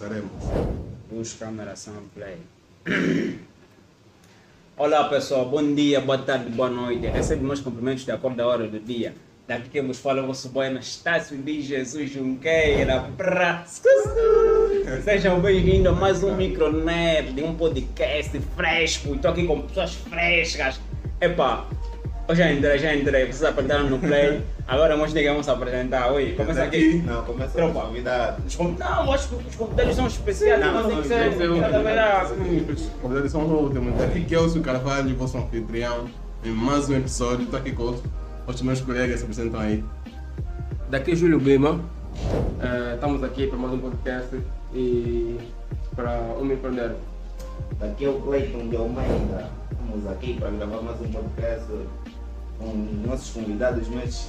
[0.00, 0.32] Começaremos.
[1.12, 2.38] Os câmeras são play.
[4.74, 7.06] Olá pessoal, bom dia, boa tarde, boa noite.
[7.06, 9.14] Recebe meus cumprimentos de acordo à hora do dia.
[9.46, 13.10] Daqui que vos fala o vosso boy Anastácio de Jesus Junqueira.
[13.14, 13.62] Pra...
[15.04, 19.14] Sejam bem-vindos a mais um Micronerd, um podcast fresco.
[19.16, 20.80] Estou aqui com pessoas frescas.
[21.20, 21.68] Epá,
[22.28, 23.26] eu já entrei, já entrei.
[23.26, 24.42] Vocês apertaram no play.
[24.68, 26.12] Agora nós vamos apresentar.
[26.12, 27.02] Oi, começa aqui.
[27.04, 27.80] Não, começa Tropa.
[27.80, 28.44] convidados.
[28.46, 30.60] Os con- Não, acho que os convidados são especiais.
[30.60, 31.20] Não, Não, tem que não, ser.
[31.22, 32.30] tem que ser cada vez ah,
[32.72, 34.00] Os convidados são os últimos.
[34.02, 36.06] Aqui que é o Carvalho, vosso anfitrião,
[36.44, 37.44] em mais um episódio.
[37.44, 38.02] Estou aqui com os,
[38.46, 39.84] os meus colegas se apresentam aí.
[40.88, 41.80] Daqui é Júlio Bima.
[42.60, 44.36] Eh, estamos aqui para mais um podcast
[44.74, 45.36] e
[45.96, 46.92] para o me empreender.
[47.78, 49.50] Daqui é o Cleiton de Almeida.
[49.70, 51.66] Estamos aqui para gravar mais um podcast
[52.60, 54.28] com nossos convidados, meus,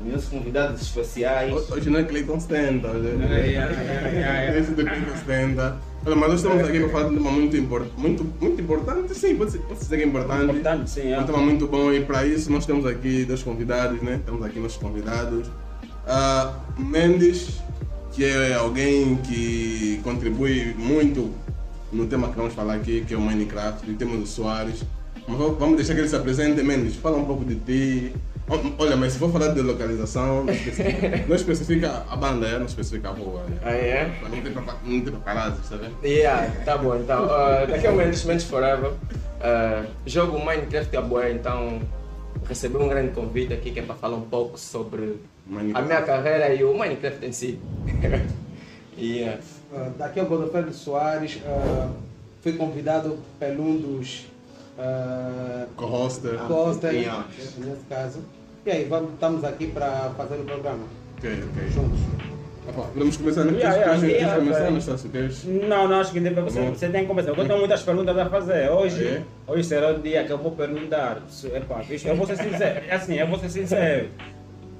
[0.00, 1.52] meus convidados especiais.
[1.52, 4.58] Ho- Hoje não é Cleiton 70, hoje Ai, ai, ai, ai, ai.
[4.58, 5.76] Esse do Cleiton 70.
[6.04, 9.14] Olha, mas nós estamos aqui para falar de um tema muito, impor- muito, muito importante,
[9.14, 10.44] sim, pode ser, pode ser que é importante.
[10.44, 11.12] Importante, sim.
[11.12, 14.20] É um tema muito bom e para isso nós temos aqui dois convidados, né?
[14.24, 15.48] Temos aqui nossos convidados.
[16.06, 17.60] Ah, Mendes,
[18.12, 21.30] que é alguém que contribui muito
[21.92, 24.82] no tema que vamos falar aqui, que é o Minecraft, e temos o Soares.
[25.30, 26.62] Mas va- vamos deixar que ele se apresente.
[26.62, 28.12] Mendes, fala um pouco de ti.
[28.78, 32.58] Olha, mas se for falar de localização, não especifica, não especifica a banda, é?
[32.58, 33.44] não especifica a rua.
[33.48, 33.56] né?
[33.62, 34.04] Ah, é?
[34.18, 35.86] Para não ter papa- não paparazzi, sabe?
[36.02, 37.26] Yeah, tá bom então.
[37.26, 38.90] Uh, daqui é o Mendes, Mendes Forever.
[38.90, 41.80] Uh, jogo Minecraft a boa, então
[42.48, 45.86] recebi um grande convite aqui que é para falar um pouco sobre a Minecraft.
[45.88, 47.58] minha carreira e o Minecraft em si.
[48.98, 49.40] yeah.
[49.72, 51.90] Ah, daqui é o Godofredo Soares, ah,
[52.42, 54.26] fui convidado pelo um dos
[54.80, 56.38] uh, Co-hoster.
[56.48, 57.24] Costa, anfitriões.
[57.58, 58.18] nesse caso.
[58.66, 60.84] E aí, vamos, estamos aqui para fazer o programa
[61.18, 61.68] Ok, ok.
[61.70, 61.98] juntos.
[62.68, 63.52] Opa, Podemos começar, né?
[63.58, 65.44] Yeah, Queres- yeah, yeah, começar?
[65.68, 66.70] Não, não, acho que deve, você, Bom.
[66.74, 67.30] você tem que começar.
[67.30, 68.70] Eu tenho muitas perguntas a fazer.
[68.70, 69.52] Hoje, Ah, é?
[69.52, 71.22] hoje será o dia que eu vou perguntar.
[71.28, 72.80] Se- Epá, bicho, eu vou ser sincero.
[72.86, 74.08] É assim, eu vou ser sincero.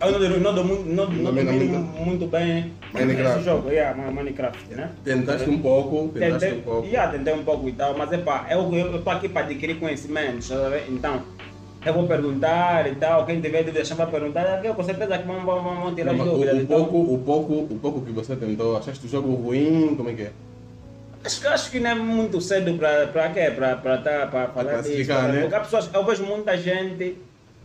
[0.01, 2.27] Eu não, não, dou muito- não, não domino muito.
[2.27, 3.37] bem Minecraft.
[3.37, 3.69] esse jogo.
[3.69, 4.91] Yeah, Minecraft, né?
[5.05, 6.87] Tentaste um pouco, tentaste Tentei, um pouco.
[6.89, 10.71] yeah, tentei um pouco e tal, mas epá, eu estou aqui para adquirir conhecimentos, a
[10.71, 10.85] ver?
[10.89, 11.21] então
[11.85, 15.27] eu vou perguntar e tal, quem tiver de deixar para perguntar, eu com certeza que
[15.27, 16.55] vão, vão, vão tirar Não, as dúvidas.
[16.55, 19.95] o, o, pouco, o, pouco, o pouco que você tentou, achaste o jogo ruim?
[19.97, 20.31] Como é que é?
[21.23, 23.51] Acho, que- acho que não é muito cedo para quê?
[23.55, 24.85] Para para tá, para falar disso.
[24.85, 25.33] classificar, né?
[25.35, 25.41] né?
[25.43, 27.17] Porque as pessoas, eu vejo muita gente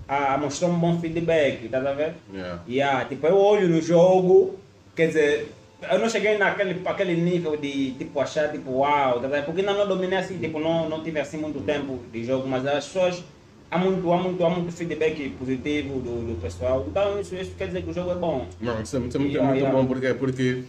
[0.07, 2.13] a, mostrar um bom feedback, tá a ver?
[2.33, 2.61] Yeah.
[2.67, 4.55] Yeah, tipo, eu olho no jogo,
[4.95, 5.51] quer dizer,
[5.91, 9.27] eu não cheguei naquele aquele nível de tipo achar tipo uau, tá?
[9.43, 12.65] Porque ainda não dominei assim, tipo, não, não tive assim muito tempo de jogo, mas
[12.65, 13.23] as pessoas
[13.69, 16.85] há muito, há muito, há muito feedback positivo do, do pessoal.
[16.87, 18.45] Então isso, isso quer dizer que o jogo é bom.
[18.61, 19.77] Não, isso é, isso é muito, Yeah, muito yeah.
[19.77, 20.63] bom porque, porque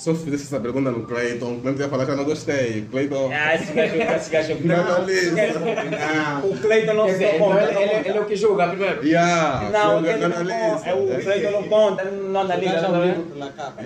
[0.00, 2.86] se eu fizesse essa pergunta no Clayton, o Clayton ia falar que eu não gostei.
[2.90, 3.30] Clayton.
[3.34, 5.58] Ah, esse gajo, esse gajo Não, esquece.
[5.58, 6.50] Não.
[6.50, 7.62] O Cleiton não se então conta.
[7.64, 8.08] ele, não ele, conta.
[8.08, 9.04] ele é o que julga primeiro.
[9.06, 10.86] Yeah, Não, ele não analisa.
[10.86, 12.86] É o Cleiton não conta, ele não analisa.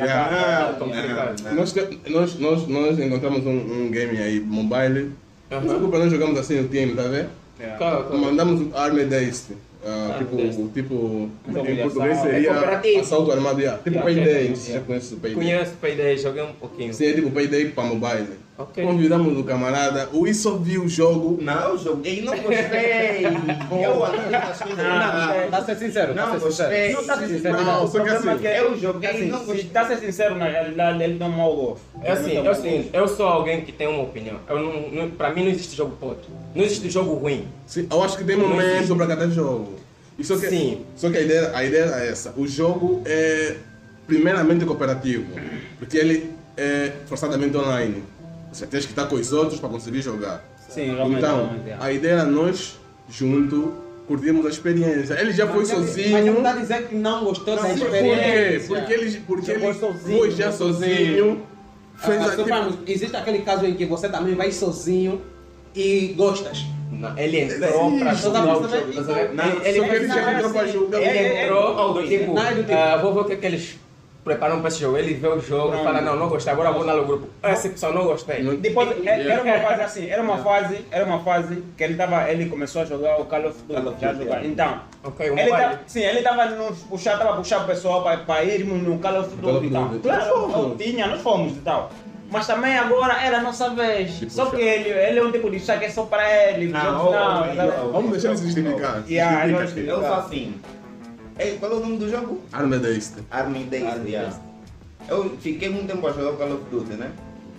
[0.00, 1.42] Ah, complicado.
[1.42, 1.54] não.
[1.54, 3.50] Nós, te- nós, nós, nós encontramos um,
[3.86, 5.10] um game aí, mobile.
[5.50, 5.62] Aham.
[5.66, 7.28] Desculpa, nós jogamos assim no time, tá vendo?
[8.20, 9.48] Mandamos um Army Days.
[9.86, 12.22] Ah, Army tipo, tipo, em português assalto.
[12.22, 13.60] seria É assalto armado.
[13.60, 13.82] Yeah.
[13.82, 14.48] Tipo Yeah, Payday, ok.
[14.48, 15.44] não sei se já conhece o Payday.
[15.44, 16.94] Conheço Payday, joguei um pouquinho.
[16.94, 18.28] Sim, é tipo Payday para mobile.
[18.56, 18.84] Ok.
[18.84, 21.38] Convidamos o camarada, o Isso viu o jogo.
[21.42, 23.26] Não, eu joguei, não gostei.
[23.84, 24.78] eu analiso as coisas.
[24.78, 26.70] Não, Não, Está a ser sincero, não a ser sincero.
[26.70, 26.92] gostei.
[26.92, 27.74] Não, tá se sincero, Não, não.
[27.74, 29.64] só que O problema assim, é eu joguei, assim, não se gostei.
[29.70, 31.82] tá ser sincero, na realidade ele não mau gosto.
[32.00, 34.38] É assim, é assim, eu sou alguém que tem uma opinião.
[34.48, 36.24] Eu não, não, pra mim não existe jogo podre.
[36.54, 37.48] Não existe jogo ruim.
[37.66, 39.74] Sim, eu acho que tem momento para cada jogo.
[40.16, 40.84] E só que, Sim.
[40.94, 42.32] Só que a ideia, a ideia é essa.
[42.36, 43.56] O jogo é
[44.06, 45.26] primeiramente cooperativo,
[45.78, 48.04] porque ele é forçadamente online.
[48.54, 50.44] Você tem que estar com os outros para conseguir jogar.
[50.68, 51.18] Sim, realmente.
[51.18, 51.76] Então, realmente, é.
[51.80, 52.78] a ideia era nós,
[53.10, 53.74] junto,
[54.06, 55.14] curtirmos a experiência.
[55.20, 56.36] Ele já foi Mas ele sozinho.
[56.36, 57.96] está a dizer que não gostou da Sim, por quê?
[57.96, 58.68] experiência.
[58.68, 61.42] Porque ele, porque ele sozinho, foi já jogou sozinho.
[61.96, 65.20] Fez Ah, tipo, existe aquele caso em que você também vai sozinho
[65.74, 66.64] e gostas.
[66.92, 68.92] Não, ele entrou Sim, pra só jogar o pra jogo.
[68.92, 69.32] tá?
[69.32, 70.50] Não, ele, só que ele entrou
[71.02, 73.46] ele entrou, Ele- tipo, Não, é do tipo- ah, vou ver o que, é que
[73.46, 73.78] eles
[74.24, 74.96] prepararam para esse jogo.
[74.96, 75.80] Ele vê o jogo Não.
[75.80, 77.28] e fala, não, não gostei, agora vou lá no grupo.
[77.42, 78.42] Essa pessoa não gostei.
[78.42, 81.94] Não- Depois, é- era uma fase assim, era uma fase, era uma fase que ele
[81.94, 84.42] tava, ele começou a jogar o Call of Call Duty, of já jogar.
[84.42, 84.46] é.
[84.46, 88.42] Então, Ok, um ele tá, sim, ele tava nos puxar, tava puxando o pessoal para
[88.44, 89.90] irmos no Call of Duty e tal.
[90.02, 91.90] Claro, tinha, nós fomos e tal.
[92.30, 94.18] Mas também agora era a nossa vez.
[94.18, 94.56] De Só puxar.
[94.56, 96.68] que ele, ele é um tipo de chá que é só para ele.
[96.68, 99.02] Não, oh, não, oh, tá- oh, Vamos deixar ele se justificar.
[99.08, 99.46] Yeah.
[99.76, 100.54] Eu sou assim.
[101.38, 102.40] Ei, qual é o nome do jogo?
[103.92, 104.30] Army yeah.
[104.30, 104.40] Days.
[105.08, 107.10] Eu fiquei muito tempo a jogar o Call of Duty, né?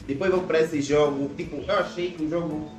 [0.07, 2.69] Depois eu para esse jogo, tipo, eu achei que o jogo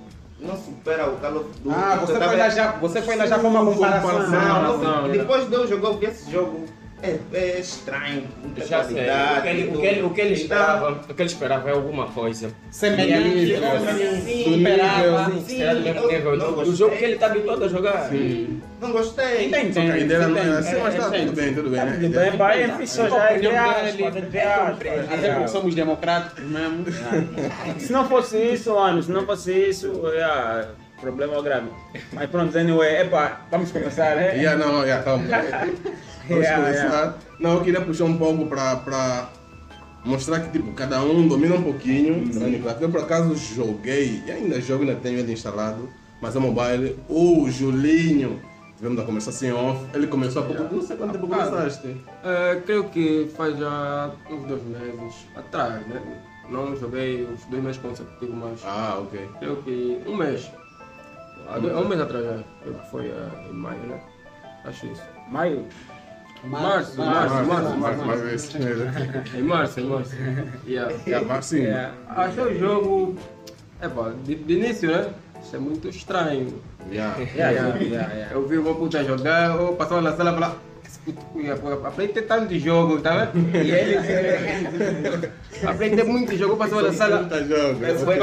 [0.41, 1.77] não supera o Call of Duty.
[1.77, 4.19] Ah, você foi tava- já, você foi já com uma comparação.
[4.19, 5.11] Não, Não, não, não.
[5.13, 6.65] depois de eu jogar, esse jogo.
[7.03, 8.95] É, é estranho, muita Já sei.
[8.95, 11.73] O que, ele, o, que ele, o que ele esperava, o que ele esperava é
[11.73, 12.51] alguma coisa.
[12.71, 13.57] Semelhante,
[14.25, 14.45] sim.
[15.47, 15.63] Sim,
[16.23, 16.75] do, do gostei.
[16.75, 18.11] jogo que ele está habituado a jogar.
[18.81, 19.47] Não gostei.
[19.47, 19.79] Entende?
[19.79, 21.27] Não era assim, É, mas tá entende.
[21.27, 21.85] tudo bem, tudo bem.
[21.85, 21.99] né?
[22.01, 25.13] Tudo bem, pai, é pessoa já é entre aspas.
[25.13, 26.85] Até porque somos democráticos mesmo.
[27.79, 30.69] Se não fosse isso, mano, se não fosse isso, yeah,
[31.01, 31.69] problema grave.
[32.13, 34.37] Mas pronto, anyway, epa, vamos começar, né?
[34.37, 35.25] Yeah, não, yeah, calma.
[36.29, 37.19] Vamos Yeah, começar.
[37.39, 39.29] Não, eu queria puxar um pouco para para
[40.05, 42.83] mostrar que tipo, cada um domina um pouquinho do Minecraft.
[42.83, 45.89] Eu por acaso joguei, e ainda jogo, ainda tenho ele instalado,
[46.21, 46.99] mas é mobile.
[47.09, 48.41] O Julinho,
[48.77, 51.97] tivemos a conversar assim off, ele começou há pouco, não sei quanto tempo começaste.
[52.25, 56.01] É, creio que faz já uns dois meses atrás, né?
[56.49, 59.29] Não joguei os dois meses consecutivos, mas Ah, ok.
[59.41, 60.51] creio que um mês.
[61.49, 64.01] Há um mês atrás já, que foi é, em maio, né?
[64.65, 65.03] Acho isso.
[65.31, 65.65] Maio.
[66.45, 68.59] Março, março, março, março.
[68.59, 68.85] mesmo.
[69.37, 70.15] Em março, em março.
[70.67, 70.95] Yeah.
[71.07, 71.63] Yeah, mas sim.
[71.63, 71.93] Yeah.
[72.09, 73.17] Achei o jogo.
[73.81, 75.11] É pá, de, de início, né?
[75.43, 76.61] Isso é muito estranho.
[76.91, 77.17] Yeah.
[77.35, 78.35] Yeah, yeah, yeah, yeah.
[78.35, 80.57] Eu vi o meu puta jogar, eu passava na sala e falava.
[80.87, 83.57] "Esse puto, ia, pô, Aprendi tanto jogo, tá vendo?
[83.57, 83.97] E ele.
[85.67, 87.29] Aprendi muito jogo, eu passava na sala.
[87.45, 87.85] Jogo.
[87.85, 88.17] Eu fui,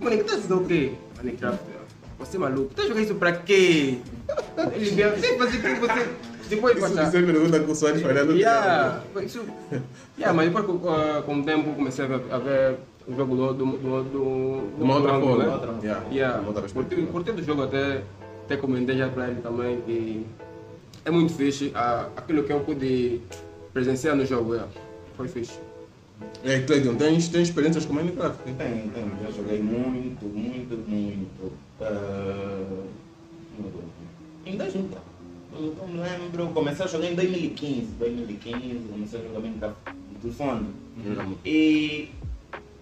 [0.00, 0.92] Mano, que tá jogando o quê?
[1.22, 1.58] Minecraft.
[2.18, 2.74] Você é maluco?
[2.74, 3.98] Tá jogando isso pra quê?
[4.74, 6.08] Ele você fazer o que você.
[6.54, 7.10] Depois Isso passar.
[7.10, 8.32] você pergunta com o Soares falhando.
[8.36, 9.44] Yeah, isso,
[10.18, 12.76] yeah, mas depois com, ah, com o tempo comecei a ver, a ver
[13.08, 15.44] o jogo do, do, do, do, De uma outra forma.
[15.44, 15.78] né?
[15.82, 16.34] Yeah, Yeah.
[16.34, 17.06] de uma outra perspectiva.
[17.10, 18.02] curti do jogo até,
[18.44, 20.26] até comentei já para ele também que
[21.06, 21.72] é muito fixe.
[21.74, 23.22] ah, aquilo que eu pude
[23.72, 24.70] presenciar no jogo, yeah,
[25.16, 25.58] foi fixe.
[26.44, 28.38] É, Cleiton, tens, tens experiências com Minecraft?
[28.44, 29.10] Tenho, tenho.
[29.24, 31.52] Já joguei muito, muito, muito.
[31.80, 32.84] Uh,
[34.46, 34.88] em 2000.
[35.54, 36.46] Eu não me lembro.
[36.48, 37.86] Comecei a jogar em 2015.
[37.98, 39.76] 2015, comecei a jogar Minecraft
[40.12, 40.66] no telefone.
[41.44, 42.08] E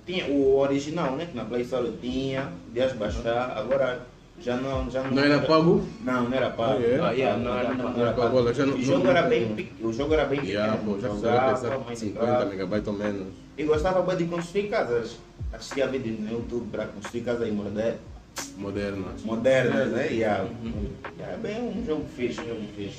[0.07, 1.27] tinha o original, né?
[1.27, 3.53] Que na Play Store tinha, podias baixar.
[3.57, 4.01] Agora
[4.41, 4.91] já não.
[4.91, 5.87] Já não, Não era pago?
[6.05, 6.81] Não, não era pago.
[6.81, 7.01] Ah, é?
[7.01, 7.83] Ah, yeah, não era pago.
[7.91, 8.37] não era pago.
[8.39, 9.89] Olha, já não- O jogo não- era bem pequeno.
[9.89, 10.95] O jogo era bem Yeah, pequeno.
[10.95, 12.51] pô, já Jogava, precisava pensar 50 Minecraft.
[12.51, 13.27] megabytes ou menos.
[13.59, 15.17] E gostava bem de construir casas.
[15.53, 17.97] Assistia vídeos no YouTube para construir casas em moder-
[18.57, 19.23] Modernas.
[19.25, 20.09] modernas, né?
[20.13, 20.47] E yeah.
[21.19, 22.99] Yeah, é bem um jogo fixe, um jogo fixe.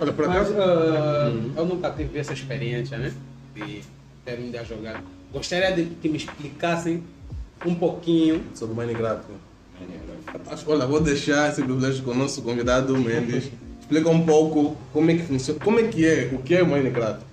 [0.00, 0.54] Olha, por acaso.
[0.58, 3.12] ah, eu nunca tive essa experiência, né?
[3.54, 3.82] De
[4.24, 5.02] ter um dia jogar.
[5.32, 7.02] Gostaria de que me explicassem
[7.64, 8.42] um pouquinho.
[8.54, 9.26] sobre Minecraft.
[10.50, 13.50] Acho- Olha, vou deixar esse privilégio com o nosso convidado Mendes.
[13.80, 16.66] Explica um pouco como é que funciona, como é que é, o que é o
[16.66, 17.24] Minecraft.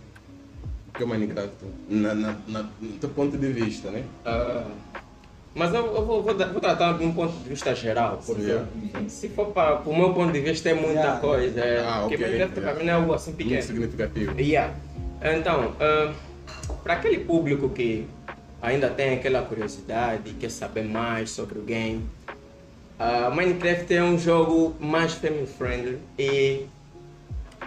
[0.89, 1.51] O que é o Minecraft?
[1.89, 4.03] Na, na, na, no teu ponto de vista, né?
[4.25, 4.65] Ah,
[5.57, 8.68] mas eu, eu vou, vou, vou tratar de um ponto de vista geral, porque Yeah.
[9.09, 11.19] se for para o meu ponto de vista é muita Yeah.
[11.19, 11.59] coisa.
[11.59, 12.62] É, Ah, porque ok, Minecraft yeah.
[12.62, 13.62] para mim não é algo assim Muito pequeno.
[13.63, 14.39] significativo.
[14.39, 14.74] Yeah.
[15.21, 16.13] Então, ah,
[16.83, 18.06] para aquele público que
[18.62, 22.07] ainda tem aquela curiosidade, quer saber mais sobre o game,
[22.99, 26.66] ah, Minecraft é um jogo mais family friendly e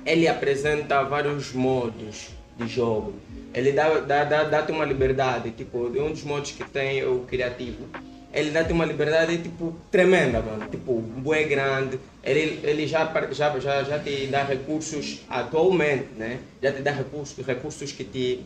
[0.07, 3.15] ele apresenta vários modos de jogo.
[3.53, 7.21] Ele dá, dá, dá, dá-te uma liberdade, tipo, de um dos modos que tem o
[7.21, 7.85] criativo.
[8.33, 10.69] Ele dá-te uma liberdade, tipo, tremenda, mano.
[10.71, 11.99] Tipo, bué grande.
[12.23, 16.39] Ele, ele já, já, já, já te dá recursos atualmente, né?
[16.63, 18.45] Já te dá recursos, recursos que te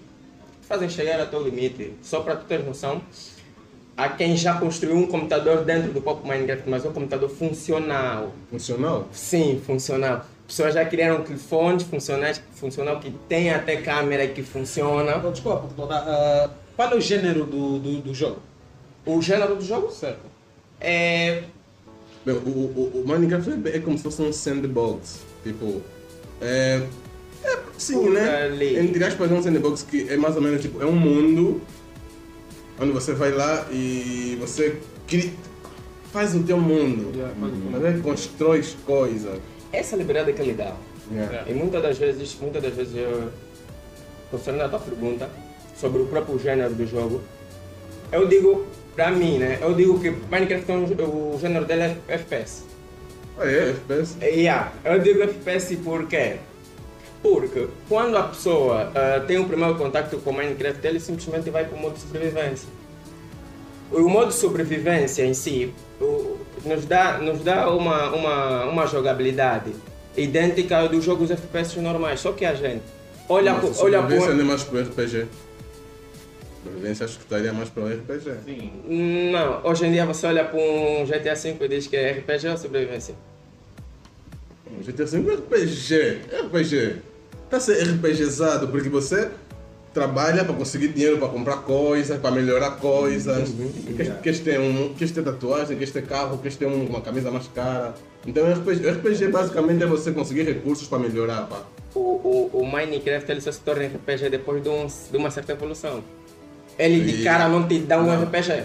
[0.62, 1.92] fazem chegar ao teu limite.
[2.00, 3.02] Só para tu ter noção,
[3.94, 8.32] há quem já construiu um computador dentro do próprio Minecraft, mas é um computador funcional.
[8.50, 9.06] Funcional?
[9.12, 10.24] Sim, funcional.
[10.46, 15.22] Pessoas já criaram telefones funcionais, funcional que tem até câmera que funciona.
[15.24, 18.38] Oh, Desculpa, ah, qual é o gênero do, do, do jogo?
[19.06, 20.20] O gênero do jogo Certo.
[20.80, 21.44] é
[22.24, 25.20] Bem, o, o, o Minecraft é, é como se fosse um sandbox.
[25.42, 25.82] Tipo,
[26.40, 26.82] é.
[27.44, 28.44] é sim, né?
[28.44, 28.78] Ali.
[28.78, 31.60] Entre aspas, é um sandbox que é mais ou menos tipo, é um mundo
[32.80, 35.30] onde você vai lá e você cria,
[36.12, 37.12] faz o teu mundo.
[37.70, 39.38] Mas é constrói coisas.
[39.78, 40.74] Essa liberdade que ele dá.
[41.12, 41.50] Yeah.
[41.50, 43.30] E muitas das vezes, muitas das vezes eu,
[44.30, 45.28] considerando a tua pergunta
[45.76, 47.22] sobre o próprio gênero do jogo,
[48.10, 49.58] eu digo, para mim, né?
[49.60, 52.64] Eu digo que Minecraft é um, o gênero dele é FPS.
[53.38, 54.16] Ah, é, FPS?
[54.22, 56.36] Yeah, eu digo FPS por quê?
[57.22, 61.76] Porque quando a pessoa ah, tem o primeiro contato com Minecraft, ele simplesmente vai para
[61.76, 62.68] o modo de sobrevivência.
[63.90, 65.72] O modo de sobrevivência em si
[66.64, 69.72] nos dá, nos dá uma, uma, uma jogabilidade
[70.16, 72.82] idêntica ao dos jogos FPS normais, só que a gente
[73.28, 74.34] olha, por- olha sobrevivência por...
[74.34, 75.26] não é mais para o RPG.
[76.62, 78.30] Sobrevivência acho que estaria mais para o RPG.
[78.44, 78.72] Sim.
[79.32, 82.48] Não, hoje em dia você olha para um GTA V e diz que é RPG
[82.48, 83.14] ou sobrevivência?
[84.66, 85.94] O GTA V é RPG.
[86.32, 86.96] É RPG.
[87.44, 89.30] Está a ser RPGizado porque você
[89.98, 93.54] trabalha para conseguir dinheiro para comprar coisas, para melhorar coisas.
[93.96, 97.30] Queres, queres, ter um, queres ter tatuagem, queres ter carro, queres ter um- uma camisa
[97.30, 97.94] mais cara.
[98.26, 101.42] Então RPG, RPG basicamente é você conseguir recursos para melhorar.
[101.46, 101.62] Pá.
[101.94, 105.52] O, o, o Minecraft ele só se torna RPG depois de, um, de uma certa
[105.52, 106.02] evolução.
[106.76, 108.24] Ele de cara não te dá um Não.
[108.24, 108.64] RPG.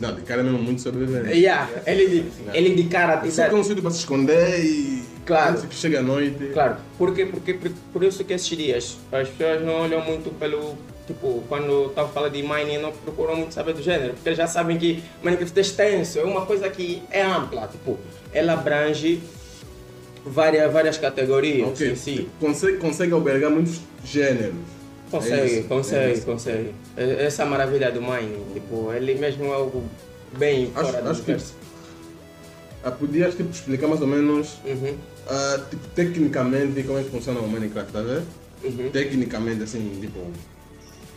[0.00, 1.36] Não, de cara é mesmo muito sobrevivente.
[1.36, 3.48] Yeah, ele, de, ele de cara te Só dá.
[3.48, 5.02] que é um sítio para se esconder e.
[5.28, 5.50] Claro.
[5.52, 6.50] Antes que chega a noite.
[6.54, 10.76] Claro, porque, porque, por, por isso que esses dias as pessoas não olham muito pelo.
[11.06, 14.46] Tipo, quando estão falando de mining, não procuram muito saber do gênero, porque eles já
[14.46, 17.98] sabem que Minecraft é extenso, é uma coisa que é ampla, tipo,
[18.32, 19.18] ela abrange
[20.26, 21.92] várias, várias categorias Ok.
[21.92, 22.28] em si.
[22.40, 24.54] Consegue, consegue albergar muitos gêneros.
[24.54, 26.26] É Consegue, isso, é consegue, isso.
[26.26, 26.74] consegue.
[26.96, 29.82] É- Essa é maravilha do mining, tipo, ele mesmo é algo
[30.36, 31.54] bem Acho- fora do acho que- universo.
[32.84, 34.94] Ah, podias tipo, explicar mais ou menos, Uhum,
[35.28, 38.26] ah, tipo, tecnicamente, como é que funciona o Minecraft, tá vendo?
[38.64, 38.90] uhum.
[38.90, 40.18] Tecnicamente, assim, tipo.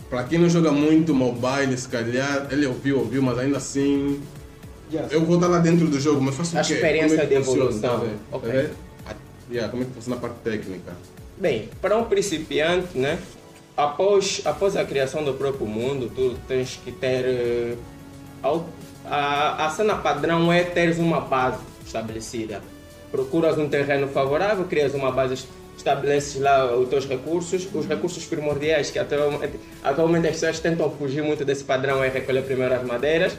[0.09, 4.21] Para quem não joga muito mobile, se calhar, ele ouviu, ouviu, mas ainda assim.
[5.09, 6.73] Eu vou estar lá dentro do jogo, mas faço A o quê?
[6.73, 8.19] experiência Como é de funciona, evolução, tá vendo?
[8.33, 8.51] ok.
[8.51, 8.69] Tá?
[9.07, 9.15] Ah,
[9.49, 10.91] yeah, como é que funciona a parte técnica?
[11.37, 13.17] Bem, para um principiante, né?
[13.77, 17.77] Após, após a criação do próprio mundo, tu tens que ter.
[18.43, 18.67] au-
[19.05, 22.61] A, a cena padrão é teres uma base estabelecida.
[23.11, 25.45] Procuras um terreno favorável, crias uma base,
[25.77, 27.67] estabeleces lá os teus recursos.
[27.73, 32.43] Os recursos primordiais, que atualmente, atualmente as pessoas tentam fugir muito desse padrão, é recolher
[32.43, 33.37] primeiro as madeiras.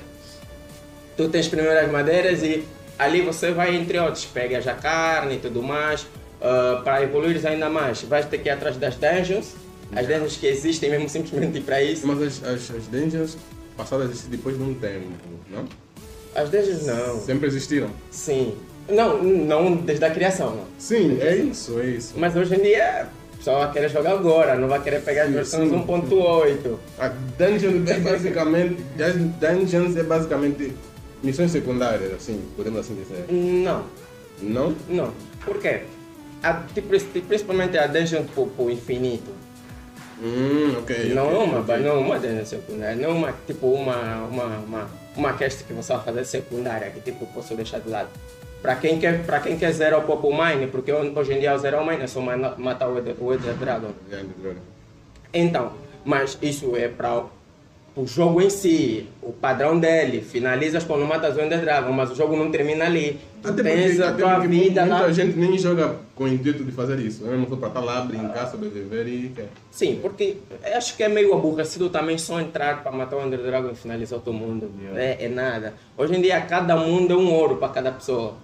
[1.17, 2.65] Tu tens primeiro as madeiras e
[2.99, 6.07] ali você vai, entre outros, pegas a carne e tudo mais.
[6.43, 9.55] Ah, para evoluir ainda mais, vais ter que ir atrás das dungeons.
[9.95, 12.07] As dungeons que existem mesmo simplesmente para isso.
[12.07, 13.37] Mas as, as, as dungeons
[13.77, 15.07] passadas depois de um tempo,
[15.49, 15.67] não?
[16.35, 17.21] As dungeons não.
[17.21, 17.91] Sempre existiram.
[18.11, 18.57] Sim.
[18.93, 20.55] Não, não desde a criação.
[20.57, 20.65] Não.
[20.79, 22.15] Sim, é isso, é isso.
[22.17, 23.09] Mas hoje em dia,
[23.41, 25.77] só vai querer jogar agora, não vai querer pegar as versões sim.
[25.77, 26.77] 1.8.
[26.99, 28.77] A dungeon é basicamente.
[29.03, 30.73] as Dungeons é basicamente
[31.23, 33.25] missões secundárias, assim, podemos assim dizer.
[33.33, 33.85] Não,
[34.41, 34.75] Não?
[34.89, 35.13] não.
[35.45, 35.83] Por quê?
[36.43, 36.89] A, tipo,
[37.29, 39.31] principalmente a dungeon pro, pro infinito.
[40.23, 41.13] Hum, ok.
[41.15, 41.77] Não é uma, ok.
[41.79, 45.73] não é uma dungeon secundária, não é uma, tipo, uma, uma, uma, uma quest que
[45.73, 48.09] você vai fazer secundária, que tipo, posso deixar de lado.
[48.63, 51.59] Para quem quer, para quem quer zerar o Popo Mine, porque hoje em dia o
[51.59, 53.91] Zero Mine é só ma- matar o Ender, o Ender Dragon.
[54.09, 54.61] Yeah, yeah.
[55.35, 55.73] Então,
[56.05, 57.25] mas isso é para
[57.95, 60.21] o jogo em si, o padrão dele.
[60.23, 63.19] Finalizas quando matas o Ender Dragon, mas o jogo não termina ali.
[63.43, 65.11] Tu Até tens porque, a tua vida muita lá.
[65.13, 67.25] gente nem joga com o intuito de fazer isso.
[67.27, 69.33] Eu não sou para estar lá, brincar, sobreviver e.
[69.73, 70.37] Sim, porque
[70.77, 74.21] acho que é meio aborrecido também só entrar para matar o Ender Dragon e finalizar
[74.21, 74.71] o teu mundo.
[74.95, 75.75] É, é nada.
[75.99, 78.35] Hoje em dia, cada mundo é um ouro para cada pessoa.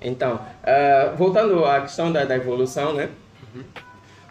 [0.00, 3.08] Então, ah, voltando à questão da, da evolução, né?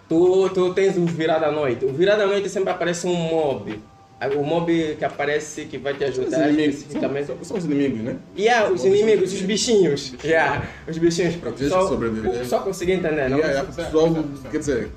[0.07, 1.83] Tu, tu tens o virada à noite.
[1.85, 3.79] O virada à noite sempre aparece um mob.
[4.21, 6.75] Ah, O mob que aparece que vai te Os ajudar inimigos.
[6.77, 7.25] especificamente.
[7.27, 8.15] São, são os inimigos, né?
[8.35, 10.13] E yeah, os inimigos, os bichinhos.
[10.23, 11.35] Yeah, os bichinhos.
[11.37, 12.45] Proteger Só, sobreviver.
[12.45, 13.37] só consegui entender, não?
[13.39, 14.15] Yeah, yeah, o pessoal,
[14.51, 14.89] quer dizer,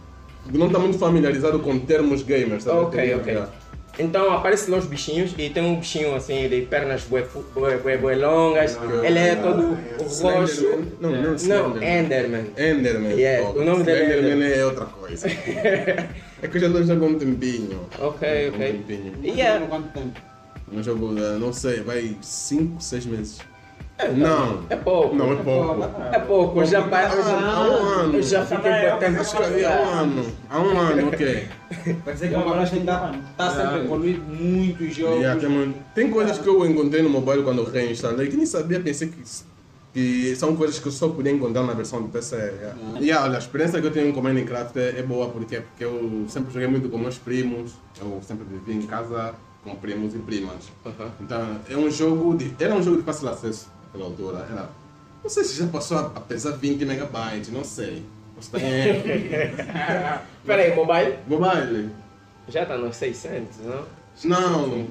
[0.52, 2.78] não está muito familiarizado com termos gamers, sabe?
[2.78, 3.42] Ok, ok.
[3.98, 7.24] Então aparecem lá os bichinhos e tem um bichinho assim de pernas bué,
[7.54, 8.76] bué, bué, bué longas.
[8.76, 9.78] Não, ele é não, todo
[10.20, 10.64] roxo.
[10.64, 10.92] Slenderman?
[11.00, 11.20] Não, não,
[11.74, 11.76] Não.
[11.82, 12.46] Enderman.
[12.56, 13.12] Enderman.
[13.12, 15.26] Yeah, Oh, o nome dele é Slenderman é outra coisa.
[15.28, 17.80] é que eu já não jogo há um tempinho.
[17.98, 18.72] Ok, Um ok.
[18.72, 19.12] tempinho.
[19.24, 19.66] Yeah.
[19.66, 20.20] Quanto tempo?
[20.72, 23.38] Um jogo, eh, não sei, vai 5, 6 meses.
[24.16, 24.60] Não.
[24.70, 25.14] É pouco.
[25.14, 25.82] Não, é pouco.
[26.12, 26.60] É pouco.
[26.60, 28.14] Eu já, pa- eu Há um ano.
[28.14, 29.20] eu já fiquei por tempo.
[29.20, 30.26] Acho que havia há um ano.
[30.48, 31.48] Há um ano, ok.
[32.04, 35.16] Vai dizer que é uma coisa que está tá sempre evoluindo muitos jogos.
[35.18, 38.46] Yeah, tem, muito- tem coisas que eu encontrei no mobile quando eu reinstalei que nem
[38.46, 39.16] sabia, pensei que,
[39.92, 42.36] que são coisas que eu só podia encontrar na versão do PC.
[42.36, 42.76] Yeah.
[43.00, 46.24] Yeah, olha, a experiência que eu tenho com Minecraft é, é boa porque, porque eu
[46.28, 50.70] sempre joguei muito com meus primos, eu sempre vivi em casa com primos e primas.
[51.20, 54.46] Então é um jogo de, era um jogo de fácil acesso naquela altura.
[54.50, 54.68] Era,
[55.22, 58.04] não sei se já passou a, a pesar 20 megabytes, não sei.
[58.34, 59.02] Posso estar em erro.
[60.40, 61.14] Espera aí, mobile?
[61.26, 61.90] Mobile?
[62.48, 63.84] Já está nos 600, não?
[64.24, 64.86] Não,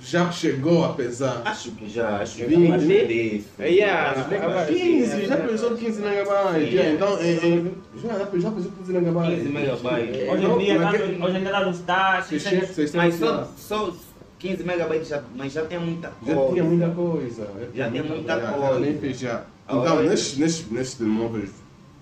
[0.00, 1.42] já chegou a pesar.
[1.44, 2.68] Acho que já, acho que Vinte.
[2.68, 3.48] já passei disso.
[3.58, 6.72] Yeah, 15, já pesou 15 megabytes.
[6.72, 9.38] Yeah, então, é, é, já, já pesou 15 megabytes.
[9.42, 10.20] 15 megabytes.
[10.20, 13.14] É, Hoje em dia, mas tá- hoje em dia tá nos tá, 600, 600, mas
[13.16, 13.92] só, só
[14.40, 16.52] 15 megabytes, já, mas já tem muita Já coisa.
[16.52, 17.48] tinha muita coisa.
[17.74, 18.74] Já tem muita Já, coisa.
[18.74, 19.44] já nem já.
[19.68, 21.50] Ah, Então, nestes, nestes, nestes telemóveis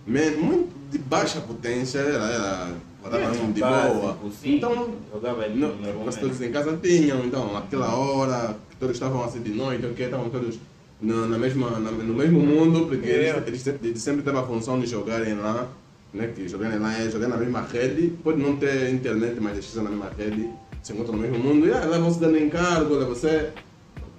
[0.07, 2.69] muito de baixa potência, era, era
[3.03, 4.17] rodava mesmo de Básico, boa.
[4.41, 4.55] sim.
[4.57, 9.23] Então, Jogava ele não, quase todos em casa tinham, então, aquela hora, que todos estavam
[9.25, 10.59] assim de noite, ok, estavam todos
[11.01, 14.43] na, na mesma, na- no mesmo mundo, porque eles, eles, sempre- eles sempre têm a
[14.43, 15.67] função de jogarem lá,
[16.15, 19.67] né, que jogarem lá é jogar na mesma rede, pode não ter internet, mas eles
[19.67, 20.49] estão na mesma rede,
[20.83, 23.51] se encontram no mesmo mundo, e ah, lá você dando encargo, lá você,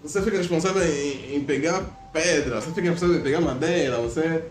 [0.03, 4.43] você fica responsável em, em pegar pedra, você fica responsável em pegar madeira, você...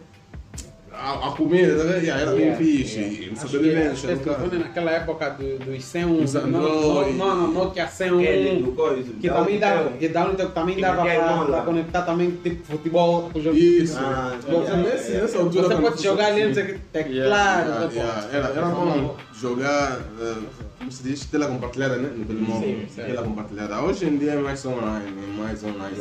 [1.00, 2.02] A, a comida, tá vendo?
[2.04, 3.14] Yeah, era bem Yeah, fixe, yeah.
[3.30, 7.12] Acho que sobrevivência, no telefone naquela época do, dos 101, Os não, Android.
[7.16, 9.12] não, não, Nokia Aquele 101, do coisa.
[9.20, 11.04] que também dava, que dava, também Que dava
[11.46, 13.56] para, conectar também tipo futebol com o jogo.
[13.56, 13.96] Isso.
[13.96, 18.28] Ah, yeah, nessa altura Você pode jogar ali, não sei o que, teclado, Yeah, né,
[18.32, 20.34] era, era bom jogar, eh,
[20.78, 22.10] como se diz, tela compartilhada, né?
[22.16, 22.68] No telemóvel.
[22.68, 23.02] Sim, sim.
[23.02, 23.80] Tela compartilhada.
[23.82, 25.96] Hoje em dia é mais online, é mais online.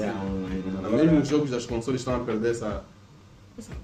[0.91, 2.83] Mesmo os jogos das consoles estão a perder essa,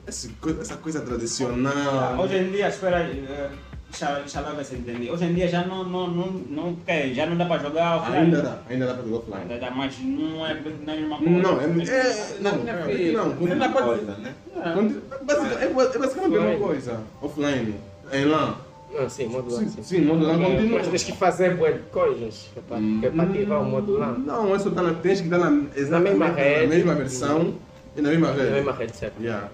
[0.07, 2.17] essa, coisa, essa coisa tradicional.
[2.19, 3.49] Hoje em dia, espera, eh,
[3.89, 5.09] deixa deixa lá ver se entendi.
[5.09, 8.17] Hoje em dia já não, não, não, não, quer, já não dá para jogar offline.
[8.25, 9.41] Ainda dá, ainda dá para jogar offline.
[9.41, 10.53] Ainda dá, mas não é,
[10.85, 11.31] não é a mesma coisa.
[11.31, 14.33] Não, é, é, não, Não, é, não, Não continua- dá pra- Coisa, né?
[14.55, 16.99] é, ba- é basicamente a mesma coisa.
[17.21, 17.75] Offline,
[18.11, 18.55] em LAN.
[18.93, 19.59] Não, sim, modular.
[19.63, 19.83] Sim, Sim.
[19.83, 20.77] sim, modo LAN continua.
[20.79, 24.19] Mas tens que fazer de coisas que é para, é para ativar o modular.
[24.19, 26.61] Não, isso tá na, tens que estar na, exatamente mesma rede.
[26.67, 27.55] na mesma versão
[27.97, 28.41] e na mesma rede.
[28.45, 29.19] É a mesma rede, certo?
[29.19, 29.49] Yeah.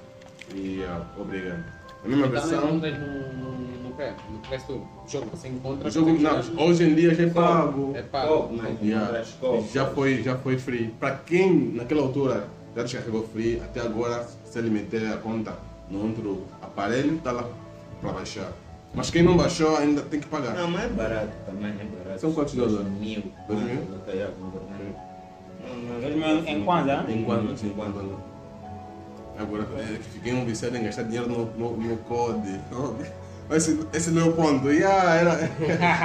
[0.56, 1.64] Yeah, obrigado.
[2.04, 2.74] Na mesma Também versão.
[2.74, 4.12] não tens no, no, no, quê?
[4.32, 4.80] no Play Store.
[4.80, 5.88] O jogo você encontra.
[5.88, 7.94] O jogo, não, hoje em dia já é pago.
[7.96, 8.50] É pago.
[8.50, 9.24] Oh, mas Yeah.
[9.74, 10.88] Já foi, já foi free.
[11.00, 15.54] Para quem naquela altura já descarregou free, até agora, se ele meter a conta
[15.90, 17.46] no outro aparelho, está lá
[18.02, 18.52] para baixar.
[18.94, 20.56] Mas quem não baixou ainda tem que pagar.
[20.56, 22.22] Não, mas é barato também, é barato.
[22.22, 22.88] São quantos dólares?
[23.00, 23.24] Mil.
[23.48, 23.82] Dois mil?
[24.08, 24.30] Ah.
[25.68, 27.06] Não, não, Dois mil em Kwanza?
[27.08, 28.29] Enquanto, sim, enquanto.
[29.40, 29.66] Agora,
[30.26, 32.60] é um viciado em gastar dinheiro no, no, no code.
[33.50, 34.70] Esse, esse não é o ponto.
[34.70, 35.32] Yeah, era,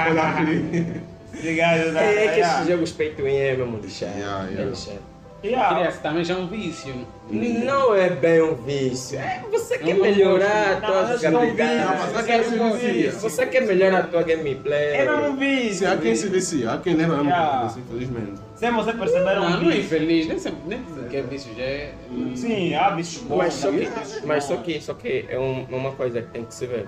[0.09, 1.05] era.
[1.37, 2.15] Obrigado, né?
[2.15, 4.17] É, é que esses jogos pay to win é mesmo lixado.
[4.17, 4.69] Yeah, É yeah.
[4.69, 5.15] lixado.
[5.43, 5.75] Yeah.
[5.75, 6.95] Criança também já é um vício.
[7.29, 9.19] Não é bem um vício.
[9.19, 13.11] É, você quer melhorar a tua se vicia.
[13.11, 14.95] Você quer melhorar a tua gameplay.
[14.95, 15.87] É mesmo vício.
[15.87, 17.75] Sim, há quem se vicia, há quem yeah.
[17.77, 18.41] infelizmente.
[18.55, 21.21] Sem você perceber, é Não, um não é infeliz, nem sempre, nem dizer que é
[21.21, 21.93] vício, já é.
[22.35, 23.37] Sim, há vícios bons.
[23.37, 23.89] Mas só que,
[24.25, 26.87] mas só que, só que é um- uma coisa que tem que se ver.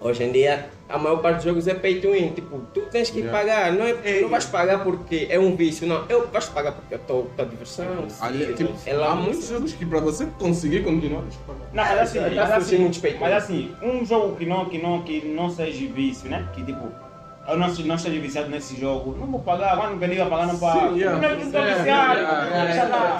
[0.00, 2.30] Hoje em dia, a maior parte dos jogos é pay to win.
[2.30, 3.38] Tipo, tu tens que Yeah.
[3.38, 3.72] pagar.
[3.72, 5.86] Não, é, não vais pagar porque é um vício.
[5.86, 7.86] Não, eu vais pagar porque é a tua, tua diversão.
[8.20, 11.42] Ali, sim, tipo, é lá há muitos jogos que para você conseguir continuar, tens que
[11.44, 11.60] pagar.
[11.72, 12.90] Não, mas assim, mas assim,
[13.20, 16.48] mas assim, um jogo que não, que não, que não seja vício, né?
[16.52, 16.88] Que tipo,
[17.48, 20.58] eu não, não esteja viciado nesse jogo, não vou pagar, quando me liga pagar, não
[20.58, 20.90] pago.
[20.94, 21.18] Sim, yeah.
[21.20, 22.20] Não é estou viciado,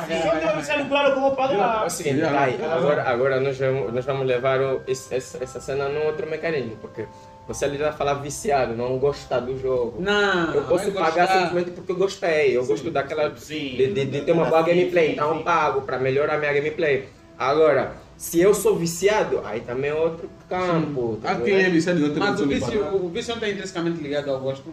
[0.06, 1.87] Se eu estou viciado, claro que eu vou É pagar.
[1.87, 2.74] o seguinte, Yeah.
[2.74, 7.06] Agora, agora nós, vamos, nós vamos levar o- esse- essa, cena num outro mecanismo, porque
[7.48, 9.96] você ali vai falar viciado, não gostar do jogo.
[10.00, 11.40] Não, Eu posso vai pagar gostar.
[11.46, 12.56] simplesmente porque eu gostei.
[12.56, 13.35] Eu gosto daquela.
[13.37, 13.74] Sim.
[13.76, 15.06] De, de, de ter uma boa Sim, gameplay.
[15.08, 15.38] sim, Então sim.
[15.38, 17.08] eu pago para melhorar a minha gameplay.
[17.38, 21.18] Agora, se eu sou viciado, aí também é outro campo.
[21.20, 21.44] tá Há vendo?
[21.44, 24.30] quem é viciado e não tem Mas o vício, o vício não está intrinsecamente ligado
[24.30, 24.72] ao gosto.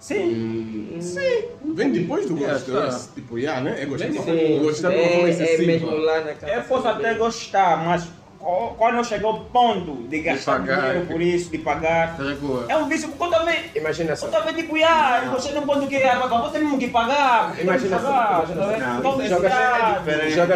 [0.00, 0.96] Sim.
[0.96, 1.44] Hum, Sim,
[1.76, 2.72] vem depois do Yeah, gosto.
[2.72, 2.88] tá.
[2.88, 3.80] é Tipo, yeah, né?
[3.80, 6.52] É gostar gostar forma é, é mesmo lá naquela.
[6.52, 8.08] Eu posso até gostar, mas
[8.38, 10.80] quando eu cheguei ao ponto de gastar pagar.
[10.80, 12.16] dinheiro por isso, de pagar,
[12.68, 13.58] é um vício porque eu também.
[13.74, 14.26] Imagina só.
[14.26, 17.54] Eu também tipo, ah, você não pode querer pagar, você mesmo que pagar.
[17.54, 18.56] você Imagina tem que pagar, tá imagina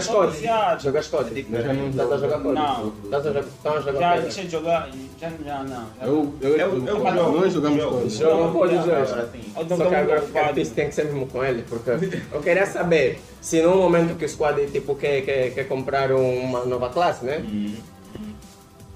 [0.00, 0.12] só.
[0.12, 0.82] Jogas- viciado.
[0.82, 1.34] Jogas code.
[1.34, 1.76] diferente.
[1.78, 2.54] Não estás a jogar code.
[2.54, 2.92] Não.
[3.04, 4.00] Estás a jogar.
[4.00, 4.88] Já deixei de jogar,
[5.20, 5.84] já, já não.
[6.00, 8.18] Eu, eu, Eu- eu, eu- nós jogamos coisa.
[8.18, 11.90] Jogam code os Só que agora difícil, tem que ser mesmo com ele, porque
[12.32, 16.64] eu queria saber se no momento que o squad tipo, quer, quer, quer comprar uma
[16.64, 17.42] nova classe, né?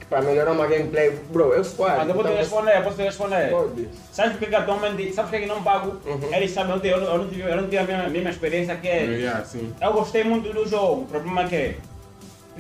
[0.08, 1.96] Para melhorar uma gameplay, bro, é o squad.
[1.98, 3.50] Mas eu vou te então- responder, eu posso te responder.
[3.50, 3.88] Pode.
[4.12, 5.96] Sabe por que que atualmente, sabe por que que não pago?
[6.06, 6.32] Uhum.
[6.34, 8.76] Eles sabem, eu, eu, não- eu não tive, eu não tive a mesma, mesma experiência
[8.76, 9.18] que eles.
[9.20, 9.72] Yeah, sim.
[9.80, 11.76] Eu gostei muito do jogo, o problema é que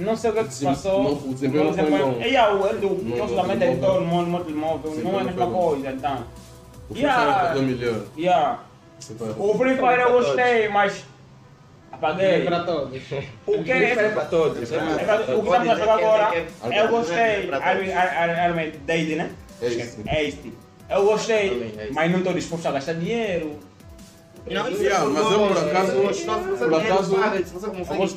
[0.02, 1.02] não sei o que, que se passou.
[1.04, 2.18] não- o desempenho não foi bom.
[2.20, 4.94] E aí, o do No- eu solamente no editor, móvel.
[5.04, 6.18] não é a mesma coisa, então.
[6.90, 7.54] O Free Yeah.
[7.60, 8.02] Melhor.
[8.18, 8.58] Yeah.
[9.38, 11.15] O Free Fire eu gostei, mas É
[11.96, 12.44] apaguei.
[12.44, 13.00] para todos.
[13.46, 14.72] O que É é para todos.
[14.72, 15.44] É pra- para O que todos.
[15.44, 17.60] estamos a jogar agora, é- eu gostei, todos.
[17.62, 19.30] Army Dade, né?
[19.62, 19.98] É isso.
[20.06, 20.52] É este.
[20.88, 21.94] Eu gostei, isso.
[21.94, 23.58] mas não estou disposto a gastar dinheiro.
[24.48, 28.16] Não, isso Yeah, é mas eu por acaso, por acaso, Eu gosto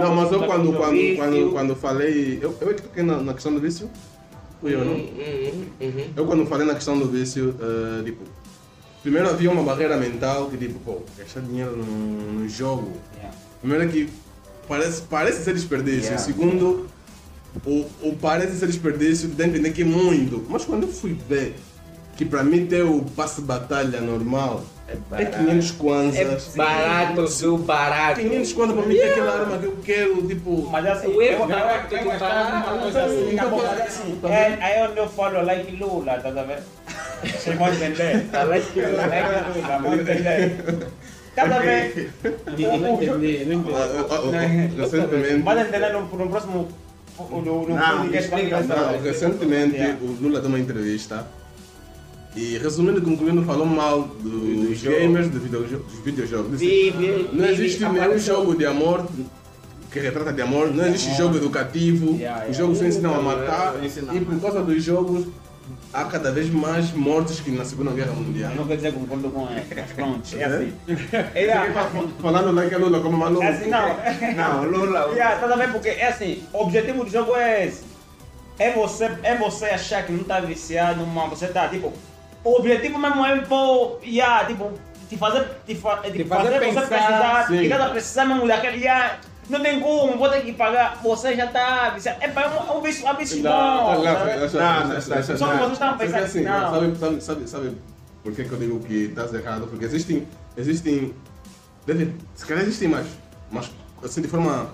[0.00, 2.38] Não, mas eu Tá quando, quando, quando, quando falei.
[2.40, 3.90] Eu, eu é que toquei na, na questão do vício?
[4.60, 4.92] Fui eu, não?
[4.94, 6.04] Uhum, uhum.
[6.16, 8.22] Eu quando falei na questão do vício, eh, tipo.
[9.02, 12.92] Primeiro havia uma barreira mental que tipo, pô, gastar dinheiro no, no jogo.
[13.16, 13.36] Yeah.
[13.60, 14.08] Primeiro é que
[14.68, 16.04] parece, parece ser desperdício.
[16.04, 16.18] Yeah.
[16.18, 16.88] Segundo,
[17.66, 20.46] o, o parece ser desperdício, a entender que é muito.
[20.48, 21.56] Mas quando eu fui ver
[22.16, 23.96] que para mim ter o passe de
[25.08, 26.48] batalha normal é, 500 É kwanzas.
[26.54, 28.20] barato do barato.
[28.20, 30.68] 500 kwanzas para mim ter aquela arma que eu quero, tipo.
[30.70, 32.78] Mas assim, O eu, erro arte eu do gostava de uma barato.
[32.82, 34.28] coisa assim, Então, tá tá mas assim, bom.
[34.28, 36.58] é, aí é onde eu falo like Lula, tá ver?
[37.24, 38.26] Vocês vão entender.
[38.32, 39.06] Like Lula.
[39.06, 40.86] Like Lula, vão entender.
[41.34, 41.96] Cada vez.
[42.58, 43.74] Eu não entendi, não entendi.
[43.74, 45.42] ah, ah, ah, Recentemente.
[45.42, 46.68] Vai entender no, no próximo.
[47.18, 49.98] No, no, no Não, que explica, Não, recentemente Yeah.
[50.02, 51.26] o Lula deu uma entrevista
[52.34, 54.96] e resumindo e concluindo falou mal dos jogo.
[54.96, 56.58] gamers de videojo- dos videojogos.
[56.58, 59.06] Disse, Vi, vi, Não existe vi, nenhum jogo de amor
[59.90, 62.50] que retrata de amor, não existe jogo educativo, Yeah, yeah.
[62.50, 65.26] os jogos só ensinam a matar e por causa dos jogos
[65.92, 68.52] há cada vez mais mortes que na Segunda Guerra Mundial.
[68.52, 70.44] Eu não quero dizer que concordo com ele, mas pronto, é É?
[70.46, 70.72] assim.
[71.36, 71.72] Yeah.
[72.22, 73.42] Falando lá que é Lula como maluco.
[73.42, 74.32] É assim, não.
[74.34, 75.08] Não, Lula.
[75.12, 75.72] Yeah, tá vendo?
[75.72, 77.82] Porque é assim, o objetivo do jogo é esse.
[78.58, 81.92] É você, é você achar que não tá viciado, mas você tá, tipo,
[82.44, 84.72] o objetivo mesmo é, pô, yeah, tipo,
[85.08, 87.58] te fazer, te, fa, te Te fazer, fazer você pensar, precisar, sim.
[87.60, 91.46] te cada precisar mesmo daquele, yeah, não tem como, vou ter que pagar, você já
[91.46, 92.18] tá viciado.
[92.20, 93.48] É, pá, é um, é um vício, é um vício bom.
[93.48, 94.40] Não, tá vendo?
[94.40, 96.70] não, Não, não, não, Só que vocês estão Porque pensando, assim, não.
[96.70, 97.76] sabe, sabe, sabe, sabe
[98.22, 99.66] por que, que eu digo que estás errado?
[99.66, 100.26] Porque existem,
[100.56, 101.12] existem,
[101.86, 103.06] deve, se calhar existem mais,
[103.50, 103.70] mas
[104.02, 104.70] assim de forma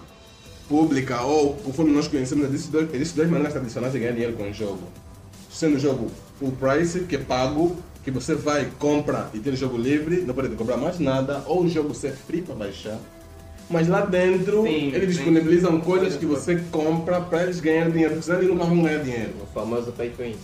[0.68, 4.50] pública ou conforme nós conhecemos, existem dois, existem duas maneiras tradicionais de ganhar dinheiro com
[4.50, 4.82] o jogo.
[5.50, 9.56] Sendo o jogo full price, que é pago, que você vai, compra e tem o
[9.56, 12.98] jogo livre, não pode comprar mais nada, ou o jogo ser free para baixar.
[13.70, 15.06] Mas lá dentro, Sim, eles sim.
[15.16, 19.02] disponibilizam coisas que você compra para eles ganharem dinheiro, porque senão eles nunca vão ganhar
[19.02, 19.34] dinheiro.
[19.42, 20.36] O famoso pay to win.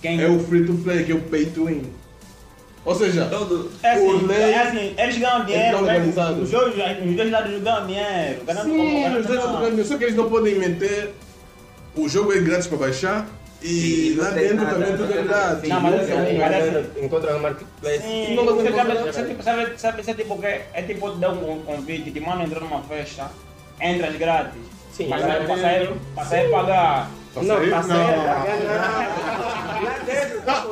[0.00, 1.82] Quem, É o free to play, que é o pay to win.
[2.82, 3.70] Ou seja, Todo.
[3.82, 5.98] É assim, lei, é assim, eles ganham dinheiro, estão né?
[6.40, 8.40] os, jogos, os dois lados ganham dinheiro.
[8.62, 11.12] sim, os dois lados ganham, só que eles não podem meter
[11.96, 13.26] o jogo é grátis para baixar
[13.62, 15.68] e não lá dentro nada, também não tudo é tem grátis.
[15.68, 18.02] Não, mas Nunca assim, a mas galera assim- encontra no marketplace.
[18.02, 21.30] Sim, Não, você sabe, você, tipo, sabe, sabe, sabe tipo que é tipo te dar
[21.30, 23.30] um, convite, te manda entrar numa festa,
[23.80, 24.60] entras grátis.
[24.92, 25.22] Sim, mas
[25.58, 27.10] sair, pra sair pagar.
[27.42, 29.26] Não, tá Não.
[29.84, 30.64] Lá dentro tá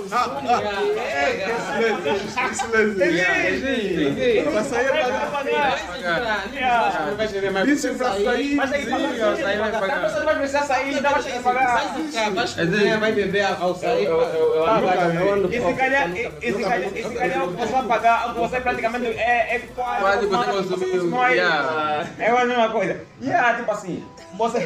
[2.50, 4.50] Isso não existe.
[4.50, 4.90] Pra sair é
[5.26, 6.44] pagar.
[6.54, 7.10] Yeah.
[7.16, 8.54] Vai querer mais Isso é pra sair.
[8.54, 11.72] Mas aí vai não precisar sair, não vai ter que pagar.
[11.74, 14.06] Vai vai beber ao sair.
[14.06, 14.80] Tá,
[15.50, 16.48] E se calhar, e e
[17.00, 20.00] e se calhar você vai pagar, você praticamente é, é quase.
[20.00, 21.36] Quase você uma- consumiu, não é-.
[22.18, 23.00] É a mesma coisa.
[23.22, 24.60] Yeah, tipo assim, você.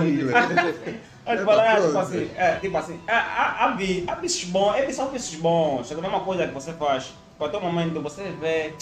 [1.24, 5.08] Pode falar, tipo assim, é, tipo assim, há, há, há, há bichos bons, eles são
[5.08, 8.72] bichos bons, é a mesma coisa que você faz, qualquer momento você vê,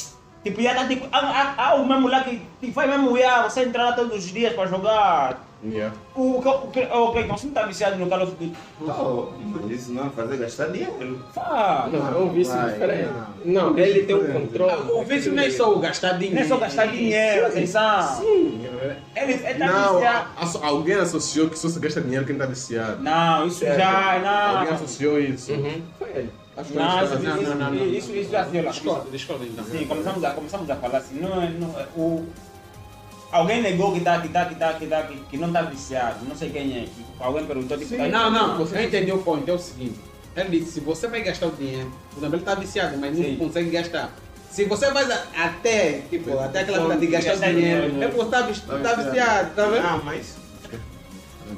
[0.44, 3.42] tipo, já tá tipo, há, há, há o mesmo lá que, que faz mesmo, já,
[3.42, 5.96] você entrar lá todos os dias para jogar, Yeah.
[6.14, 9.32] o que, o que, o que, você não tá viciado no Call of Duty, Não,
[9.40, 11.24] mas isso não é fazer gastar dinheiro.
[11.34, 13.10] faz, Não, é um vício Vai, diferente.
[13.44, 14.92] Não, ele tem o controle.
[14.92, 16.34] O vício não é só o gastar dinheiro.
[16.36, 20.28] não é só gastar dinheiro, atenção, ele, ele tá Não, viciado,
[20.62, 23.02] alguém associou que só se gasta dinheiro quem está viciado.
[23.02, 24.12] não, isso já,
[24.58, 25.52] Alguém não, associou isso.
[25.52, 26.30] Uhum, Foi ele.
[26.56, 27.22] Acho que não, isso, isso.
[27.22, 27.86] não, não, não.
[27.86, 28.70] isso, isso já se olha.
[28.70, 29.64] Discorda, discorda então.
[29.64, 32.24] Sim, começamos a, começamos a falar assim, não, é- não, é- o,
[33.32, 36.24] alguém negou que, tá, que, tá, que, tá, que, tá, que, que não está viciado,
[36.28, 39.48] não sei quem é, que alguém perguntou tipo, tá- Não, não, você entendeu o ponto,
[39.50, 39.98] é o seguinte.
[40.36, 43.30] Ele disse, se você vai gastar o dinheiro, por exemplo, ele está viciado, mas Sim.
[43.32, 44.12] não consegue gastar.
[44.50, 48.02] Se você vai até, tipo, até aquela coisa de gastar o dinheiro, dinheiro.
[48.02, 48.42] é porque está
[48.78, 49.82] tá viciado, tá vendo?
[49.82, 50.36] Não, mas.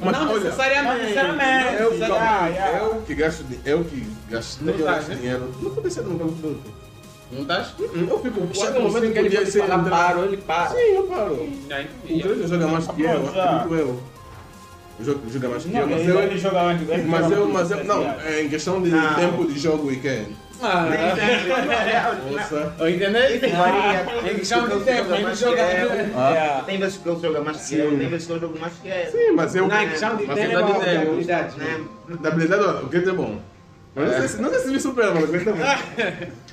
[0.01, 0.97] Mas não olha, necessariamente.
[0.97, 1.83] Não necessariamente.
[1.83, 2.79] Eu, Ah, yeah.
[2.79, 5.15] eu que gasto eu que gastei Não tá, gasto né?
[5.15, 5.55] dinheiro.
[5.63, 6.61] Não ser no.
[7.31, 7.75] Não estás?
[7.79, 8.49] Eu fico.
[8.55, 9.67] Chega um momento que ele pode ser.
[9.67, 10.71] falar paro, ele para.
[10.71, 11.35] Sim, eu paro.
[11.35, 11.51] O
[12.07, 14.01] Cleiton joga mais que eu, acredito eu.
[15.01, 16.21] O jogo joga mais que eu, mas ele, eu.
[16.23, 16.81] ele joga mais.
[16.91, 19.15] ele Mas joga eu, mas eu, não, é em questão de Não.
[19.15, 20.27] tempo de jogo e quem?
[20.61, 20.87] Ah,
[22.33, 22.75] Nossa.
[22.89, 23.57] entendeu?
[23.57, 25.63] Maria, Tem que chamar de tempo, tem que jogar.
[25.71, 26.63] Yeah.
[26.65, 28.89] Tem vezes que eu jogo mais que eu, tem vezes que eu jogo mais que
[28.89, 29.11] ele.
[29.11, 29.69] Sim, mas eu.
[29.69, 31.57] Não, é questão de mas tempo, eu- de eu- habilidades.
[31.57, 31.85] Né?
[32.21, 33.39] Da habilidade, o Cleiton é bom.
[33.95, 34.11] Mas
[34.41, 35.53] não sei se- me supera, mas o Cleiton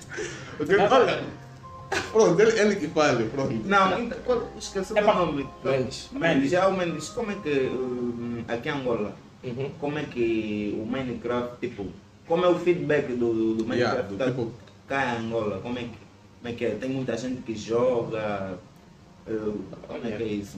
[2.11, 3.53] Pronto, ele, ele que fale, pronto.
[3.65, 5.47] Não, então, qual- esqueci É o nome.
[5.63, 6.09] Mendes.
[6.11, 7.71] Mendes, já o Mendes, como é que
[8.47, 9.69] aqui em Angola, Uhum.
[9.79, 11.85] como é que o Minecraft, tipo,
[12.27, 14.51] como é o feedback do, do, do Yeah, Minecraft do tá- tipo-
[14.87, 15.59] cá em Angola?
[15.61, 15.89] Como é, que,
[16.41, 16.69] como é que é?
[16.71, 18.57] Tem muita gente que joga,
[19.27, 19.51] eh,
[19.87, 20.57] como é que é isso?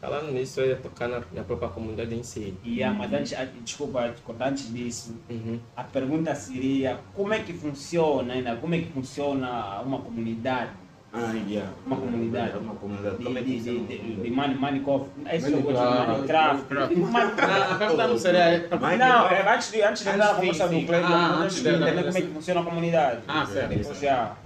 [0.00, 2.54] Falando nisso, eu ia tocar na, na própria comunidade em si.
[2.64, 5.58] Yeah, mas antes, ah, desculpa, antes disso, Uhum.
[5.74, 10.70] a pergunta seria como é que funciona ainda, como é que funciona uma comunidade?
[11.12, 11.70] Ah, yeah.
[11.86, 12.52] Uma comunidade.
[12.52, 13.16] É uma comunidade.
[13.16, 15.06] De, é que de, se de, de, de Mine- Minecraft.
[15.32, 16.74] Esse jogo de Minecraft.
[16.74, 17.40] Minecraft.
[17.40, 18.68] Ah, a pergunta não seria.
[18.98, 22.04] Não, é, antes de, antes de entrar na conversa do Ah, vamos antes de- entender
[22.04, 23.20] como é que funciona a comunidade.
[23.26, 23.68] Ah, certo.
[23.70, 24.36] Depois já.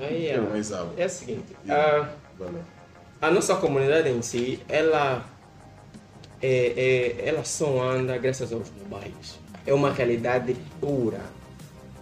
[0.00, 2.08] Aí Eu é, é o seguinte, Yeah.
[3.22, 5.24] A nossa comunidade em si, ela,
[6.42, 9.38] é, é, ela só anda graças aos mobiles.
[9.64, 11.20] É uma realidade pura.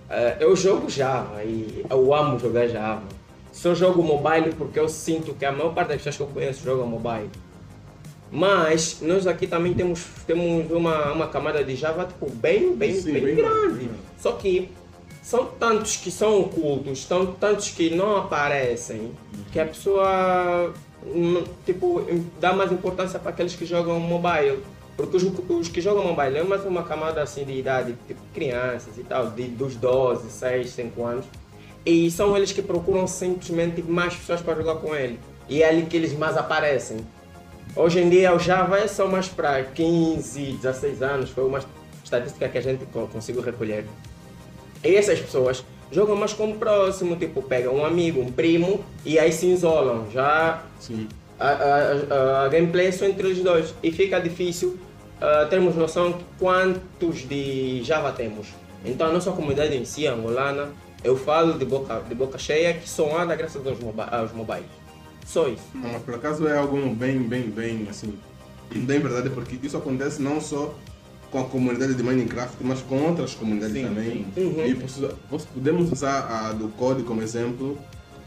[0.09, 3.07] Ah, eu jogo Java e eu amo jogar Java.
[3.53, 6.65] Só jogo mobile porque eu sinto que a maior parte das pessoas que eu conheço
[6.65, 7.29] jogam mobile.
[8.33, 13.13] Mas nós aqui também temos, temos uma, uma camada de Java tipo, bem, bem, Sim,
[13.13, 13.85] bem, bem grande.
[13.85, 13.91] grande.
[14.19, 14.71] Só que
[15.23, 19.13] são tantos que são ocultos, são tantos que não aparecem,
[19.53, 20.73] que a pessoa
[21.65, 22.03] tipo,
[22.41, 24.63] dá mais importância para aqueles que jogam mobile.
[24.97, 28.99] Porque os, os que jogam mobile é mais uma camada assim de idade, tipo crianças
[28.99, 31.25] e tal, de, dos 12, 6, 5 anos.
[31.87, 35.19] E são eles que procuram simplesmente mais pessoas para jogar com ele.
[35.49, 36.99] E é ali que eles mais aparecem.
[37.75, 41.61] Hoje em dia o Java é só mais para 15, 16 anos, foi uma
[42.05, 43.87] estatística que a gente co- conseguiu recolher.
[44.85, 49.33] E essas pessoas jogam mais como próximo, tipo, pegam um amigo, um primo e aí
[49.33, 50.07] se isolam.
[50.13, 51.09] Já Sim.
[51.39, 51.55] a, a,
[52.43, 54.79] a- a gameplay é só entre os dois e fica difícil
[55.21, 58.47] ah, termos noção de quantos de Java temos.
[58.85, 60.69] Então a nossa comunidade em si, angolana,
[61.05, 64.65] eu falo de boca, de boca cheia que só anda graças aos, mobi aos mobiles.
[65.27, 65.63] Só isso.
[65.75, 68.19] Mas por acaso é algo bem, bem, bem, assim,
[68.75, 70.75] bem verdade, porque isso acontece não só
[71.31, 74.27] com a comunidade de Minecraft, mas com outras comunidades Sim, também.
[74.35, 74.43] sim.
[74.45, 74.67] Uhum.
[74.67, 77.79] E posso- podemos usar a do Code como exemplo,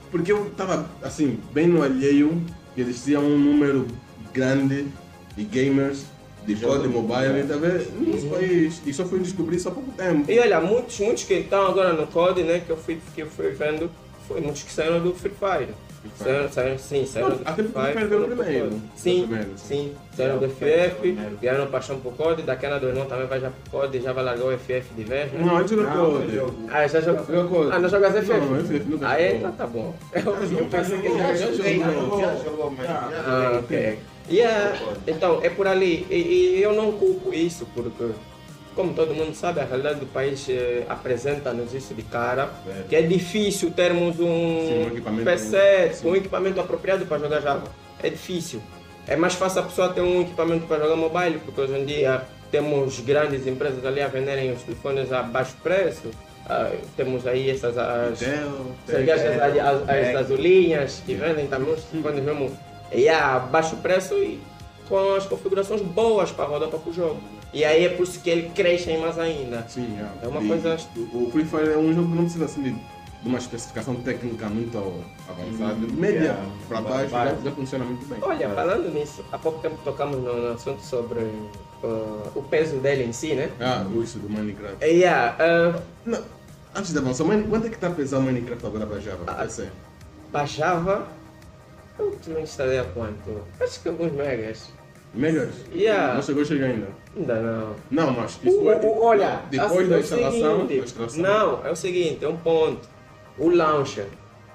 [0.10, 2.42] porque eu estava, assim, bem no alheio,
[2.76, 3.88] que existia um número
[4.34, 4.88] grande
[5.36, 6.06] de gamers
[6.46, 10.30] de Code Mobile, e talvez não foi, e só fui descobrir isso há pouco tempo.
[10.32, 13.28] E olha, muitos, muitos que estão agora no COD, né, que eu fui, que eu
[13.28, 13.90] fui vendo,
[14.28, 15.74] foi muitos que saíram do Free Fire.
[16.18, 18.70] Saíram, saíram, sim, saíram Não, do até porque o foram pro primeiro.
[18.70, 18.82] COD.
[18.96, 19.94] Sim, primeiro, sim.
[20.16, 23.72] Saíram do FF, ganharam paixão por COD, daqui a o irmão também vai já pro
[23.72, 25.32] COD, já vai largar o FF de vez.
[25.32, 25.40] né?
[25.40, 25.64] Não, Não,
[26.12, 26.36] Code.
[26.36, 27.24] eu- Ah, já jogou?
[27.48, 27.70] COD.
[27.72, 28.28] Ah, não jogas FF?
[28.40, 29.38] Não, FF nunca jogou.
[29.38, 29.96] Então tá bom.
[30.14, 32.20] Eu pensei que Já jogou.
[32.22, 32.94] já jogou, mas já
[33.26, 33.80] Ah, joguei.
[33.90, 34.00] ok.
[34.30, 36.06] Yeah, então, é por ali.
[36.10, 36.16] E,
[36.58, 38.06] e eu não culpo isso, porque,
[38.76, 42.84] como todo mundo sabe, a realidade do país eh, apresenta-nos isso de cara, É.
[42.90, 44.26] que é difícil termos um,
[44.68, 47.64] Sim, um equipamento- PC, um equipamento apropriado para jogar Java.
[48.02, 48.62] É difícil.
[49.08, 52.22] É mais fácil a pessoa ter um equipamento para jogar mobile, porque hoje em dia
[52.52, 56.10] temos grandes empresas ali a venderem os telefones a baixo preço.
[56.46, 58.68] Ah, temos aí essas as, Intel,
[59.62, 62.52] as, as azulinhas que vendem também os telefones mesmo
[62.92, 64.40] e a baixo preço e
[64.90, 67.22] com as configurações boas para rodar para o jogo.
[67.54, 69.64] E aí é por isso que ele cresce mais ainda.
[69.70, 70.78] Sim, É uma E coisa-
[71.14, 72.76] O Free Fire é um jogo que não precisa assim de,
[73.24, 74.78] uma especificação técnica muito
[75.30, 75.76] avançada.
[75.76, 76.46] Hum, Média yeah.
[76.68, 78.18] para baixo já, já funciona muito bem.
[78.22, 81.20] Olha, falando nisso, há pouco tempo tocamos no, no assunto sobre
[81.84, 83.50] ah, o peso dele em si, né?
[83.60, 84.84] Ah, o isso do Minecraft.
[84.84, 86.22] E yeah, ah, Não,
[86.76, 89.24] antes de avançar, quanto é que está a pesar o Minecraft agora para Java?
[89.28, 89.48] Ah.
[90.32, 91.08] Para Java,
[92.00, 93.42] eu não instalei a quanto?
[93.62, 94.70] Acho que alguns megas.
[95.14, 95.54] Megas?
[95.74, 96.16] Yeah.
[96.16, 96.88] Não chegou a chegar ainda.
[97.16, 97.76] Ainda não.
[97.92, 101.22] Não, mas isso O- é o- olha, depois assim, da é o instalação, da extração.
[101.22, 102.88] Não, é o seguinte, é um ponto.
[103.38, 104.08] O launcher.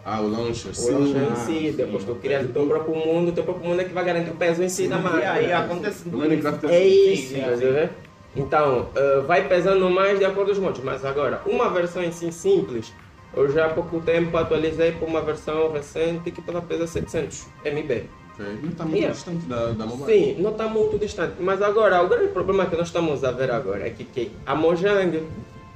[0.05, 0.91] Ah, o launcher, O sim.
[0.93, 2.23] launcher em ah, si, depois tu ok.
[2.23, 4.63] crias o teu próprio mundo, o teu próprio mundo é que vai garantir o peso
[4.63, 5.33] em si da E máquina.
[5.33, 7.73] aí acontece O Minecraft É isso, Sim, tá sim.
[7.73, 7.91] vendo?
[8.37, 10.81] Então, eh, vai pesando mais de acordo com os modos.
[10.83, 12.93] Mas agora, uma versão em si simples,
[13.35, 18.05] eu já há pouco tempo atualizei para uma versão recente que estava pesar 700 MB.
[18.39, 19.15] Não está muito Yeah.
[19.15, 20.07] distante da, da mobile.
[20.37, 21.35] Sim, não está muito distante.
[21.41, 24.55] Mas agora, o grande problema que nós estamos a ver agora é que, que a
[24.55, 25.23] Mojang,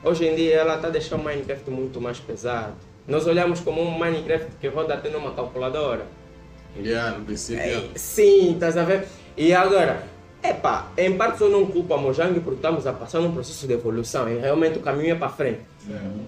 [0.04, 2.74] hoje em dia, ela está deixando o Minecraft muito mais pesado.
[3.06, 6.06] Nós olhamos como um Minecraft que roda até numa calculadora.
[6.78, 7.56] Yeah, no PC.
[7.56, 9.06] É, sim, estás a ver?
[9.36, 10.04] E agora,
[10.42, 13.72] epá, em parte eu não culpo a Mojang porque estamos a passar num processo de
[13.74, 15.60] evolução e realmente o caminho é para frente.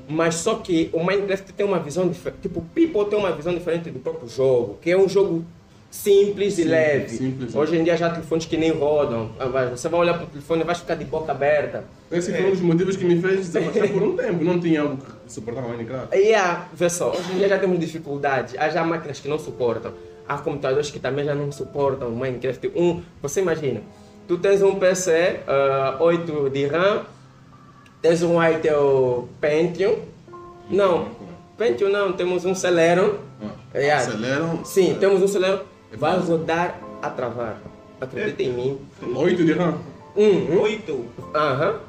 [0.09, 3.55] Mas só que o Minecraft tem uma visão diferente, tipo, o People tem uma visão
[3.55, 5.45] diferente do próprio jogo, que é um jogo
[5.95, 7.09] simples e leve.
[7.17, 7.55] simples.
[7.55, 9.31] Hoje em dia já há telefones que nem rodam.
[9.39, 11.85] Ah, Você vai olhar para o telefone e vai ficar de boca aberta.
[12.11, 14.43] Esse foi um dos motivos que me fez desaparecer por um tempo.
[14.45, 16.17] Não tinha algo que suportava Minecraft.
[16.17, 18.59] E há, vê só, hoje em dia já temos dificuldade.
[18.59, 19.93] Há já máquinas que não suportam.
[20.29, 22.73] Há computadores que também já não suportam Minecraft.
[22.75, 23.81] Um, você imagina,
[24.27, 27.03] tu tens um PC ah, 8 de RAM,
[28.03, 29.97] tens um Intel Pentium.
[30.69, 31.09] Não,
[31.57, 33.15] Pentium não, temos um Celeron.
[33.41, 34.07] Ah, Yeah.
[34.07, 34.65] Aceleram.
[34.65, 35.61] Sim, temos um Celeron.
[35.97, 37.59] Vai rodar a travar.
[38.01, 38.79] Acredita em mim.
[39.15, 39.79] 8 de RAM.
[40.17, 40.61] Uhum.
[40.63, 41.05] Oito.
[41.35, 41.81] Aham.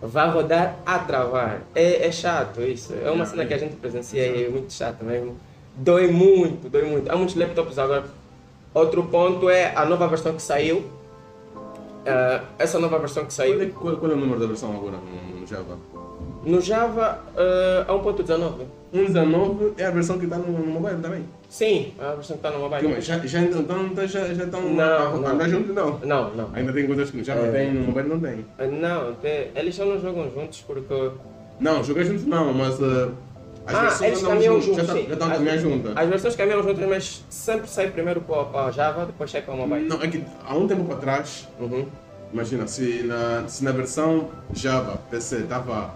[0.00, 1.62] Vai rodar a travar.
[1.74, 2.94] É, é chato isso.
[3.04, 5.36] É uma cena que a gente presencia e é muito chato mesmo.
[5.76, 7.10] Dói muito, dói muito.
[7.10, 8.04] Há muitos laptops agora.
[8.74, 10.84] Outro ponto é a nova versão que saiu.
[12.04, 14.74] Eh, essa nova versão que Qual é, saiu qual, qual é o número da versão
[14.76, 15.78] agora no, no Java?
[16.44, 17.20] no Java
[17.86, 18.66] a 1.19.
[18.92, 21.24] 1.19 é a versão que está no, no mobile também.
[21.52, 22.80] Sim, a versão que está mobile.
[22.80, 25.28] Calma, Já, já, então já, já estão Não, a, não.
[25.28, 25.74] andar juntos?
[25.74, 25.98] Não.
[25.98, 26.48] Não, não.
[26.54, 27.50] Ainda tem coisas que no Java É.
[27.50, 28.46] tem, no não tem.
[28.58, 29.14] Eh, Não,
[29.54, 31.10] eles já não jogam juntos porque.
[31.60, 33.12] Não, jogar juntos não, mas uh,
[33.66, 34.76] as ah, versões eles caminham juntos.
[34.86, 35.92] Já, tá- já estão a As- caminhar juntas.
[35.94, 39.86] As versões caminham juntas, mas sempre sai primeiro para Java, depois sai para o mobile.
[39.86, 41.84] Não, é que há um tempo para trás, Uhum.
[42.32, 45.92] imagina, se na, se na versão Java PC estava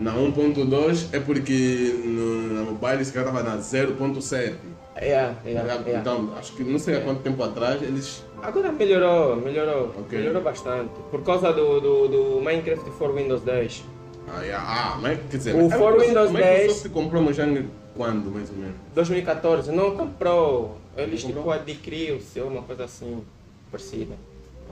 [0.00, 4.54] na 1.2 é porque no, na mobile esse cara estava na 0.7.
[4.96, 6.00] Yeah, yeah, yeah.
[6.00, 8.24] Então, acho que não sei há quanto tempo atrás eles.
[8.42, 10.18] Agora melhorou, melhorou, Ok.
[10.18, 10.90] melhorou bastante.
[11.10, 13.84] Por causa do, do, do Minecraft for Windows 10.
[14.28, 18.48] Ah, yeah, ah mas, quer dizer, O for Windows a Microsoft comprou Mojang quando, mais
[18.50, 18.76] ou menos?
[18.94, 20.78] 2014, não comprou.
[20.96, 21.52] Eles Não tipo comprou?
[21.52, 23.22] adquiriu-se, uma coisa assim,
[23.70, 24.14] parecida.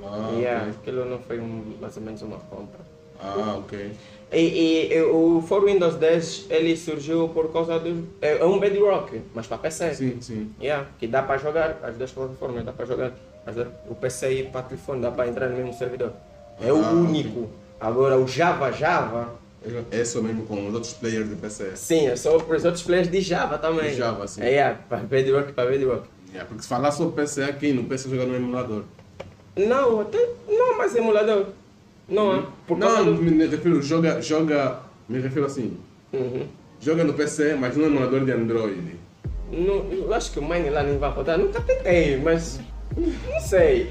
[0.03, 0.75] Ah, yeah, ok.
[0.81, 2.81] aquilo não foi um, mais ou menos uma compra.
[3.21, 3.93] Ah, ok.
[4.31, 8.07] E, e- o For Windows 10 ele surgiu por causa do.
[8.21, 9.95] É é um Bedrock, mas para PC.
[9.95, 10.51] Sim, sim.
[10.61, 13.13] Yeah, que dá para jogar, as duas plataformas dá para jogar.
[13.51, 16.13] Duas- O PC e para telefone dá para entrar no mesmo servidor.
[16.61, 17.49] É o Ah, único.
[17.81, 19.35] Agora o Java Java,
[19.91, 21.73] É só mesmo com os outros players de PC.
[21.77, 23.91] sim, é só para os outros players de Java também.
[23.91, 24.43] De Java, sim.
[24.43, 26.07] É, yeah, para Bedrock, para Bedrock.
[26.31, 28.83] Yeah, porque se falar sobre PC aqui, no PC joga no emulador.
[29.57, 31.47] Não, até não mais emulador.
[32.09, 32.43] Não, é?
[32.67, 33.23] por Não, do...
[33.23, 35.77] me refiro, joga, joga, me refiro assim,
[36.13, 36.47] Uhum.
[36.81, 38.97] joga no PC, mas no emulador de Android.
[39.53, 41.39] Não, eu acho que o Mine lá nem vai rodar.
[41.39, 42.61] Nunca tentei, mas
[42.97, 43.91] não sei.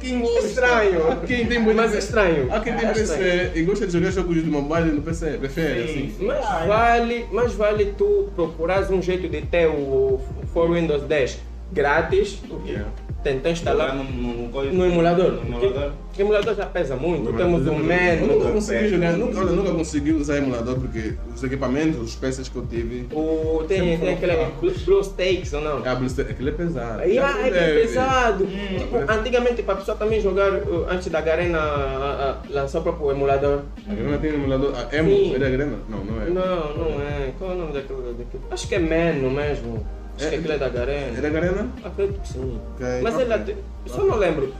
[0.00, 0.08] Que
[0.44, 1.20] estranho.
[1.26, 2.52] Quem tem muito Mas é estranho.
[2.52, 3.50] Há quem tem É PC estranho.
[3.56, 6.14] e gosta de jogar jogos de mobile no PC, prefere assim.
[6.20, 10.20] Mas vale, mas vale tu procurares um jeito de ter o
[10.52, 11.38] For Windows 10
[11.72, 12.88] grátis, Yeah.
[13.26, 15.32] Tentar instalar no, no, coisa- no emulador.
[15.32, 15.90] No emulador.
[16.06, 17.30] Porque o emulador já pesa muito.
[17.30, 17.98] No Temos o emulador.
[18.20, 22.48] Eu nunca consegui jogar, nunca, olha, nunca consegui usar emulador porque os equipamentos, os PCs
[22.48, 25.84] que eu tive, o, tem, tem aquele Blue- Blue Stakes ou não?
[25.84, 27.00] a BlueStacks, aquilo é pesado.
[27.00, 27.80] Ah, é bem Deve.
[27.82, 28.46] pesado.
[28.46, 33.60] Tipo, antigamente para a pessoa também jogar uh, antes da Garena lançar o próprio emulador.
[33.90, 35.34] A Grana tem emulador, a Emo, Sim.
[35.34, 35.78] é da Grana?
[35.88, 36.30] Não, não é.
[36.30, 37.32] Não, não é.
[37.38, 38.02] Qual é o nome daquilo?
[38.14, 38.42] daquilo?
[38.50, 39.84] Acho que é Menu mesmo.
[40.16, 41.20] Acho que É- aquilo é da É Garena.
[41.20, 41.68] da Garena?
[41.84, 42.60] Acredito que sim.
[42.74, 43.26] Ok, Mas ok.
[43.26, 44.54] ela tem- eu só não lembro.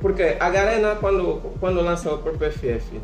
[0.00, 3.00] Porque a Garena quando, quando lança o próprio FF.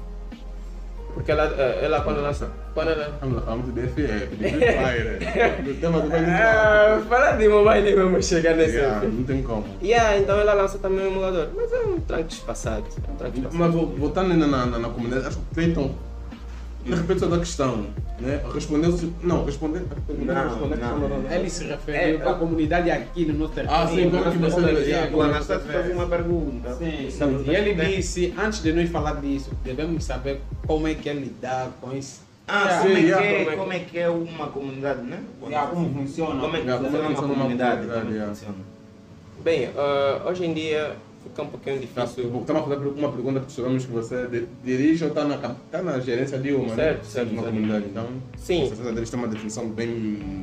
[1.15, 2.51] Porque ela, eh, ela quando lança.
[2.75, 3.17] Quando ela.
[3.21, 8.55] Vamos de FF, de Free Fire, do tema do Ah, fala de mobile vamos chegar
[8.57, 9.07] nesse Yeah.
[9.09, 9.65] Não tem como.
[9.81, 11.49] Yeah, então ela lança também o emulador.
[11.55, 12.85] Mas é um tranque espaçado.
[13.09, 13.43] É um tranque.
[13.53, 15.73] Mas vo- voltando ainda na, na, na comunidade, acho que de
[16.93, 17.87] repente só da questão,
[18.21, 18.41] né?
[18.53, 19.13] Respondeu-se.
[19.23, 19.83] Não, respondeu.
[20.19, 21.33] Não, não.
[21.33, 23.85] Ele se referiu para a comunidade aqui no nosso território.
[23.85, 26.75] Ah, sim, como que você- O Anastácio fez uma pergunta.
[26.75, 27.45] Sim, sim.
[27.47, 31.71] E ele disse, antes de nós falar disso, devemos saber como é que é lidar
[31.81, 32.23] com isso.
[32.47, 35.01] Ah, Sim, como, é que é, como é que- como é que é uma comunidade,
[35.01, 35.19] né?
[35.47, 36.41] Yeah, como funciona.
[36.41, 37.89] Como é que funciona uma funciona uma comunidade?
[37.89, 38.55] é funciona?
[39.43, 40.93] Bem, ah, hoje em dia
[41.25, 42.25] fica um pouquinho difícil.
[42.41, 45.83] Estamos a fazer uma pergunta que sabemos que você di- dirige ou está na, tá
[45.83, 47.05] na gerência de uma, Certo, né?
[47.05, 47.55] certo, Uma certo.
[47.55, 48.07] comunidade, então.
[48.37, 48.69] Sim.
[48.69, 49.89] Você deve ter uma definição bem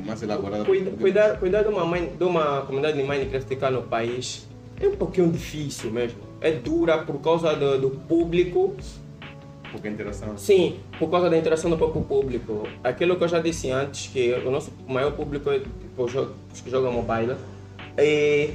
[0.06, 0.64] mais elaborada.
[0.64, 4.46] Cuida- cuidar, cuidar de, uma, mine- de uma comunidade de Minecraft cá no país
[4.80, 6.18] é um pouquinho difícil mesmo.
[6.40, 8.74] É dura por causa do, do público,
[9.70, 10.36] Pouca interação.
[10.36, 12.68] sim, por causa da interação do próprio público.
[12.84, 16.68] Aquilo que eu já disse antes, que o nosso maior público é tipo, os que
[16.70, 17.36] jogam mobile.
[17.96, 18.50] E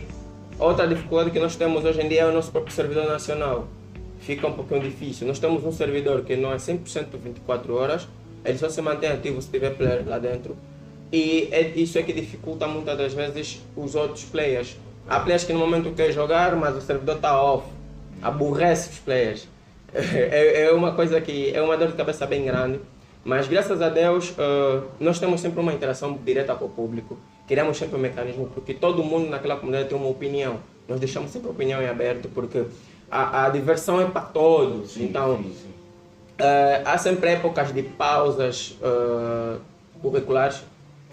[0.59, 3.67] outra dificuldade que nós temos hoje em dia é o nosso próprio servidor nacional.
[4.19, 5.27] Fica um pouquinho difícil.
[5.27, 8.07] Nós temos um servidor que não é 100% 24 horas,
[8.43, 10.55] ele só se mantém ativo se tiver player lá dentro.
[11.11, 14.75] E é isso é que dificulta muitas das vezes os outros players.
[15.07, 17.65] Há players que no momento querem jogar, mas o servidor está off.
[18.21, 19.47] Aborrece os players.
[19.93, 22.79] É, é uma coisa que é uma dor de cabeça bem grande.
[23.23, 27.17] Mas graças a Deus, eh, nós temos sempre uma interação direta com o público.
[27.47, 30.59] Criamos sempre um mecanismo, porque todo mundo naquela comunidade tem uma opinião.
[30.87, 32.65] Nós deixamos sempre a opinião em aberto, porque
[33.09, 34.97] a, a diversão é para todos.
[34.97, 35.69] então, sim, sim.
[36.39, 39.57] eh, há sempre épocas de pausas eh,
[40.01, 40.61] curriculares.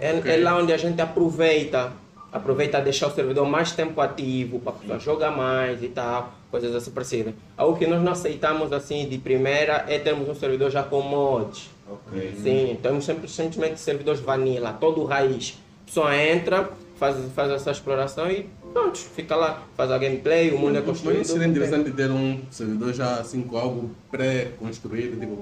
[0.01, 0.33] É, Ok.
[0.33, 1.93] é lá onde a gente aproveita,
[2.33, 6.75] aproveita a deixar o servidor mais tempo ativo, para pessoa jogar mais e tal, coisas
[6.75, 7.33] assim parecidas.
[7.57, 11.71] Algo que nós não aceitamos assim de primeira é termos um servidor já com mods.
[11.89, 12.35] Ok.
[12.43, 15.59] Sim, temos sempre, simplesmente servidores vanilla, todo raiz.
[15.95, 20.59] A pessoa entra, faz, faz essa exploração e pronto, fica lá, faz a gameplay, o
[20.59, 21.25] mundo é Mas construído.
[21.25, 25.39] seria interessante ter um servidor já assim com algo pré-construído, tipo.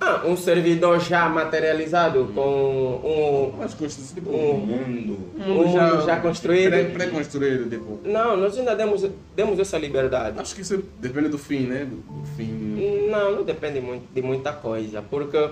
[0.00, 3.58] Ah, um servidor já materializado com um.
[3.58, 5.18] Mas construído tipo Um- mundo.
[5.38, 6.70] Um mundo já construído.
[6.70, 8.00] Pré- Pré-construído, tipo.
[8.02, 10.38] Não, nós ainda demos, demos essa liberdade.
[10.38, 11.84] Acho que isso depende do fim, né?
[11.84, 13.08] Do, do fim.
[13.10, 15.50] Não, não depende muito de muita coisa, porque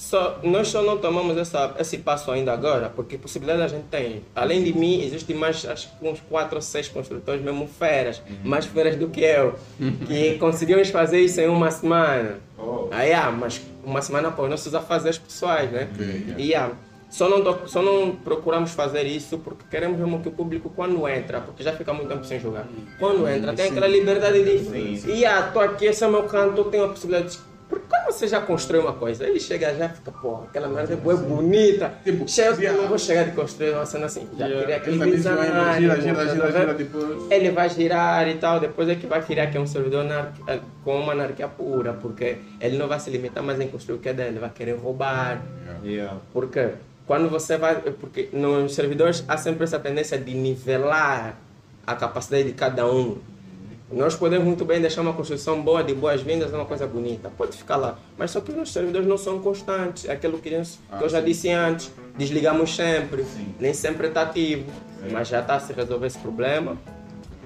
[0.00, 4.22] só, nós só não tomamos essa, esse passo ainda agora, porque possibilidade a gente tem.
[4.34, 8.96] Além de mim, existem mais acho uns 4 ou 6 construtores mesmo feras, mais feras
[8.96, 9.56] do que eu,
[10.06, 12.38] que conseguimos fazer isso em uma semana.
[12.56, 12.88] Oh.
[12.90, 15.90] Aí, ah, mas uma semana para os nossos afazeres pessoais, né?
[15.92, 16.34] Ok, yeah.
[16.38, 16.70] E ah,
[17.10, 21.42] só não, só não procuramos fazer isso porque queremos mesmo que o público, quando entra,
[21.42, 22.66] porque já fica muito tempo sem jogar,
[22.98, 25.10] quando entra, tem aquela liberdade de.
[25.10, 27.49] E ah, tô aqui, esse é o meu canto, tenho a possibilidade de.
[27.70, 30.92] Porque quando você já constrói uma coisa, ele chega já e fica, pô, aquela merda
[30.92, 31.94] é boa, é bonita.
[32.02, 32.82] Tipo, Chega, eu yeah.
[32.82, 34.28] não vou chegar de construir uma cena assim.
[34.36, 35.40] Já queria aquele Ele design.
[35.46, 36.58] gira, gira, gira, tá gira, vendo?
[36.58, 37.30] gira depois.
[37.30, 40.04] Ele vai girar e tal, depois é que vai criar que é um servidor
[40.48, 44.00] eh, com uma anarquia pura, porque ele não vai se limitar mais em construir o
[44.00, 45.40] que é dele, vai querer roubar.
[45.84, 46.18] Yeah.
[46.32, 46.70] Porque
[47.06, 47.76] quando você vai.
[47.76, 51.36] Porque nos servidores há sempre essa tendência de nivelar
[51.86, 53.18] a capacidade de cada um.
[53.92, 57.28] Nós podemos muito bem deixar uma construção boa, de boas-vindas, é uma coisa bonita.
[57.36, 57.98] Pode ficar lá.
[58.16, 60.08] Mas só que os servidores não são constantes.
[60.08, 61.90] É aquilo que, eu- já disse antes.
[62.16, 63.24] Desligamos sempre.
[63.58, 64.64] Nem sempre está ativo.
[65.10, 66.76] Mas já está a se resolver esse problema.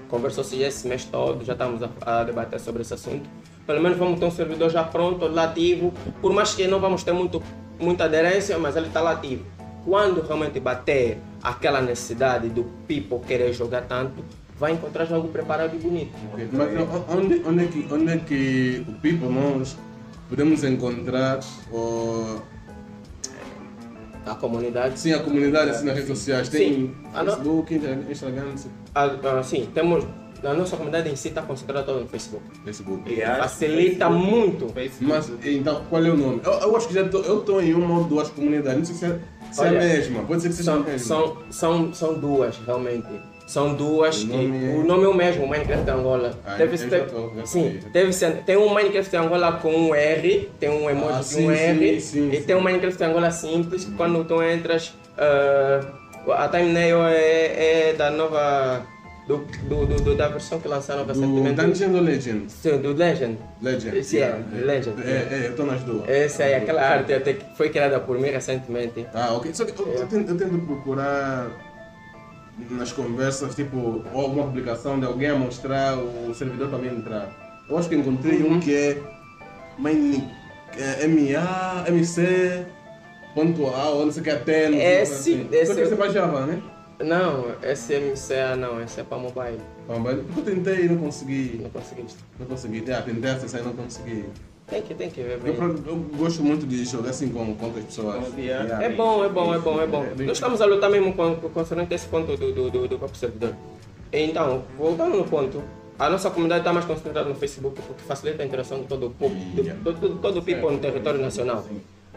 [0.09, 1.89] Conversou-se já esse mês todo, já estamos a,
[2.21, 3.29] a debater sobre esse assunto.
[3.67, 5.95] Pelo menos vamos ter um servidor já pronto, lá ativo.
[6.21, 7.43] Por mais que não vamos ter muito,
[7.81, 9.47] muita aderência, mas ele está lá ativo.
[9.83, 14.23] Quando realmente bater aquela necessidade do people querer jogar tanto,
[14.59, 16.13] vai encontrar jogo preparado e bonito.
[16.53, 16.69] Mas
[17.09, 19.77] onde, onde, é que, onde é que o People nós
[20.29, 21.41] podemos encontrar
[21.73, 22.39] o,
[24.27, 24.99] A comunidade.
[24.99, 26.49] sim, a comunidade assim, nas redes sociais?
[26.49, 26.95] Tem Sim.
[27.13, 27.75] Facebook,
[28.11, 28.55] Instagram,
[28.95, 30.05] Ah, ah, sim, temos.
[30.43, 32.45] A nossa comunidade em si está concentrada toda no Facebook.
[32.67, 33.11] Facebook.
[33.11, 33.43] Yeah.
[33.43, 34.69] Facilita muito.
[34.69, 35.11] Facebook.
[35.11, 36.43] Mas então, qual é o nome?
[36.45, 38.95] Eu, eu acho que já tô, eu estou em uma ou duas comunidades, não sei
[38.95, 40.99] se é, se é a mesma, pode ser que seja a São, mesma.
[41.07, 43.07] são, são, são duas, realmente.
[43.47, 44.33] São duas O que.
[44.37, 46.35] nome é- O nome é o mesmo, Minecraft Angola.
[46.47, 50.51] Ah, eu já teve- tô, sim, teve, sim, tem um Minecraft Angola com um R,
[50.59, 52.43] tem um emoji Ah, de sim, um R, sim, sim, e sim.
[52.43, 55.81] tem um Minecraft Angola simples, que quando tu entras, ah,
[56.39, 58.87] a thumbnail é, é da nova.
[59.27, 61.55] Do, do, do- do- da versão que lançaram Do recentemente.
[61.55, 62.53] Dungeons ou Legends?
[62.53, 63.39] Sim, do Legend.
[63.63, 64.05] Legend.
[64.05, 65.03] Sim, é, Legend.
[65.03, 66.07] É, é, eu estou nas duas.
[66.07, 69.07] Essa aí, aquela arte até que foi criada por mim recentemente.
[69.15, 69.51] Ah, ok.
[69.55, 71.49] Só que eu, eu, tento, eu tento procurar
[72.71, 77.65] nas conversas, tipo, ou alguma publicação de alguém a mostrar o servidor para mim entrar.
[77.69, 78.55] Eu acho que encontrei Uhum.
[78.55, 78.99] um que é,
[79.79, 80.29] main,
[80.77, 82.65] é MA, MC,
[83.35, 85.49] ponto A, ou não sei o que sei Esse- assim.
[85.51, 86.63] esse Só que eu- esse é para Java, né?
[87.01, 89.61] Não, esse MCA não, esse é para mobile.
[89.89, 91.59] Ah, mas Porque eu tentei e não consegui.
[91.61, 92.19] Não conseguiste.
[92.39, 92.85] Não consegui.
[92.93, 94.25] Ah, tentei acessar e não consegui.
[94.67, 95.55] Tem que, tem que ver Eu,
[95.87, 98.25] eu gosto muito de jogar assim com, com outras pessoas.
[98.37, 98.83] Yeah.
[98.83, 100.03] É bom, é bom, é bom, é bom.
[100.05, 101.37] É bem- Nós estamos a lutar mesmo com,
[101.93, 103.55] a esse ponto do, do, do, do próprio servidor.
[104.11, 105.63] Então, voltando no ponto,
[105.99, 109.11] a nossa comunidade está mais concentrada no Facebook porque facilita a interação de todo o
[109.11, 111.65] povo, do, do, do- todo o people no território nacional.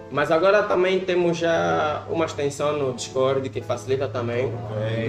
[0.10, 4.50] Mas agora também temos já uma extensão no Discord que facilita também.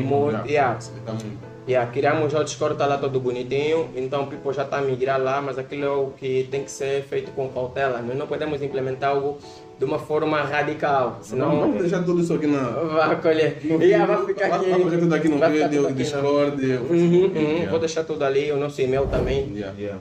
[0.01, 0.45] muito.
[0.49, 0.74] Yeah.
[0.74, 1.39] Facilita muito.
[1.69, 4.81] Yeah, criamos já o Discord, está lá todo bonitinho, então o people já está a
[4.81, 8.01] migrar lá, mas aquilo é o que tem que ser feito com cautela.
[8.01, 9.37] Nós não podemos implementar algo
[9.79, 12.62] de uma forma radical, senão Vamos deixar tudo isso aqui na.
[12.71, 13.59] vai colher.
[13.64, 14.71] No Yeah, vai ficar aqui.
[14.71, 16.66] vai ficar tudo aqui no vai ficar vídeo, Discord.
[16.66, 16.83] não.
[16.85, 17.71] Uhum, uhum, Yeah.
[17.71, 19.79] Vou deixar tudo ali, o nosso e-mail também, Yeah.
[19.79, 20.01] Yeah.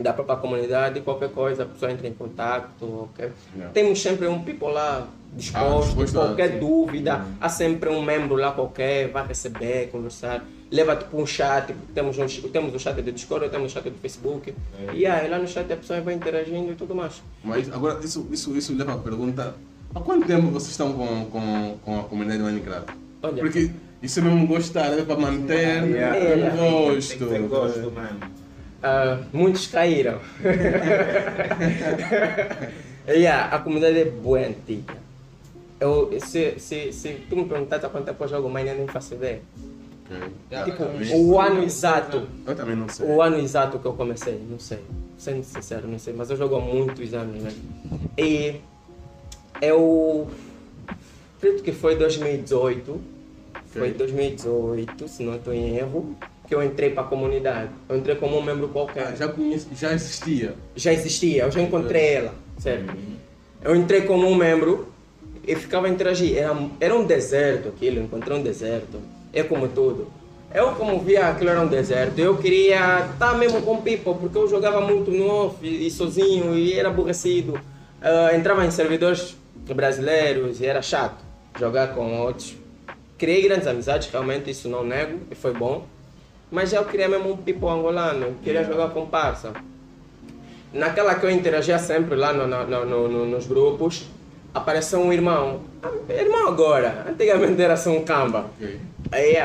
[0.00, 2.68] da própria comunidade, qualquer coisa, a pessoa entra em contato.
[2.80, 3.28] ok?
[3.54, 3.70] Yeah.
[3.74, 5.06] Temos sempre um people lá
[5.36, 6.58] disposto, Ah, disposto a- qualquer sim.
[6.58, 10.42] dúvida, há sempre um membro lá qualquer, vai receber, conversar.
[10.72, 13.98] Leva-te para um chat, temos um, temos o chat do Discord, temos o chat do
[13.98, 14.54] Facebook.
[14.94, 17.22] E aí lá no chat a pessoa vai interagindo e tudo mais.
[17.44, 19.54] Mas agora, isso, isso, isso leva a pergunta:
[19.94, 22.90] há quanto tempo vocês estão com, com, com a comunidade Minecraft?
[23.22, 23.42] Olha.
[23.42, 23.70] Porque
[24.02, 26.16] isso é mesmo gostar, é para manter Yeah.
[26.16, 26.56] o Yeah.
[26.56, 27.26] gosto.
[27.26, 28.20] Tem gosto, mano.
[28.82, 30.18] Ah, muitos caíram.
[33.06, 34.94] yeah, a comunidade é boa antiga.
[35.78, 38.86] Eu, se, se, se tu me perguntasse há quanto tempo eu jogo Mine, eu nem
[38.86, 39.40] faço ideia.
[40.16, 40.64] Ok.
[40.64, 41.14] Tipo, também.
[41.14, 42.26] o ano exato.
[42.46, 43.06] Eu também não sei.
[43.06, 44.78] O ano exato que eu comecei, não sei.
[45.18, 46.14] Sendo sincero, não sei.
[46.16, 47.52] Mas eu jogo há muitos anos, né?
[48.18, 48.60] E
[49.60, 50.28] eu
[51.36, 53.00] acredito que foi 2018.
[53.66, 53.94] Foi Ok.
[53.94, 56.14] 2018, se não estou em erro,
[56.46, 57.70] que eu entrei para a comunidade.
[57.88, 59.06] Eu entrei como um membro qualquer.
[59.08, 60.54] Ah, já, conheci, já existia.
[60.76, 62.94] já existia, eu já encontrei ela, certo?
[63.62, 64.92] Eu entrei como um membro
[65.46, 66.36] e ficava a interagir.
[66.36, 68.98] Era, era um deserto aquilo, eu encontrei um deserto.
[69.32, 70.08] É como tudo.
[70.54, 74.46] Eu, como via aquilo era um deserto, eu queria estar mesmo com people, porque eu
[74.48, 77.58] jogava muito no off e sozinho e era aborrecido.
[78.02, 79.34] Ah, entrava em servidores
[79.74, 81.24] brasileiros e era chato
[81.58, 82.54] jogar com outros.
[83.16, 85.86] Criei grandes amizades, realmente, isso não nego, e foi bom.
[86.50, 89.52] Mas eu queria mesmo um people angolano, queria jogar com parça.
[90.72, 94.04] Naquela que eu interagia sempre lá no, no- no- no- no- nos grupos,
[94.54, 95.60] apareceu um irmão.
[96.08, 98.46] Irmão agora, antigamente era só um camba.
[98.60, 98.80] Ok.
[99.12, 99.36] Aí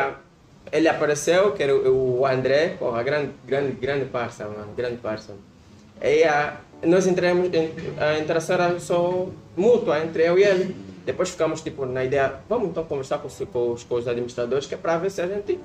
[0.71, 5.33] ele apareceu, que era o André, porra, grande, grande, grande parça, mano, grande parça.
[6.01, 6.21] Aí
[6.83, 10.75] nós entramos, en- a interação era só mútua entre eu e ele.
[11.05, 14.73] Depois ficamos tipo na ideia, vamos então conversar com, com os, com os administradores, que
[14.73, 15.57] é para ver se a gente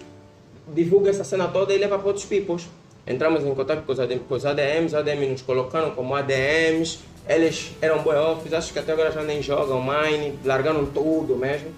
[0.69, 2.69] divulga essa cena toda e leva para outros peoples.
[3.05, 7.01] Entramos em contato com os, ADM, com os ADMs, os ADM nos colocaram como ADMs,
[7.29, 11.69] eles eram boy offs, acho que até agora já nem jogam mine, largaram tudo mesmo.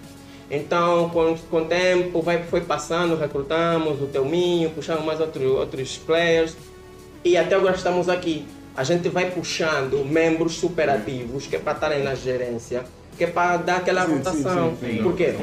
[0.49, 5.97] Então, com, com o tempo, vai, foi passando, recrutamos o Telminho, puxamos mais outro, outros
[5.97, 6.55] players
[7.23, 8.45] e até agora estamos aqui.
[8.77, 12.83] A gente vai puxando membros superativos que é para estarem na gerência,
[13.17, 14.75] que é para dar aquela Sim, rotação.
[14.79, 15.01] sim, sim.
[15.03, 15.33] Por quê?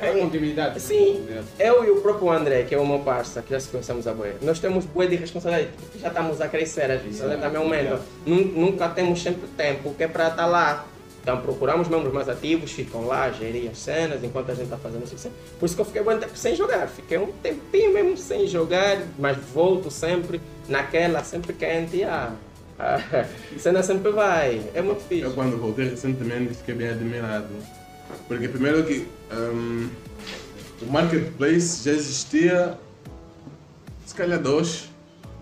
[0.00, 0.78] É a continuidade.
[0.80, 1.26] Sim,
[1.58, 4.12] eu e o próprio André, que é o meu parça, que já se conhecemos há
[4.12, 8.00] bué, nós temos bué de responsabilidade, porque já estamos a crescer, às vezes, também aumenta.
[8.26, 10.86] Nun- Nunca temos sempre tempo, que é para estar lá.
[11.22, 14.78] Então procuramos membros mais ativos, ficam lá a gerir as cenas enquanto a gente está
[14.78, 15.30] fazendo isso.
[15.58, 18.98] Por isso que eu fiquei bom tempo sem jogar, fiquei um tempinho mesmo sem jogar,
[19.18, 22.02] mas volto sempre naquela, sempre quente.
[22.04, 22.32] Ah,
[22.78, 25.34] a cena sempre vai, é muito Eu fixe.
[25.34, 27.48] quando voltei recentemente fiquei bem admirado.
[28.26, 29.90] Porque primeiro que hum,
[30.80, 32.78] o marketplace já existia
[34.06, 34.88] se calhar dois,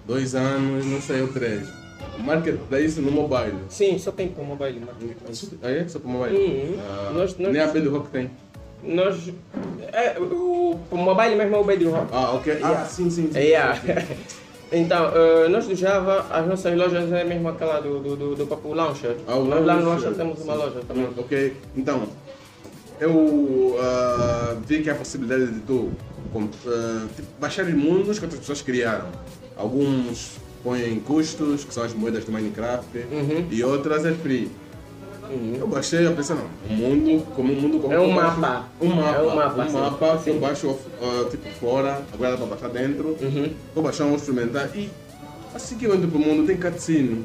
[0.04, 1.68] dois anos, não sei, ou três.
[2.18, 3.56] O marketplace no mobile.
[3.68, 4.80] Sim, só tem para o mobile.
[4.80, 5.50] Marketplace.
[5.62, 5.86] Ah, é?
[5.88, 6.36] Só para mobile?
[6.36, 6.76] Uhum.
[6.80, 8.30] Ah, Nós- nós- Nem a Bedrock tem.
[8.82, 9.32] Nós.
[9.92, 12.06] É, o, o mobile mesmo é o Bedrock.
[12.12, 12.52] Ah, ok.
[12.54, 12.84] Ah, Yeah.
[12.86, 13.30] sim, sim.
[13.32, 13.38] sim.
[13.38, 13.80] Yeah.
[14.72, 18.46] Então, eh, nós do Java, as nossas lojas é mesmo aquela do, do, do, do
[18.48, 19.14] Papo Launcher.
[19.24, 20.12] Ah, o nós lá no Launcher.
[20.14, 21.08] Temos uma loja também.
[21.16, 22.08] Ok, então,
[22.98, 25.92] eu ah, vi que há a possibilidade de tu
[26.66, 29.06] ah, tipo, baixar mundos que outras pessoas criaram.
[29.56, 30.32] Alguns
[30.66, 33.46] põem custos, que são as moedas do Minecraft, Uhum.
[33.52, 34.50] e outras é free.
[35.30, 35.54] Uhum.
[35.60, 38.68] Eu baixei, eu pensei, não, um mundo como um mundo como É um baixo- mapa.
[38.80, 39.18] Um mapa.
[39.18, 42.68] É um mapa, um mapa que eu baixo ah, tipo fora, agora dá para baixar
[42.70, 43.16] dentro.
[43.22, 43.52] Uhum.
[43.74, 44.90] Vou baixar, vou experimentar e
[45.54, 47.24] assim que eu entro pro mundo tem cutscene.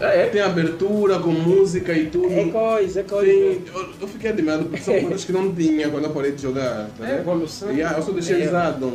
[0.00, 0.26] É, é.
[0.26, 2.32] Tem abertura com música e tudo.
[2.32, 3.24] É coisa, é coisa.
[3.32, 6.40] Sim, eu, eu fiquei admirado porque são coisas que não tinha quando eu parei de
[6.42, 6.88] jogar.
[6.98, 7.20] Tá É vendo?
[7.20, 7.70] evolução.
[7.72, 8.56] Yeah, eu só deixei os É.
[8.56, 8.94] addons.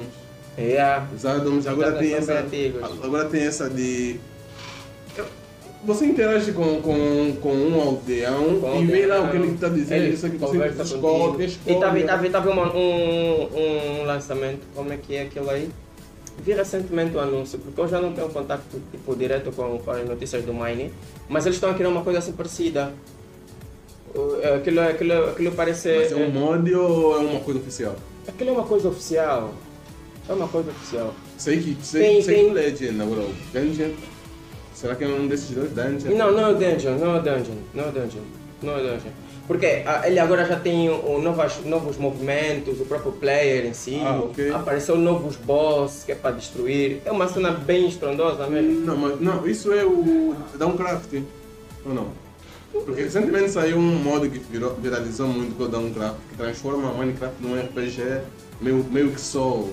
[0.58, 1.08] Yeah.
[1.16, 2.34] Os addons agora Todas tem essa.
[2.44, 2.92] criativas.
[3.04, 4.20] Agora tem essa de.
[5.86, 9.68] Você interage com, com, com um aldeão Com e vê lá o que ele está
[9.68, 11.58] dizendo, Ele isso aqui você escolhe, escolhe.
[11.68, 13.50] E tá estava tava, tava uma- um,
[14.02, 15.70] um lançamento, como é que é aquilo aí?
[16.42, 20.08] Vi recentemente o anúncio, porque eu já não tenho contato tipo, direto com, com as
[20.08, 20.90] notícias do Mine,
[21.28, 22.94] mas eles estão a criar uma coisa assim parecida.
[24.42, 25.94] É, Aquilo, aquilo, aquilo parece.
[25.98, 27.96] Mas é um mod ou é uma coisa oficial?
[28.26, 29.54] Aquilo é uma coisa oficial.
[30.28, 31.14] É uma coisa oficial.
[31.38, 33.90] Sei que sei, Tem- sei tem- que Legend agora, o Dungeon.
[34.74, 36.16] Será que é um desses dois Dungeon?
[36.16, 38.22] Não, não é o Dungeon, não é o Dungeon, não é o Dungeon,
[38.62, 39.12] não é o Dungeon.
[39.46, 44.00] Porque ah, ele agora já tem o, novas, novos movimentos, o próprio player em si,
[44.02, 44.52] Ah, ok.
[44.52, 47.02] apareceu novos boss que é para destruir.
[47.04, 48.86] É uma cena bem estrondosa mesmo.
[48.86, 51.14] Não, mas não, isso é o Downcraft,
[51.86, 52.08] ou não?
[52.72, 57.36] Porque recentemente saiu um modo que virou, viralizou muito é o Downcraft, que transforma Minecraft
[57.42, 58.22] num RPG
[58.62, 59.66] meio, meio que só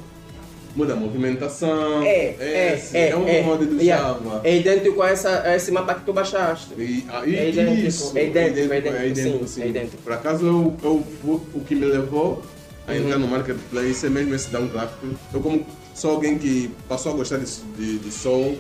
[0.74, 2.02] muda a movimentação.
[2.02, 4.08] É, é, esse, é, é um é, modo do yeah.
[4.08, 4.40] Java.
[4.44, 6.74] É idêntico a, essa, a esse mapa que tu baixaste.
[6.78, 9.62] E, ah, e É idêntico, isso, é idêntico, é idêntico, sim, sim.
[9.62, 10.02] é idêntico.
[10.02, 12.42] Por acaso eu, eu, o, o que me levou
[12.86, 13.20] a entrar Uhum.
[13.22, 14.94] no marketplace é mesmo esse Downcraft.
[15.32, 15.64] Eu como
[15.94, 17.46] sou alguém que passou a gostar de,
[17.76, 18.58] de, de Soul,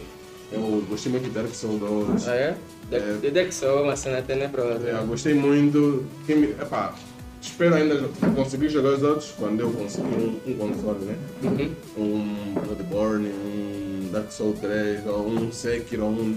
[0.52, 2.28] eu gostei muito de Dark Souls 2.
[2.28, 2.56] Ah, é?
[2.90, 2.98] É.
[3.20, 4.88] De, de que sou uma cena tenebrosa.
[4.88, 6.04] É, eu gostei muito.
[6.26, 6.94] Quem me, epá,
[7.40, 11.16] espero ainda conseguir jogar os outros quando eu conseguir um, um console, né?
[11.42, 11.70] Uhum.
[11.96, 16.36] Um Bloodborne, um Dark Souls 3, ou um Sekiro, um...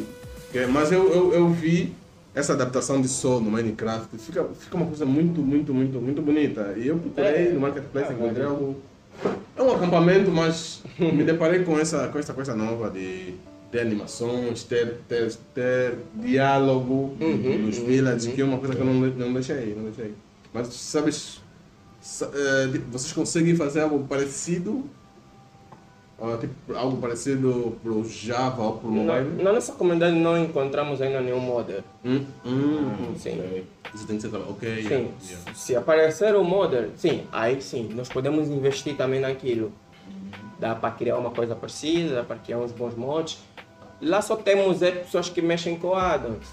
[0.72, 1.94] Mas eu, eu, eu vi
[2.36, 6.74] essa adaptação de Soul no Minecraft, fica, fica uma coisa muito, muito, muito, muito bonita.
[6.78, 7.52] E eu procurei É.
[7.52, 8.76] no Marketplace, Ah, encontrei algo...
[9.56, 13.36] É um acampamento, mas me deparei com essa, com essa coisa nova de
[13.72, 18.32] ter animações, ter, ter, ter diálogo Uhum, nos uhum, villages, uhum.
[18.34, 20.14] que é uma coisa que eu não, não deixei, não deixei.
[20.54, 21.42] Mas sabes,
[22.02, 24.84] sa- eh, vocês conseguem fazer algo parecido?
[26.20, 29.44] Ou, tipo, algo parecido pro Java ou pro Na, mobile?
[29.44, 31.84] na nossa comunidade não encontramos ainda nenhum modder.
[32.06, 33.40] Hum, hum, Sim.
[33.40, 33.66] ok.
[33.94, 34.84] Isso tem que ser ok.
[34.84, 39.72] Sim, yeah, se aparecer o modder, sim, aí sim, nós podemos investir também naquilo.
[40.60, 43.40] Dá para criar uma coisa parecida, dá para criar uns bons mods.
[44.02, 46.46] Lá só temos é, pessoas que mexem com addons.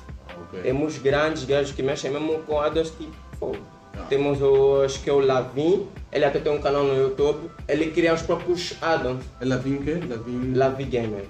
[0.48, 0.62] Ok.
[0.62, 3.12] Temos grandes gajos que mexem mesmo com addons tipo.
[3.38, 3.79] pô, Ah.
[4.08, 7.86] Temos o, acho que é o Lavin, ele até tem um canal no YouTube, ele
[7.90, 9.22] cria os próprios addons.
[9.40, 9.98] Ela vem o quê?
[10.02, 10.54] Ela vem...
[10.54, 11.24] Lavi Gamer.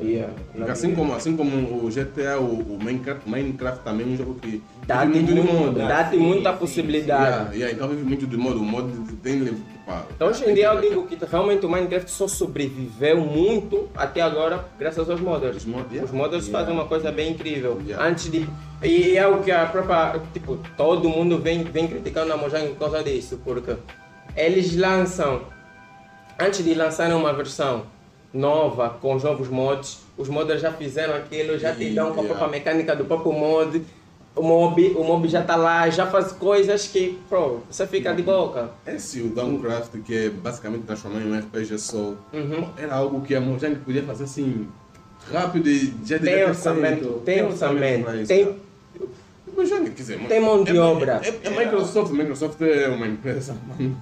[0.00, 0.32] Yeah.
[0.68, 5.06] Assim como, assim como o GTA, o, Minecraft, Minecraft também é um jogo que Dá-te
[5.06, 7.22] muito muito- dá-te muita possibilidade.
[7.24, 8.58] Yeah, yeah, então vive muito de modo.
[8.60, 8.90] O modo
[9.22, 9.56] tem.
[10.14, 14.64] Então hoje em dia eu digo que realmente o Minecraft só sobreviveu muito até agora
[14.78, 15.56] graças aos modders.
[15.58, 16.04] Os mod- yeah.
[16.04, 16.58] Os modders Yeah.
[16.58, 17.80] fazem uma coisa bem incrível.
[17.84, 18.06] Yeah.
[18.06, 18.48] Antes de.
[18.82, 20.20] E é o que a própria.
[20.32, 23.74] Tipo, todo mundo vem, vem criticando a Mojang por causa disso, porque
[24.36, 25.42] eles lançam.
[26.38, 27.84] Antes de lançarem uma versão
[28.32, 32.24] nova com os novos mods, os modders já fizeram aquilo, já te dão com a
[32.24, 33.82] própria mecânica do próprio mod.
[34.34, 38.22] O mob, o mob já tá lá, já faz coisas que, pô, você fica de
[38.22, 38.70] boca.
[38.86, 42.68] Esse o Downcraft, que é basicamente transformar em um RPG só, Uhum.
[42.78, 44.66] era algo que a Mojang podia fazer assim,
[45.30, 48.56] rápido e já Tem devia ter orçamento, tem orçamento, tem-.
[49.54, 51.20] Mojang, quer dizer, Tem mão de é- obra.
[51.22, 53.96] É, é Microsoft, Microsoft é uma empresa, mano.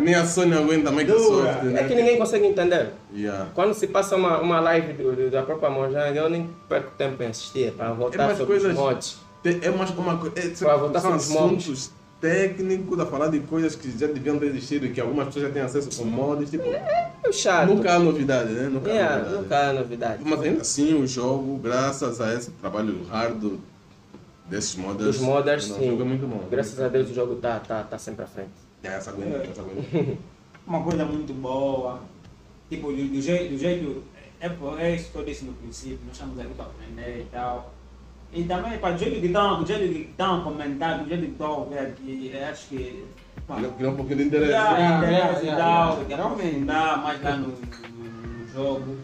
[0.00, 1.64] Nem a Sony aguenta a Microsoft.
[1.64, 1.80] né?
[1.80, 2.90] É que ninguém consegue entender.
[3.14, 3.48] Yeah.
[3.54, 7.20] Quando se passa uma, uma live do- do- da própria Mojang, eu nem perco tempo
[7.22, 9.18] em assistir para voltar mais sobre coisas- os mods.
[9.44, 10.38] É mais uma coisa.
[10.38, 11.30] É, são os mobs.
[11.30, 11.90] assuntos
[12.20, 15.50] técnicos a falar de coisas que já deviam ter existido e que algumas pessoas já
[15.50, 16.50] têm acesso com mods.
[16.50, 17.66] Tipo, É chato.
[17.68, 18.68] nunca há novidade, né?
[18.68, 19.42] Nunca há Yeah, novidade.
[19.42, 20.22] nunca há novidade.
[20.24, 23.58] Mas ainda assim, o jogo, graças a esse trabalho árduo
[24.46, 25.86] desses modders, Dos modders, o sim.
[25.88, 26.46] jogo é muito bom.
[26.48, 28.50] Graças a Deus o jogo tá, tá, tá sempre à frente.
[28.84, 30.16] É, essa aguenta, essa aguenta.
[30.66, 32.00] uma coisa muito boa.
[32.70, 34.02] Tipo, do, do jeito, do jeito
[34.38, 37.26] é, por- é isso que eu disse no princípio, nós estamos aqui para aprender e
[37.32, 37.71] tal.
[38.34, 41.24] E também, para do jeito que estão, do jeito que estão a comentar, do jeito
[41.26, 43.04] que estão a ver aqui, eu acho que.
[43.46, 44.52] pá, Criou um pouquinho de interesse.
[44.52, 46.24] dá Yeah, interesse yeah, e yeah, tal, yeah.
[46.24, 48.96] aprofundar mais lá no, no, jogo.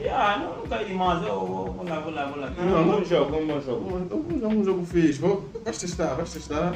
[0.00, 2.50] E ah, não, não cai demais, eu vou, lá, vou lá, vou lá.
[2.50, 3.94] Não, um bom jogo, um bom jogo.
[3.94, 5.20] Um, um, um jogo fixe.
[5.20, 6.74] Vou, vais testar, vais testar.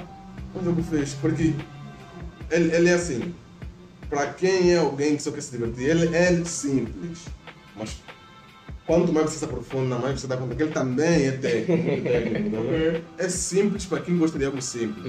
[0.55, 1.17] Um jogo fixe.
[1.17, 1.55] Porque
[2.53, 3.35] ele, ele é assim.
[4.09, 7.27] Para quem é alguém que só quer se divertir, ele é simples.
[7.75, 7.97] Mas
[8.87, 12.03] quanto mais você se aprofunda, mais você dá conta que ele também é técnico.
[12.09, 13.01] técnico não é?
[13.19, 15.05] é simples para quem gosta de algo simples.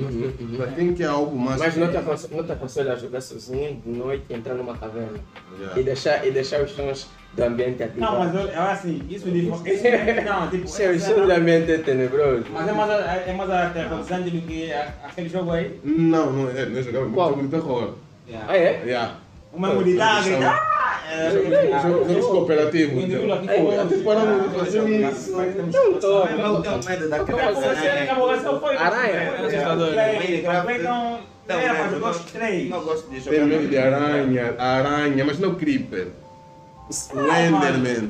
[0.58, 1.60] Para quem quer algo mais.
[1.60, 4.78] Mas não te, aconselho, não te aconselho a jogar sozinho de noite e entrar numa
[4.78, 5.20] caverna.
[5.60, 5.80] Yeah.
[5.80, 8.12] E deixar, e deixar os sons do ambiente ativar.
[8.12, 9.40] Não, mas eu, eu assim, isso de.
[9.40, 9.54] Isso,
[10.26, 10.68] não, tipo.
[10.68, 12.46] Seu essa- som do ambiente é tenebroso.
[12.54, 12.90] Mas é mais,
[13.28, 14.72] é mais aterrorizante do que
[15.04, 15.80] aquele jogo aí.
[15.84, 16.66] Não, não é.
[16.66, 17.30] Não é jogar, é um Qual?
[17.32, 17.94] jogo de terror.
[18.48, 18.82] Ah, é?
[18.86, 19.18] Yeah.
[19.54, 20.30] Uma imunidade.
[20.32, 20.75] Jogo- Ah, é,
[21.82, 23.04] Jogos cooperativos.
[23.04, 25.32] Até paramos de fazer isso.
[25.32, 26.24] Não tô.
[26.26, 27.68] Eu tenho medo da criança?
[28.80, 29.34] Aranha.
[31.46, 32.70] Então, era para os três.
[32.70, 33.46] Não gosto de Tem jogar.
[33.46, 36.08] medo de aranha, aranha, mas não creeper.
[37.14, 38.10] O Enderman.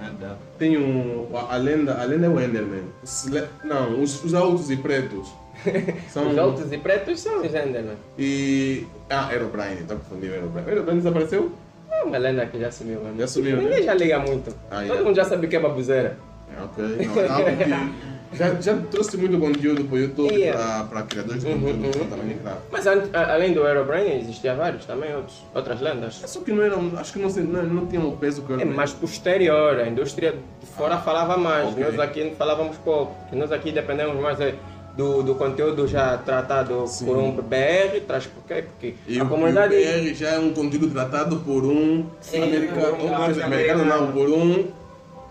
[0.00, 0.38] Nada.
[0.58, 1.28] Tem um.
[1.34, 2.84] A, a lenda, a lenda é o Enderman.
[3.02, 5.28] O Sle- Não, os, os altos e pretos.
[6.08, 6.30] São.
[6.30, 7.96] Os altos e pretos são os Enderman.
[8.18, 8.86] E.
[9.10, 10.66] Ah, Aerobrine, então confundi o Aerobrine.
[10.66, 11.52] O Aerobrine desapareceu?
[11.90, 13.18] É uma lenda que já sumiu mesmo.
[13.18, 13.62] Já sumiu, né?
[13.64, 14.54] Ninguém já liga muito.
[14.70, 15.04] Ah, Todo yeah.
[15.04, 16.16] mundo já sabe que é babuzeira.
[16.56, 16.84] É, ok.
[17.06, 18.08] Não, é algo que.
[18.30, 20.84] Já, já trouxe muito conteúdo para o YouTube Yeah.
[20.84, 22.02] para criadores de Uhum, conteúdo uhum.
[22.04, 22.10] uhum.
[22.10, 22.60] também Minecraft.
[22.70, 26.20] Mas an- a- além do Aerobrain, existia vários também, outros, outras lendas.
[26.26, 26.92] Só que não eram.
[26.98, 30.32] Acho que não, não, não tinham o peso que o É mais posterior, a indústria
[30.60, 31.82] de fora falava mais, ok.
[31.82, 34.54] nós aqui falávamos pouco, nós aqui dependemos mais é,
[34.98, 37.06] do, do conteúdo já tratado Sim.
[37.06, 38.64] por um BR, traz por quê?
[38.64, 39.72] Porque E a o, comunidade...
[39.76, 43.44] e o BR já é um conteúdo tratado por um Sim, americano, por um seja,
[43.46, 44.66] americano não, por um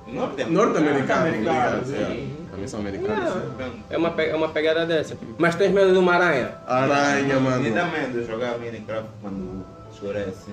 [0.08, 0.52] Norte-americano.
[0.54, 1.94] norte-americano, Norte-americano, ligado?
[1.94, 2.34] É, sim.
[2.50, 3.26] Também são americanos.
[3.26, 3.70] Ah.
[3.92, 3.94] é.
[3.96, 5.18] É uma, é uma pegada dessa.
[5.38, 6.52] Mas tens medo de uma aranha?
[6.66, 7.24] Aranha,
[7.60, 7.92] Me dá mano.
[7.92, 10.50] medo jogar Minecraft quando escurece.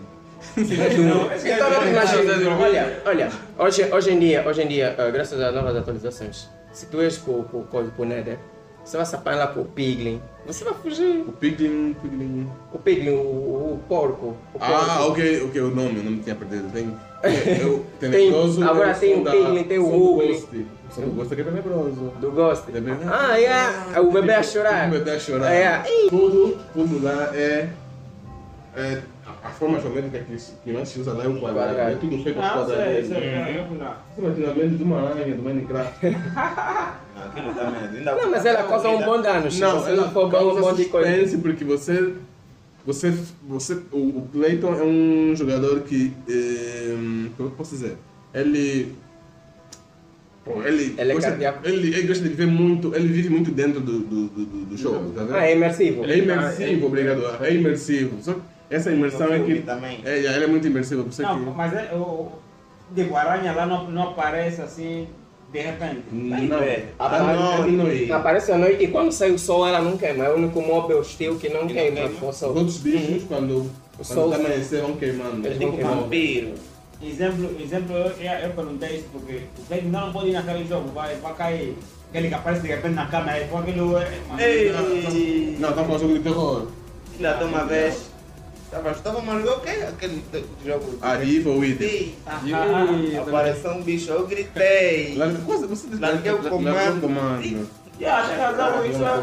[0.56, 2.44] Então lá, gente.
[2.48, 6.86] olha, olha, hoje, hoje em dia, hoje em dia, eh, graças às novas atualizações, se
[6.86, 8.38] tu és com o Nether,
[8.84, 11.24] você vai se apanhar lá com o Piglin, você vai fugir.
[11.26, 12.48] O Piglin, Piglin.
[12.72, 14.26] O Piglin, o, o porco.
[14.52, 15.12] O Ah, porco.
[15.12, 16.70] ok, ok, o nome, o nome tinha perdido.
[16.72, 16.94] Tem.
[17.62, 18.62] Eu, Tem- tenebroso.
[18.62, 20.28] agora tem o Piglin, tem o Ugly.
[20.34, 20.66] Ghost.
[20.90, 22.12] Sou do Ghost que é tenebroso.
[22.20, 22.64] Do Ghost.
[22.76, 23.98] É bem- Ah, é.
[24.00, 24.88] O bebê a chorar.
[24.88, 25.50] O bebê a chorar.
[25.50, 25.78] É.
[26.10, 27.70] Tudo, tudo lá é.
[28.76, 29.02] é
[29.42, 31.68] a, forma geométrica que, se- que mais se usa lá é o quadrado.
[31.68, 31.90] Quadrado.
[31.92, 32.64] É tudo feito aos Ah, lá.
[34.14, 35.98] Você imagina a mente de uma aranha do Minecraft.
[37.16, 37.48] Aquilo.
[37.50, 39.50] Ainda- Não, mas ela causa um bom dano.
[39.50, 41.38] Se Não, você ela não for bom, um monte de coisa.
[41.38, 42.14] porque você,
[42.86, 43.14] você,
[43.48, 46.94] você, o, o Clayton é um jogador que, eh,
[47.36, 47.96] como eu posso dizer,
[48.34, 48.94] ele,
[50.44, 51.66] pô, ele, Ele é gosta, cardíaco.
[51.68, 55.12] ele, ele gosta de viver muito, ele vive muito dentro do, do, do, do- jogo,
[55.12, 55.36] tá vendo?
[55.36, 56.04] Ah, é imersivo.
[56.04, 58.22] É imersivo, obrigado, é imersivo.
[58.22, 60.00] Só que essa imersão é que, Também.
[60.04, 62.28] é, ele é muito imersivo, por isso Não, que, mas é, o,
[62.94, 65.06] tipo, a aranha lá não, não aparece assim
[65.54, 66.02] de repente.
[66.10, 67.32] Não, É, à à
[67.62, 67.70] noite.
[67.76, 68.12] noite.
[68.12, 70.24] Aparece à noite e quando sai o sol ela não queima.
[70.24, 72.00] É o único mob hostil que não Que não queima.
[72.00, 75.46] o Os outros bichos, quando, quando sol- tá amanhecer, vão queimando.
[75.46, 75.94] Eles Tipo vão queimar.
[75.96, 76.54] vampiro.
[77.00, 81.14] Exemplo, exemplo eu, eu, eu perguntei isso porque o não pode ir naquele jogo, vai,
[81.16, 81.76] vai cair.
[82.10, 83.44] Aquele que aparece de repente na câmera e
[83.98, 85.56] é, mano, Ei!
[85.60, 86.66] Não, estamos falando sobre jogo de terror.
[87.38, 88.10] Tem uma vez.
[88.74, 89.70] Estava, estava a jogar o quê?
[89.88, 90.24] Aquele
[90.66, 90.98] jogo.
[91.00, 91.88] Ari foi o item.
[91.88, 92.14] Sim.
[92.26, 93.20] Ah, ah, ah.
[93.20, 95.16] Apareceu um bicho, eu gritei.
[95.16, 97.68] Larguei o comando.
[98.00, 99.16] Yeah, razão, isso é.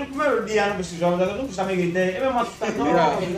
[0.00, 2.02] No primeiro dia nesse jogo, eu nunca também gritei.
[2.16, 2.86] É mesmo assustador.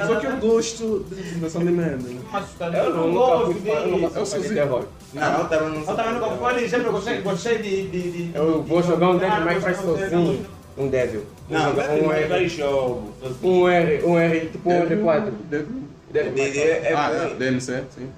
[0.06, 1.98] Só que eu gosto de sensação de né?
[2.32, 2.74] assustador.
[2.80, 4.84] Eu não, não gosto fã, eu de sou- terror.
[5.12, 8.34] Não, eu também não Eu também nunca fui, sempre gostei, gostei de, de, de.
[8.34, 10.57] Eu vou jogar um May Cry Ah, sozinho.
[10.78, 11.24] Um Devil.
[11.50, 12.48] Não, um é R.
[12.48, 13.12] jogo.
[13.42, 15.32] Um R, um R, tipo um R4.
[15.50, 15.66] Deve-
[16.12, 16.62] Devil.
[16.64, 17.30] É Ah.
[17.38, 18.08] DMC, sim.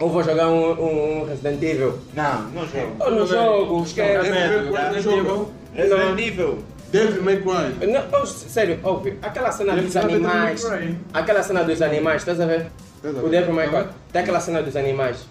[0.00, 1.98] Ou vou jogar um, um Resident Evil.
[2.14, 2.96] Não, não jogo.
[3.00, 4.30] Eu não jogo, esquece.
[4.30, 5.50] Deve- jogo.
[5.72, 6.58] Resident Evil.
[6.90, 7.86] Devil May Cry.
[7.88, 10.64] Não, oh, sério, óbvio, aquela cena dos animais,
[11.12, 12.66] aquela cena dos animais, estás a ver?
[13.02, 13.28] O?
[13.28, 15.26] Devil May Cry, tem aquela cena dos animais.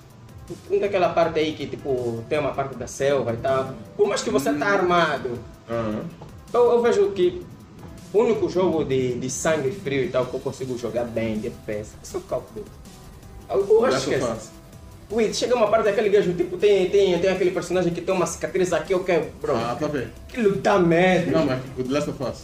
[0.70, 3.74] Não tem aquela parte aí que tipo, tem uma parte da selva e tal.
[3.96, 5.40] Por mais que você tá armado,
[5.70, 6.02] Aham.
[6.54, 7.42] Eu, eu vejo que
[8.14, 11.48] o único jogo de, de sangue frio e tal que eu consigo jogar bem de
[11.48, 12.72] FPS é só Call of Duty.
[13.50, 14.38] Eu, eu acho que é.
[15.10, 18.26] Ui, chega uma parte daquele gajo, tipo, tem, tem, tem aquele personagem que tem uma
[18.26, 19.56] cicatriz aqui, eu quero, bro.
[19.56, 20.08] Ah, tá bem.
[20.30, 21.32] Aquilo dá medo.
[21.32, 22.44] Não, mas o The Last of Us.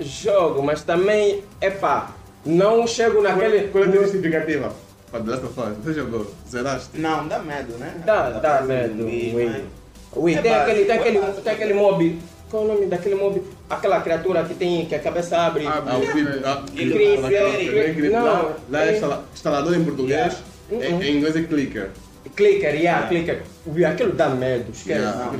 [0.00, 2.14] Jogo, mas também, epá,
[2.44, 3.68] não chego naquele.
[3.68, 4.72] Qual é a tua justificativa?
[5.10, 5.84] Para The Last of Us.
[5.84, 6.26] Você jogou?
[6.48, 6.98] Zeraste?
[6.98, 7.94] Não, dá medo, né?
[8.04, 12.18] Dá, dá pra medo, É tem aquele, tem é aquele, tem aquele mob.
[12.50, 13.42] Qual é o nome daquele mob?
[13.68, 15.66] Aquela criatura que tem, que a cabeça abre.
[15.66, 16.40] Ah, o filho.
[16.44, 20.36] ah, aquele- aquele- não, Lá lá é é- instala- instalador em português.
[20.70, 21.90] Em inglês é clicker.
[22.34, 23.42] Clicker, yeah, clicker.
[23.66, 25.00] Ui, aquilo dá medo, esquece.
[25.00, 25.32] Yeah.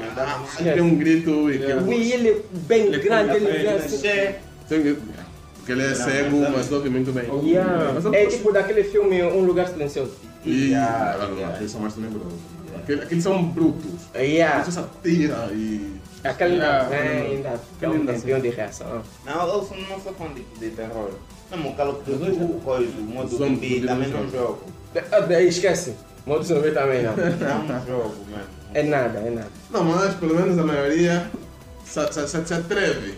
[0.45, 0.71] Esquece.
[0.73, 2.37] Tem um grito e que Ui, ele é
[2.67, 4.99] bem Ele grande, ele é grito.
[5.59, 7.25] Porque ele é cego, mas ouve muito bem.
[7.45, 7.95] Yeah.
[8.13, 10.13] É tipo daquele filme Um Lugar Silencioso.
[10.45, 11.55] E Yeah, ah, yeah.
[11.55, 12.33] aqueles são mais tenebrosos.
[12.77, 13.91] Aqueles, aqueles são brutos.
[14.15, 14.63] Yeah.
[14.65, 15.98] Você só tira e.
[16.25, 16.99] Aquele ainda vem,
[17.37, 19.03] ainda tem um ainda tempinho de reação.
[19.25, 21.11] Não, eu sou- não sou fã de, de terror.
[21.51, 24.63] Mesmo o Call of Duty, o coisa, o modo Zombi, zumbi, também não não jogo.
[25.13, 25.95] Ah, daí Esquece.
[26.27, 27.13] Modo zumbi também não.
[27.17, 28.59] Não jogo mesmo.
[28.75, 29.49] É nada, é nada.
[29.71, 31.31] Não, mas pelo menos a maioria
[31.85, 32.01] se,
[32.55, 33.15] atreve.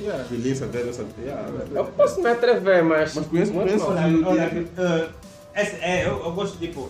[0.00, 0.24] Yeah.
[0.24, 0.82] Atreve, se atreve.
[1.22, 3.14] Yeah, Eu posso me atrever, mas.
[3.14, 3.86] Mas conheço- muito conheço-.
[3.90, 5.08] Olha, olha, eh,
[5.54, 6.88] esse, é, eu, eu gosto, tipo,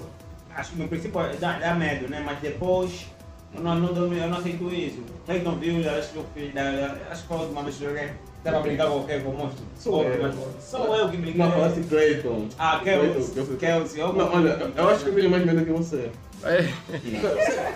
[0.55, 2.23] acho que no princípio dá, dá medo, né?
[2.25, 3.07] Mas depois
[3.55, 4.99] eu não, não, dormi- eu não aceito isso.
[5.27, 7.85] Quem não viu, acho que eu fiz, da- acho que foi a última vez que
[7.85, 8.11] joguei.
[8.39, 9.65] Estava a brincar com o Kevin, com o monstro.
[9.79, 10.23] Sou eu.
[10.23, 10.35] Mas
[10.65, 11.41] Sou eu que brinquei.
[11.43, 12.47] Não, falasse Clayton.
[12.59, 13.57] Ah, Clayton, Kelsey.
[13.59, 14.01] Kelsey.
[14.01, 16.11] eu- Não, olha, eu acho que eu tenho mais medo que você.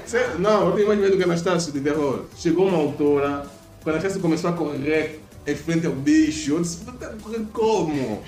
[0.06, 2.24] Cê- não, eu tenho mais medo que Anastácio de terror.
[2.36, 3.44] Chegou uma altura,
[3.82, 7.48] quando a Anastácio começou a correr em frente ao bicho, eu disse, "Mas tá correndo
[7.52, 8.22] como?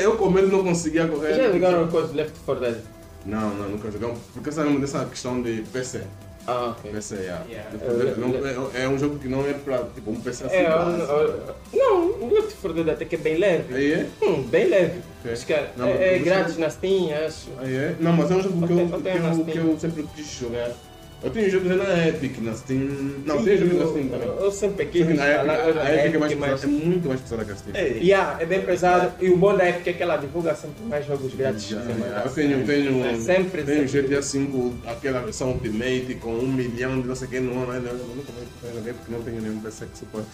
[0.00, 1.34] Eu com medo não conseguia correr.
[1.34, 2.76] Já ligaram o código Left 4 Dead?
[3.26, 4.18] Não, não, nunca jogamos.
[4.32, 6.02] Porque sabemos dessa questão de PC.
[6.50, 6.90] Ah, ok.
[6.90, 7.44] PC, yeah.
[7.48, 7.70] Yeah.
[7.70, 10.56] Depois, não- é, é um jogo que não é pra tipo, um PC assim.
[10.56, 11.12] É, básico.
[11.12, 13.74] eu- não, o Left 4 Dead até que é bem leve.
[13.74, 14.06] Aí é?
[14.22, 15.00] Hum, bem leve.
[15.20, 15.32] Ok.
[15.32, 17.48] Acho que é, Não, é, é grátis na Steam, acho.
[17.58, 17.94] Aí é?
[18.00, 20.70] Não, mas é um jogo que eu, que, eu, que eu sempre quis jogar.
[21.20, 22.78] Eu tenho jogos na Epic, na Steam.
[23.26, 24.28] Não, tem jogos na Steam eu, também.
[24.28, 26.50] eu sempre quis na instalar Epic, a Epic é, mais mas...
[26.50, 27.76] pesada, é muito mais pesada que a Steam.
[27.76, 29.12] Ei, Yeah, é bem pesado.
[29.20, 31.72] E o bom da Epic é que ela divulga sempre mais jogos grátis.
[31.72, 31.80] Eu
[32.34, 34.16] tenho, tenho, É sempre, tenho sempre.
[34.16, 37.88] GTA V, aquela versão Ultimate com um milhão de não sei o que no ano.
[37.88, 40.28] Eu nunca vou jogar porque não tenho nenhum PC que suporte.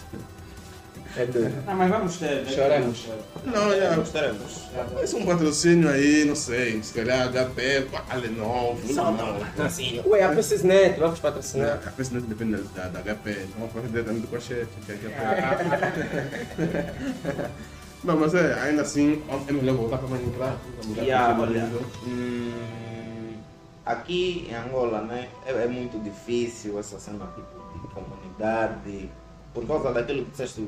[1.17, 1.65] É doido.
[1.65, 2.43] Não, mas vamos ter.
[2.43, 2.51] né?
[2.51, 3.07] Choramos.
[3.45, 3.95] Não, já.
[3.95, 4.65] gostaremos.
[5.01, 9.65] Esse é um patrocínio aí, não sei, se calhar HP, pá, Lenovo, não, não.
[9.65, 11.79] Assim, Ué, a PCSnet, vamos patrocinar.
[11.85, 15.15] A não depende da, da HP, não pode diretamente com a chefe, que é HP.
[18.05, 20.59] Não, mas é, ainda assim, é melhor voltar para Minecraft.
[20.85, 21.67] mudar Yeah, olha,
[22.05, 23.33] hum,
[23.83, 29.09] aqui em Angola né, é, é muito difícil essa cena tipo, de comunidade,
[29.55, 30.67] por causa daquilo que disseste,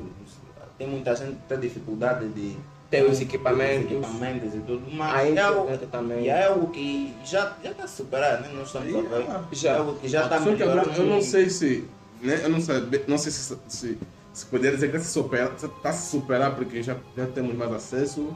[0.78, 2.56] tem muita gente que tem dificuldade de
[2.90, 3.84] Tem os equipamentos.
[3.86, 6.24] os equipamentos e tudo, mas A é algo, também.
[6.24, 8.50] e é algo que já já está superado, né?
[8.54, 9.70] nós estamos a ver, Já.
[9.72, 10.90] é algo que já está melhorando.
[10.96, 11.84] eu não sei se,
[12.22, 12.76] né, eu não sei,
[13.06, 13.98] não sei se, se,
[14.32, 17.72] se poderia dizer que está se superar, está se superar porque já, já temos mais
[17.72, 18.34] acesso,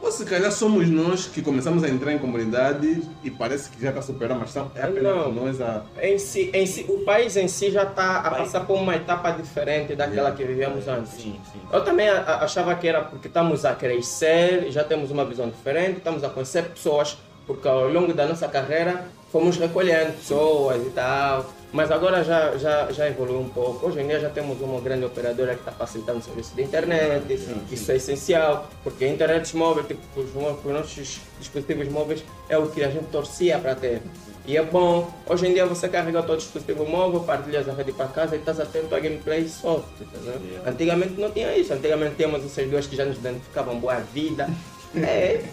[0.00, 3.88] ou se calhar somos nós que começamos a entrar em comunidades e parece que já
[3.88, 5.32] está a superar, mas é apenas Não.
[5.32, 5.82] nós a...
[6.00, 9.30] Em si, em si, o país em si já está a passar por uma etapa
[9.32, 10.36] diferente daquela Yeah.
[10.36, 11.12] que vivíamos antes.
[11.12, 11.60] Sim, sim.
[11.72, 16.24] Eu também achava que era porque estamos a crescer, já temos uma visão diferente, estamos
[16.24, 21.46] a conhecer pessoas, porque ao longo da nossa carreira fomos recolhendo pessoas e tal.
[21.70, 23.86] Mas agora já, já, já evoluiu um pouco.
[23.86, 27.38] Hoje em dia já temos uma grande operadora que está facilitando o serviço de internet.
[27.70, 32.68] Isso é essencial, porque a internet móvel, tipo, os, os nossos dispositivos móveis, é o
[32.70, 34.00] que a gente torcia para ter.
[34.46, 35.12] E é bom.
[35.28, 38.38] Hoje em dia você carrega o teu dispositivo móvel, partilhas a rede para casa e
[38.38, 39.84] estás atento a gameplay soft.
[40.00, 40.40] entendeu?
[40.64, 41.74] Antigamente não tinha isso.
[41.74, 44.48] Antigamente tínhamos essas duas que já nos identificavam boa vida.
[44.96, 45.44] É.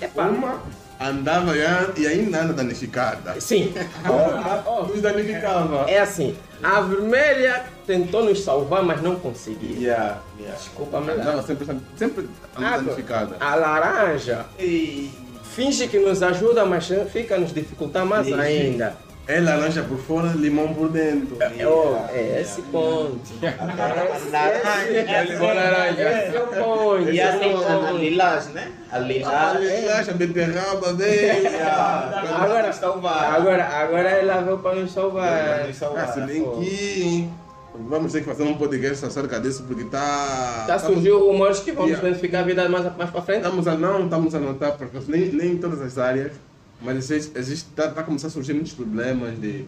[0.00, 0.28] É pá.
[0.28, 0.62] Uma
[1.00, 3.40] andava já e ainda anda danificada.
[3.40, 3.72] Sim.
[4.66, 5.90] Oh, Nos danificava.
[5.90, 9.76] É assim, a vermelha tentou nos salvar, mas não conseguiu.
[9.80, 10.56] Yeah, yeah.
[10.58, 13.36] Desculpa, mas Andava sempre, sempre anda danificada.
[13.40, 15.10] a laranja E...
[15.54, 18.34] finge que nos ajuda, mas fica nos dificultar mais sim.
[18.38, 18.94] ainda.
[19.30, 21.36] É laranja por fora, limão por dentro.
[21.40, 23.20] Oh, é esse ponto.
[23.40, 23.46] Esse
[26.26, 27.08] esse é o ponto.
[27.10, 28.72] E é assim, o a lilás, né?
[28.90, 29.58] A Ah, lilás.
[29.60, 31.46] Relaxa, beterraba, veio.
[32.42, 33.34] Agora, salvar.
[33.36, 35.64] agora, agora ela veio para nos salvar.
[35.68, 36.04] Nos salvar.
[36.08, 37.28] Ah, se bem que
[37.88, 40.64] vamos ter que fazer um podcast acerca disso porque tá.
[40.66, 42.08] Já surgiu rumores que vamos Yeah.
[42.08, 43.44] identificar a vida mais, mais para frente?
[43.44, 46.32] Estamos a não, estamos a notar, porque nem, nem em todas as áreas,
[46.82, 49.64] mas existe, existe tá, tá começando a surgir muitos problemas de,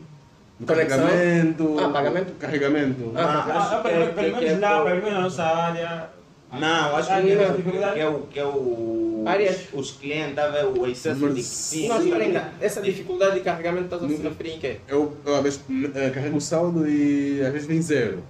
[0.67, 0.99] Conexão?
[0.99, 1.77] carregamento.
[1.79, 2.33] Ah, pagamento?
[2.39, 3.13] Carregamento.
[3.15, 6.11] Ah, Ah, Ah, pelo menos lá, pelo menos na nossa área.
[6.53, 9.69] Não, acho que, é, que é o que é o Áreas.
[9.73, 12.13] os clientes tá vendo o excesso de sim, Não, sim.
[12.61, 13.97] Essa dificuldade de carregamento está
[14.29, 14.77] referir em quê?
[14.87, 15.61] Eu, eu às vezes
[15.95, 18.23] eh, carrego o saldo e às vezes vem zero.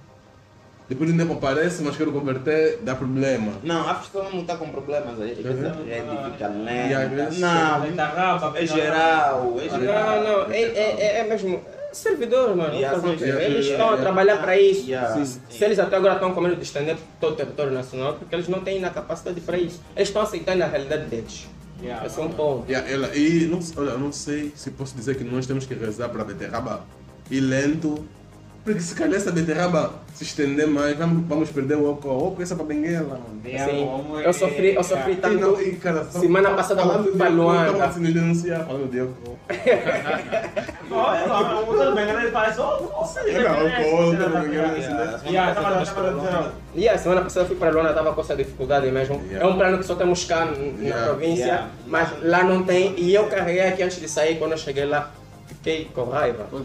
[0.93, 3.53] Depois de tempo aparece, mas quero converter, dá problema.
[3.63, 5.31] Não, a pessoa não está com problemas aí.
[5.31, 7.31] A rede fica E lenta.
[7.39, 10.23] Não, Tá rapa, é geral, é geral.
[10.23, 11.59] Não, não, é, é, é- é mesmo.
[11.89, 12.75] É servidor, mano.
[12.75, 14.01] Yeah, Eles yeah, estão a yeah.
[14.01, 14.87] trabalhar para isso.
[14.87, 15.25] Yeah.
[15.25, 18.35] Se, se eles até agora estão com medo de estender todo o território nacional, porque
[18.35, 19.81] eles não têm ainda a capacidade para isso.
[19.95, 21.47] Eles estão aceitando a realidade deles.
[21.81, 22.05] Yeah.
[22.05, 22.71] Esse é um ponto.
[22.71, 25.73] E, ela, e não, olha, eu não sei se posso dizer que nós temos que
[25.73, 26.81] rezar para a beterraba
[27.31, 28.05] ir lento.
[28.63, 32.07] Porque se calhar essa beterraba se estender mais, vamos, vamos perder o oco.
[32.07, 33.19] O oco é essa para benguela.
[33.19, 33.41] mano.
[33.43, 35.37] Assim, eu sofri, eu sofri E tanto.
[35.39, 37.65] não, e, cara, só- Semana passada eu fui para Luanda.
[37.65, 39.37] Estamos assim nos denunciar falando de oco.
[40.91, 43.03] Olha, não, tudo bem, ele faz, oh, Não,
[43.67, 44.17] é oco,
[45.53, 49.21] tava lá, E a semana passada eu fui para Luanda, estava com essa dificuldade mesmo.
[49.25, 49.45] Yeah.
[49.45, 52.93] É um plano que só temos cá na província, mas lá não tem.
[52.97, 55.11] E eu carreguei aqui antes de sair, quando eu cheguei lá,
[55.53, 56.47] fiquei com raiva.
[56.51, 56.63] Não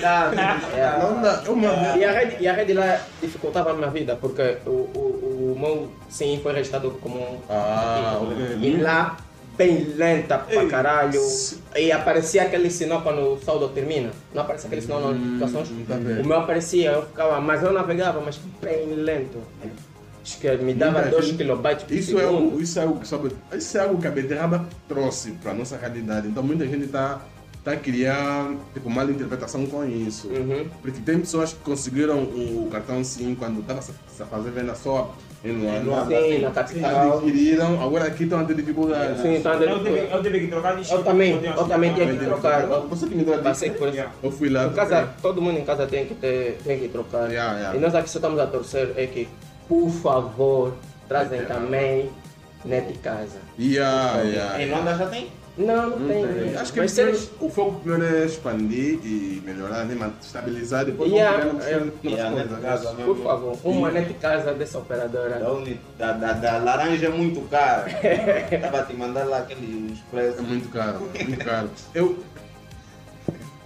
[0.00, 0.32] dá.
[0.74, 0.98] É.
[1.02, 4.16] Não dá, é uma E a rede, e a rede lá dificultava a minha vida,
[4.20, 8.58] porque o, o, o meu sim foi registrado como um Ah, ok.
[8.60, 9.16] E lá,
[9.56, 11.20] bem lenta pra caralho.
[11.76, 14.10] E aparecia aquele sinal quando o saldo termina.
[14.34, 15.68] Não aparecia aquele sinal nas notificações.
[15.86, 16.22] tá vendo.
[16.22, 19.38] O meu aparecia, eu ficava, mas eu navegava, mas bem lento.
[20.24, 22.36] Acho que me dava Muita 2 gente- kilobytes por Isso é, segundo.
[22.44, 25.54] algo, isso, é algo, que sabe, isso é algo que a beterraba trouxe para a
[25.54, 26.28] nossa realidade.
[26.28, 27.20] Então muita gente está
[27.64, 30.28] tá a criar tipo, mal interpretação com isso.
[30.28, 30.66] Uhum.
[30.80, 35.14] Porque tem pessoas que conseguiram o cartão SIM quando estava a fazer venda só
[35.44, 36.06] em Luanda.
[36.06, 37.14] Sim, na capital.
[37.18, 39.20] Adquiriram, agora aqui estão a ter dificuldade.
[39.22, 40.94] Sim, então, Eu tive, eu tive que trocar de chip.
[40.96, 42.66] Eu também, eu também tinha que trocar.
[42.66, 44.04] Você que me deu a Passei por isso.
[44.22, 44.66] Eu fui lá.
[44.66, 47.28] Em casa, todo mundo em casa tem que, ter, tem que trocar.
[47.28, 47.76] Yeah, yeah.
[47.76, 49.26] E nós aqui só estamos a torcer é que,
[49.72, 50.74] por favor,
[51.08, 52.10] trazem também
[52.62, 53.38] net casa.
[53.58, 55.30] Yeah, yeah, Em Luanda já tem?
[55.56, 56.54] Não, não tem.
[56.56, 57.30] Acho que Mas eles...
[57.40, 60.12] o foco primeiro é expandir e melhorar, né?
[60.20, 61.80] estabilizar, depois Yeah, vamos criar é.
[61.80, 62.60] novas Yeah, coisas.
[62.60, 63.24] casa Por mesmo.
[63.24, 65.50] favor, uma net casa dessa Da, operadora.
[65.52, 67.86] uni- da, da, da laranja é muito cara.
[68.54, 70.40] Estava a te mandar lá aqueles É preços.
[70.46, 71.70] muito caro, muito caro.
[71.94, 72.18] Eu.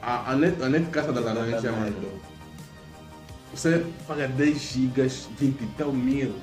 [0.02, 1.94] A, a, net, a net casa da laranja, mano.
[3.56, 6.34] Você paga 10 gigas, 20 e tal mil.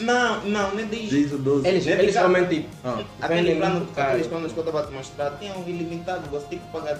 [0.00, 1.10] Não, não, nem diz.
[1.10, 1.68] 10 ou 12.
[1.68, 2.18] Eles, eles casa.
[2.28, 3.02] realmente Ah.
[3.20, 6.66] Aquele plano, aqueles planos que eu estava a te mostrar, tinham ilimitado, você tem que
[6.72, 6.98] pagar.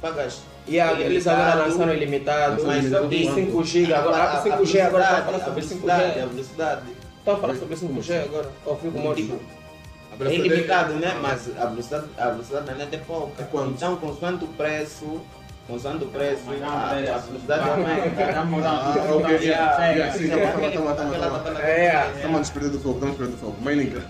[0.00, 0.42] Pagas.
[0.68, 3.34] E a- eles agora lançaram ilimitado, mas de quanto?
[3.34, 3.92] 5 GB.
[3.92, 6.26] Agora, a- a a 5G agora está falando a sobre velocidade, A 5G.
[6.28, 6.82] velocidade.
[7.18, 8.50] Estão falando sobre 5G agora.
[8.64, 9.16] Ou fico morto.
[9.16, 9.40] Tipo,
[10.20, 11.18] A é ilimitado, né?
[11.20, 13.42] Mas a velocidade, a velocidade da net é pouca.
[13.42, 13.70] É quanto?
[13.72, 15.20] Então, consoante o preço,
[15.66, 18.32] consoante o preço, Mas não, a, a pera, velocidade vai, aumenta.
[18.32, 18.70] vai mudar.
[18.70, 21.60] Ah, ok, yeah, yeah, sim, Aquela- toma, toma, toma, aquela- toma.
[21.62, 22.10] É.
[22.16, 23.56] Estamos a desprender do fogo, estamos a do fogo.
[23.62, 24.08] Minecraft.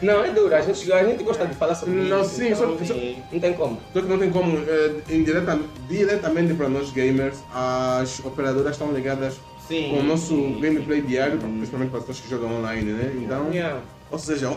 [0.00, 0.54] Não, é duro.
[0.54, 2.36] A gente, a gente gosta de falar sobre Não, isso.
[2.36, 2.94] sim, só, então só,
[3.32, 3.78] Não tem como.
[3.92, 4.58] só que não tem como.
[4.58, 5.58] eh, indireta,
[5.88, 9.34] diretamente para nós gamers, as operadoras estão ligadas
[9.66, 9.90] Sim.
[9.90, 13.12] com o nosso gameplay diário, principalmente para as pessoas que jogam online, né?
[13.24, 13.50] Então.
[13.50, 13.80] Yeah.
[14.10, 14.56] Ou seja,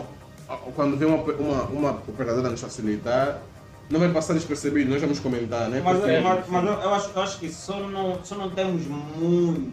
[0.76, 3.38] quando vem uma, uma, uma operadora nos facilitar,
[3.92, 5.82] não vai passar despercebido, nós vamos comentar, né?
[5.84, 8.82] Mas, Porque- mas, mas eu, eu acho, eu acho que só não, só não temos
[8.86, 9.70] muitos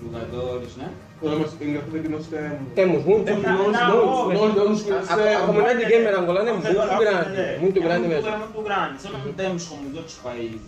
[0.00, 0.90] jogadores, né?
[1.22, 2.58] Não, mas engraçado é que nós temos.
[2.74, 4.40] Temos muitos, Tem- muitos, não, muitos.
[4.40, 7.60] Nós não nos A, a- comunidade gamer angolana é muito grande, aprender.
[7.60, 8.28] muito É grande muito, mesmo.
[8.30, 10.60] É muito grande, só não temos como os outros países.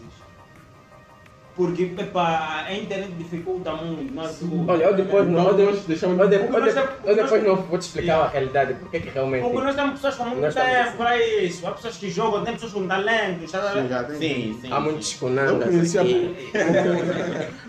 [1.54, 4.14] Porque epa, a internet dificulta muito.
[4.14, 7.58] Nós, Olha, eu depois não, eu depois, deixamos- eu depois, eu depois, eu depois nós-
[7.58, 9.42] não vou te explicar a realidade, porque é que realmente.
[9.42, 11.66] Porque nós temos pessoas com muito Nós tempo para isso.
[11.66, 13.40] Há pessoas que jogam, tem pessoas com talento.
[13.40, 14.16] Sim, já tem.
[14.16, 14.72] Sim, sim.
[14.72, 15.18] Há muitos sim.
[15.18, 16.36] Conhecia aqui.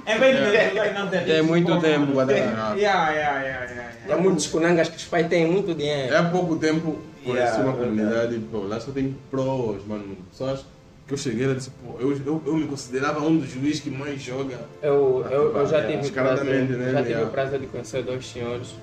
[0.06, 0.34] É bem
[0.88, 2.22] de não ter Tem muito tempo,
[2.80, 4.14] Yeah, yeah, yeah, yeah.
[4.14, 6.14] Há muitos conangas que os pais têm muito dinheiro.
[6.14, 10.18] É pouco tempo conheci Yeah, uma comunidade, pô, lá só tem pros, mano.
[10.32, 10.66] Pessoas
[11.14, 13.90] que eu cheguei e disse, pô, eu, eu, eu me considerava um dos juízes que
[13.90, 14.60] mais joga.
[14.82, 17.28] Eu, eu, eu já tive prazer, né, já tive yeah.
[17.28, 18.76] o prazer de conhecer dois senhores.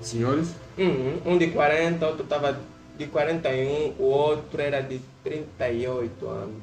[0.00, 0.48] Senhores,
[0.78, 2.58] Um, um de 40, outro estava
[2.98, 6.62] de 41, o outro era de 38 anos.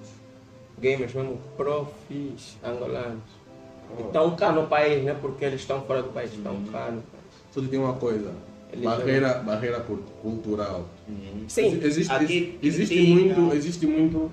[0.79, 3.21] Gamers mesmo, profis angolanos.
[3.99, 5.15] Estão cá no país, né?
[5.19, 7.53] Porque eles estão fora do país, estão cá no país.
[7.53, 8.31] que tem uma coisa.
[8.71, 10.85] Eles Barreira, barreira cul- cultural.
[11.47, 12.15] Sim, Existe,
[12.63, 13.13] existe, critica.
[13.13, 14.31] muito, existe muito,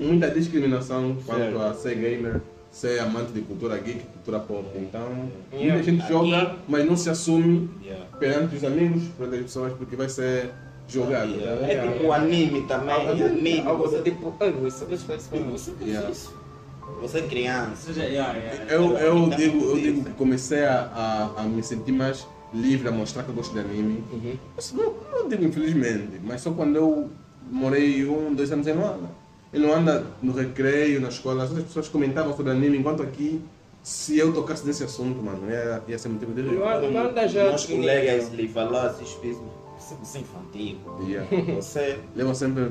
[0.00, 1.58] muita discriminação quanto Certo.
[1.60, 4.66] a ser gamer, ser amante de cultura geek, cultura pop.
[4.76, 7.68] Então, muita gente joga, mas não se assume
[8.18, 10.50] perante os amigos, perante as pessoas, porque vai ser
[10.88, 11.32] jogado.
[11.38, 12.94] Tá É tipo o anime também.
[13.08, 13.60] Anime.
[13.60, 16.42] algo do Você, tipo, "Ai, isso, isso, isso, isso.
[17.00, 17.90] Você é criança.
[17.92, 18.64] Yeah, yeah.
[18.72, 22.88] Eu, eu, Então, digo, eu digo que comecei a, a, a me sentir mais livre,
[22.88, 24.04] a mostrar que eu gosto de anime.
[24.12, 24.36] Uhum.
[24.74, 27.10] Não, não digo infelizmente, mas só quando eu
[27.50, 29.08] morei um, dois anos em Luanda.
[29.52, 33.40] Em Luanda, no recreio, na escola, as outras pessoas comentavam sobre anime, enquanto aqui,
[33.82, 36.54] se eu tocasse nesse assunto, mano, ia, ia ser motivo de rir.
[36.56, 40.78] Luanda- Luanda já Meus colegas lhe falassem, é infantil.
[41.06, 41.28] Yeah.
[41.56, 41.98] Você.
[42.16, 42.70] Levam sempre.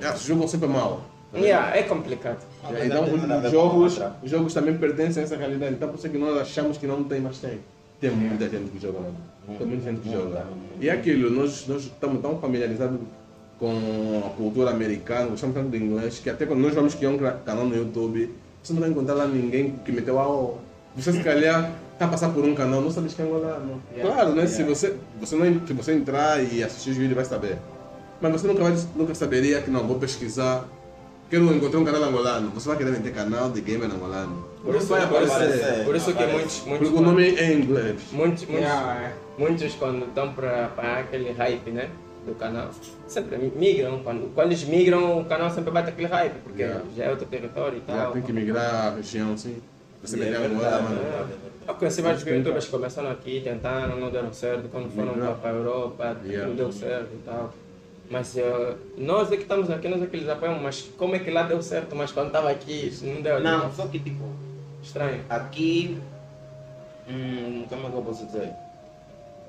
[0.00, 1.02] Yeah, jogam sempre mal.
[1.34, 2.42] Yeah, é complicado.
[2.62, 5.74] Não, Yeah, então, não os jogos, os jogos também pertencem a essa realidade.
[5.74, 7.60] Então, por isso é que nós achamos que não tem, mas tem.
[8.00, 9.16] Tem muita gente que joga, mano.
[9.58, 10.46] Tem muita gente que joga.
[10.80, 12.98] E é aquilo, nós, nós estamos tão familiarizados
[13.58, 17.18] com a cultura americana, gostamos tanto de inglês, que até quando nós vamos criar um
[17.18, 18.30] canal no YouTube,
[18.62, 20.58] você não vai encontrar lá ninguém que meteu a O.
[20.96, 23.82] Você se calhar está a passar por um canal, não sabes que é angolano.
[24.00, 24.46] Claro, né?
[24.46, 27.58] Se, você, você não, se você entrar e assistir os vídeos, vai saber.
[28.20, 30.64] Mas você nunca, vai, nunca saberia que não, vou pesquisar.
[31.28, 32.50] Quero encontrar um canal angolano.
[32.50, 34.46] Você vai querer meter canal de gamer angolano.
[34.62, 35.84] Por isso, vai por isso, aparecer.
[35.84, 37.96] por isso que muitos, muitos, Porque o nome é em inglês.
[38.12, 39.14] muitos, muitos, Yeah, yeah.
[39.38, 41.90] muitos quando estão para para aquele hype, né?
[42.26, 42.70] Do canal,
[43.06, 44.00] sempre migram.
[44.02, 46.84] Quando, quando eles migram, o canal sempre bate aquele hype, porque Yeah.
[46.96, 48.12] já é outro território e Já tal.
[48.12, 49.62] tem que migrar a região assim.
[50.02, 51.28] Você É meter verdade, é mano.
[51.68, 55.52] Eu conheci vários youtubers que começaram aqui, tentaram, não deram certo, quando foram para a
[55.52, 56.48] Europa, Yeah.
[56.48, 57.52] não deu certo e tal.
[58.10, 61.18] Mas eh, nós é que estamos aqui, nós é que eles apoiam, mas como é
[61.20, 64.24] que lá deu certo, mas quando estava aqui isso não deu Não, só que tipo,
[64.82, 65.22] Estranho.
[65.28, 65.98] aqui.
[67.08, 68.50] Hum, como é que eu posso dizer?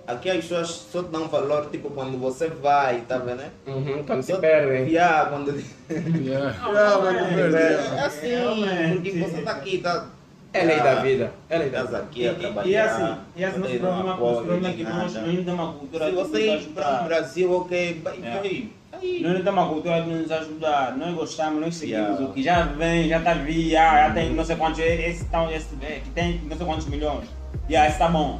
[0.08, 3.38] Aqui as pessoas só dão valor tipo quando você vai, tá vendo?
[3.40, 3.50] né?
[3.68, 4.88] Uhum, quando se Só- perdem.
[4.88, 5.50] Yeah, quando.
[5.92, 7.56] Ah, mas não perde.
[7.58, 8.94] É assim, Realmente.
[8.96, 10.06] porque você tá aqui, tá.
[10.54, 11.32] É lei da vida.
[11.50, 12.04] É lei da Estás vida.
[12.10, 12.68] aqui E, a e, trabalhar.
[12.70, 15.48] e é assim, e assim, não nosso problema, nosso problema é que nós não temos
[15.48, 17.06] uma cultura Se você ir para o.
[17.06, 18.40] Brasil, ok, vai, Yeah.
[18.42, 18.70] vai.
[18.94, 19.22] Aí.
[19.22, 22.26] Nós não temos uma cultura de nos ajudar, nós gostamos, nós seguimos Yeah.
[22.26, 25.68] o que já vem, já está via, já tem não sei quantos, esse, tão, esse
[25.82, 27.28] é, que tem não sei quantos milhões.
[27.70, 28.40] Yeah, esse tá bom.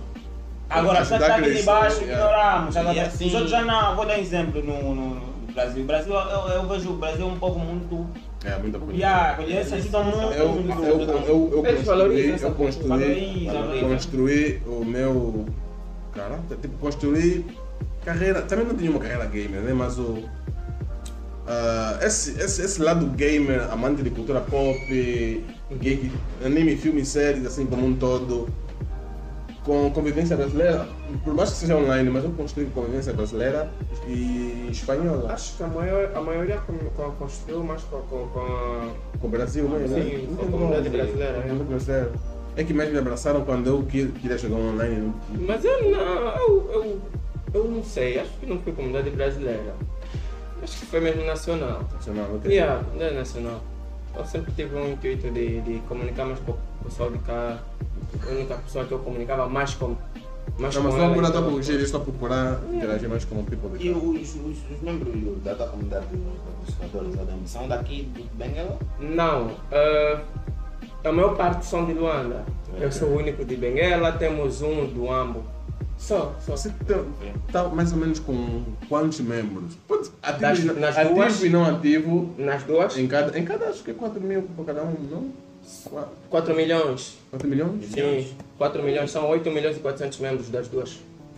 [0.70, 2.26] Agora, se está aqui de crescer, baixo, yeah.
[2.26, 2.76] ignoramos.
[2.76, 3.00] bem.
[3.02, 5.84] assim- Os outros já não, vou dar um exemplo no, no, no Brasil.
[5.84, 8.08] O Brasil, eu, eu vejo o Brasil um pouco muito.
[8.44, 8.94] É, muita coisa.
[8.94, 10.34] Yeah, eles ajudam muito.
[10.34, 11.12] Eu, muito, eu, muito.
[11.12, 12.88] eu, eu, construí, eu construí,
[13.48, 13.90] Valorizam.
[13.90, 15.46] construí o meu.
[16.14, 17.46] Cara, tipo, construí
[18.04, 18.42] carreira.
[18.42, 19.74] Também não tinha uma carreira gamer, né?
[19.74, 20.24] Mas o.
[21.48, 24.78] ah, esse, esse, esse lado gamer, amante de cultura pop,
[25.80, 26.12] geek,
[26.46, 28.48] anime, filme, séries, assim como um todo,
[29.68, 30.88] com convivência brasileira,
[31.26, 33.70] por mais que seja online, mas eu construí convivência brasileira
[34.08, 35.30] e espanhola.
[35.34, 36.58] Acho que a, maior, a maioria
[37.20, 38.90] construiu mais com, com, com a...
[39.20, 40.04] Com o Brasil mesmo, né?
[40.04, 41.54] Sim, Não com a comunidade brasileira, é.
[41.54, 42.12] brasileira.
[42.56, 44.96] É que mais me abraçaram quando eu que- queria jogar online.
[45.30, 47.02] não- Mas eu não, eu, eu,
[47.54, 49.76] eu não sei, acho que não foi comunidade brasileira.
[50.64, 51.82] Acho que foi mesmo nacional.
[51.94, 52.50] Nacional, ok.
[52.52, 53.62] Yeah, é nacional.
[54.18, 57.60] Eu sempre tive um intuito de, de comunicar mais com o pessoal de cá.
[58.26, 59.96] A única pessoa que eu comunicava mais com.
[60.58, 63.36] Mais Não, mas com não ela, procurar então, tua fugir, só procurar interagir mais com
[63.40, 63.98] o people E de cá.
[64.00, 68.80] os, os, os membros da tua comunidade dos pescadores Adão, são daqui de Benguela?
[69.00, 70.20] Não, eh,
[71.04, 72.44] a maior parte são de Luanda.
[72.80, 75.44] Eu sou o único de Benguela, temos um do Ambo.
[75.98, 76.56] Só, só.
[76.56, 76.72] Você
[77.48, 79.74] está mais ou menos com quantos membros?
[79.88, 81.44] Pode, ativo, Das- e não- nas ativo duas?
[81.44, 82.98] e não ativo Nas duas?
[82.98, 85.30] em cada, em cada, acho que é 4 mil por cada um, não?
[85.90, 87.18] Qua- 4 milhões.
[87.32, 87.86] 4 milhões?
[87.92, 88.28] Sim,
[88.58, 90.98] 4 milhões são 8 milhões e 400 membros das duas.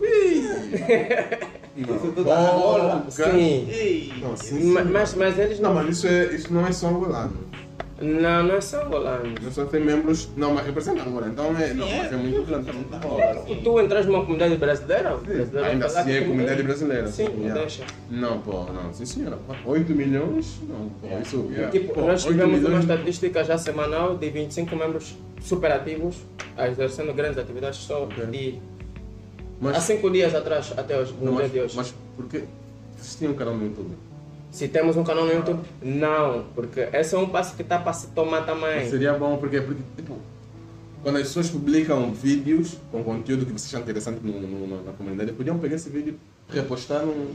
[1.76, 3.06] Isso tudo Bom, Angola.
[3.16, 3.32] cara.
[3.32, 3.66] Sim.
[3.70, 4.72] Ei, Não, sim, sim.
[4.90, 5.82] Mas, mas eles Não, não.
[5.82, 7.32] mas isso, é, isso não é só angolano.
[8.00, 9.40] Não, não são angolanos.
[9.42, 10.28] Não só tem membros.
[10.34, 11.28] Não, mas representa Angola.
[11.28, 11.74] Então é.
[11.74, 12.70] Não, mas é muito grande.
[13.62, 15.16] Tu entras numa comunidade brasileira?
[15.18, 17.08] brasileira Ainda assim é comunidade brasileira.
[17.08, 17.60] Sim, não Yeah.
[17.60, 17.84] deixa.
[18.10, 18.92] Não, pô, não.
[18.94, 19.38] Sim, senhora.
[19.66, 20.60] 8 milhões?
[20.66, 21.18] Não, pô.
[21.20, 21.46] Isso.
[21.50, 21.70] yeah.
[21.70, 26.16] Tipo, Pô, nós 8 tivemos uma milhões- estatística já semanal de 25 membros superativos,
[26.58, 28.24] exercendo grandes atividades só Ok.
[28.26, 28.58] de
[29.60, 31.76] Mas, há 5 dias atrás até hoje, no não, dia mas, de hoje.
[31.76, 32.44] mas por que
[32.96, 33.90] vocês tinham um canal no YouTube?
[34.50, 37.92] Se temos um canal no YouTube, não, porque esse é um passo que está para
[37.92, 38.88] se tomar também.
[38.90, 40.18] Seria bom porque, porque tipo,
[41.02, 44.92] quando as pessoas publicam vídeos com conteúdo que você acha interessante no, no- na- na
[44.92, 46.18] comunidade, podiam pegar esse vídeo
[46.50, 47.30] e repostar no.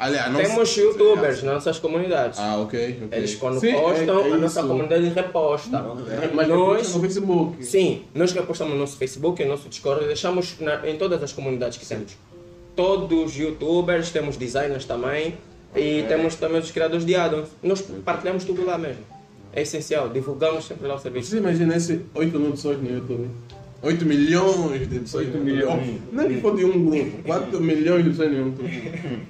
[0.00, 2.38] Aliás, não Temos sei- youtubers nas nossas comunidades.
[2.38, 3.00] Ah, ok.
[3.06, 3.18] ok.
[3.18, 5.84] Eles quando Sim, postam, é- é a nossa comunidade reposta.
[6.32, 7.64] Mas nós, no Facebook.
[7.66, 11.76] sim, nós repostamos no nosso Facebook, no nosso Discord, deixamos na- em todas as comunidades
[11.78, 12.12] que temos.
[12.76, 15.36] Todos os youtubers, temos designers também
[15.74, 17.48] e temos também os criadores de addons.
[17.62, 19.02] Nós partilhamos tudo lá mesmo.
[19.52, 21.30] É essencial, divulgamos sempre lá o serviço.
[21.30, 23.28] Você imagina esse 8 mil pessoas no YouTube?
[23.82, 25.26] 8 milhões de pessoas.
[25.26, 25.80] 8 no YouTube.
[25.80, 26.00] milhões.
[26.12, 27.22] Oh, Nem que for de um grupo.
[27.22, 29.28] 4 milhões de pessoas no YouTube.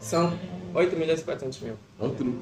[0.00, 0.38] São
[0.74, 1.74] 8 milhões e 400 mil.
[1.98, 2.34] Outro.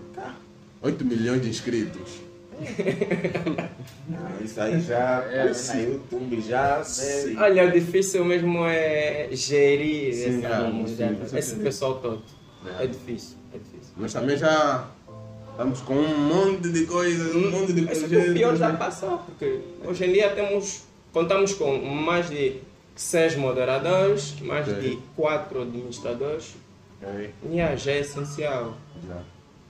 [0.83, 2.27] 8 milhões de inscritos.
[4.43, 7.37] Isso aí já tá na YouTube, já deve.
[7.37, 12.23] Olha, o difícil mesmo é gerir Sim, essa ah, comunidade, sim, com esse pessoal todo.
[12.67, 12.85] É.
[12.85, 13.95] É difícil, é difícil.
[13.97, 14.87] Nós também já
[15.53, 18.31] estamos com um monte de coisas, um monte de Esse projetos.
[18.31, 18.77] o pior já né?
[18.77, 22.61] passou, porque hoje em dia temos, contamos com mais de
[22.95, 24.81] 6 moderadores, mais Ok.
[24.81, 26.55] de 4 administradores.
[27.03, 27.31] Ok.
[27.45, 28.75] E yeah, já é essencial.
[29.07, 29.23] Já.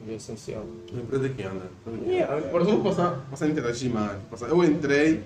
[0.07, 0.65] Já é essencial.
[0.93, 1.67] Uma empresa que anda.
[2.07, 4.19] Yeah, Agora eu vou passar, passar a interagir mais.
[4.31, 5.23] Passar- Eu entrei,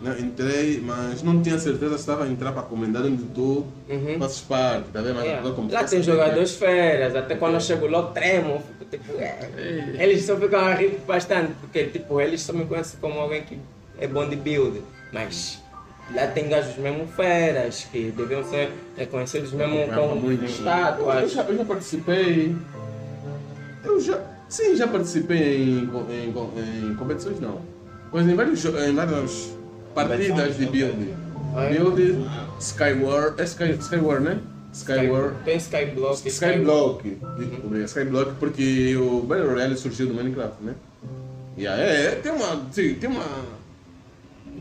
[0.00, 3.66] Né, entrei, mas não tinha certeza se estava a entrar para a comunidade onde tu
[3.88, 4.18] Uhum.
[4.18, 5.14] fazes parte, tá vendo?
[5.14, 5.38] Mas Yeah.
[5.40, 8.84] agora como Lá tu tem sabes, jogadores férias, até quando eu chego lá tremo, fico
[8.90, 9.50] tipo, é.
[9.98, 13.58] eles só ficam a rir bastante, porque tipo, eles só me conhecem como alguém que
[13.98, 14.82] é bom de build,
[15.12, 15.62] mas
[16.14, 20.42] lá tem gajos mesmo feras, que deviam ser reconhecidos mesmo Acompanhava com muito.
[20.44, 21.32] Eu estátuas.
[21.32, 22.54] já, eu já participei.
[23.84, 24.20] Eu já.
[24.48, 27.60] Sim, já participei em, em, co- em competições, não.
[28.12, 29.56] Mas em, vários, em várias
[29.94, 31.14] partidas de build.
[31.56, 31.70] É?
[31.70, 32.26] Build,
[32.60, 33.40] Skyward.
[33.40, 34.40] É Sky, Skyward, né?
[34.72, 35.36] Skyward.
[35.44, 36.28] Tem Skyblock.
[36.28, 37.18] Skyblock.
[37.38, 40.74] Desculpa, Skyblock porque o Battle Royale surgiu do Minecraft, né?
[41.56, 42.66] E aí, é, tem uma.
[42.70, 43.24] Sim, tem uma.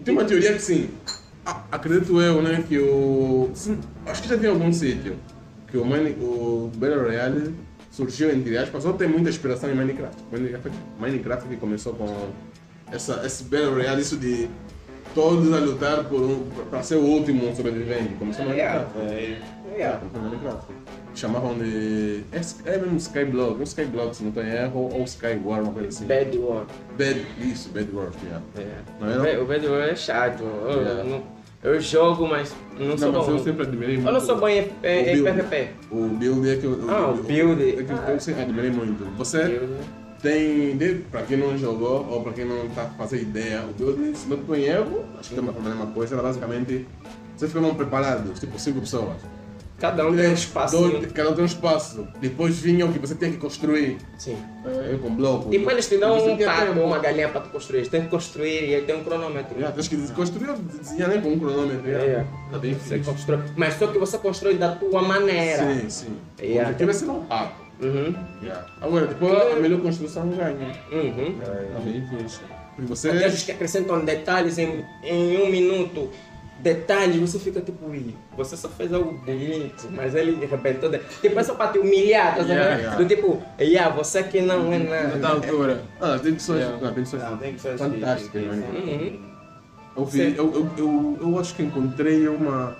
[0.03, 0.89] Tem uma teoria que sim.
[1.71, 2.63] Acredito eu, né?
[2.67, 3.49] Que o.
[3.53, 5.15] sim, acho que já vi em algum sítio.
[5.67, 7.53] Que o, Mine, o Battle Royale
[7.91, 10.17] surgiu, entre aspas, só tem muita inspiração em Minecraft.
[10.31, 12.29] Minecraft, Minecraft que começou com
[12.91, 14.47] essa, esse Battle Royale, isso de
[15.13, 18.13] todos a lutar por um, para ser o último sobrevivente.
[18.19, 18.85] Começou no Yeah.
[18.95, 19.13] Minecraft.
[19.15, 19.99] É, Yeah.
[19.99, 20.73] Começou no Minecraft.
[21.15, 22.23] Chamavam de.
[22.33, 22.41] É,
[22.73, 26.05] é mesmo Skyblock, um Skyblock, se não tem erro, ou Skyward, uma coisa assim.
[26.05, 26.65] Bad War.
[26.97, 28.45] Bad, isso, Bad World, yeah.
[28.57, 28.75] É.
[28.99, 29.21] Não O era?
[29.23, 30.43] Bad- O Bad War é chato.
[30.43, 31.03] Eu, Yeah.
[31.05, 31.23] não-
[31.63, 33.31] eu jogo, mas não Não, sou mas bom.
[33.31, 34.07] eu sempre admirei muito.
[34.09, 35.23] Eu não sou bom em, em, o em build.
[35.41, 35.69] PVP.
[35.89, 36.89] O build é que eu.
[36.89, 37.63] Ah, o build.
[37.63, 39.05] É que eu sempre admirei muito.
[39.17, 40.77] Você Eu- tem.
[40.77, 44.27] de- Pra quem não jogou ou pra quem não tá fazendo ideia, o build, se
[44.27, 46.87] não estou em erro, acho que tem a mesma coisa, era basicamente.
[47.35, 49.17] Vocês ficavam preparados, tipo cinco pessoas.
[49.77, 50.77] Cada um tem um espaço.
[50.77, 52.07] Dois- cada um tem um espaço.
[52.21, 53.97] Depois vinha o que você tinha que construir.
[54.17, 54.37] Sim.
[54.65, 55.49] É, com bloco.
[55.49, 56.79] Tipo, eles te dão um pato, tempo.
[56.79, 57.85] uma galinha para tu construir.
[57.89, 59.53] Tem que construir e ele tem um cronômetro.
[59.55, 61.85] Yeah, tens que construir ou desenhar nem com um cronômetro.
[61.85, 62.05] Yeah.
[62.05, 62.29] yeah.
[62.51, 63.39] Tá bem Você constrói.
[63.57, 65.63] Mas só que você constrói da tua maneira.
[65.81, 66.17] Sim, sim.
[66.39, 66.69] Yeah.
[66.69, 67.64] O objetivo é ser um papo.
[67.81, 68.15] Uhum.
[68.41, 68.65] Yeah.
[68.81, 70.71] Agora, depois a melhor construção ganha.
[70.91, 71.39] Uhum.
[72.19, 72.39] Fixe.
[72.75, 73.09] Porque você.
[73.09, 76.09] Tem gajos que acrescentam detalhes em, em um minuto.
[76.59, 80.35] Detalhes, você fica tipo, "Ih, você só fez algo bonito, mas ele.
[80.37, 80.47] De...
[81.21, 82.95] Tipo, é só para te humilhar, tá Yeah, yeah.
[82.97, 85.27] Do tipo, yeah, você que não é Não à nada.
[85.27, 85.83] altura.
[85.99, 86.59] Ah, tem pessoas.
[86.61, 86.77] Yeah.
[86.81, 87.03] Não, tem
[87.53, 88.63] pessoas fantásticas, mano.
[88.73, 89.19] Uhum.
[89.97, 92.75] Eu, vi, eu, eu, eu, eu acho que encontrei uma.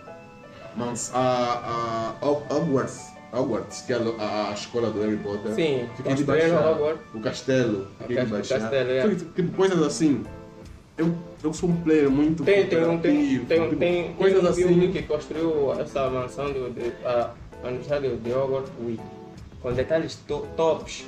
[0.76, 3.14] Mas a, a Hog- Hogwarts.
[3.34, 5.54] Hogwarts, que é a, a, escola do Harry Potter.
[5.54, 6.98] Sim, construíram baixar.
[7.14, 7.88] O castelo.
[8.30, 8.60] Baixar.
[8.60, 9.16] castelo, é.
[9.16, 10.24] Tipo, coisas assim.
[10.98, 12.44] Eu, eu sou um player muito.
[12.44, 14.92] Tem, tem, um, tem, cooperativo, tem, tipo, tem, coisas tem um assim.
[14.92, 17.32] que construiu essa mansão do, de, a,
[17.64, 19.00] a universidade de Hogwarts Wii,
[19.62, 21.06] com detalhes to, tops.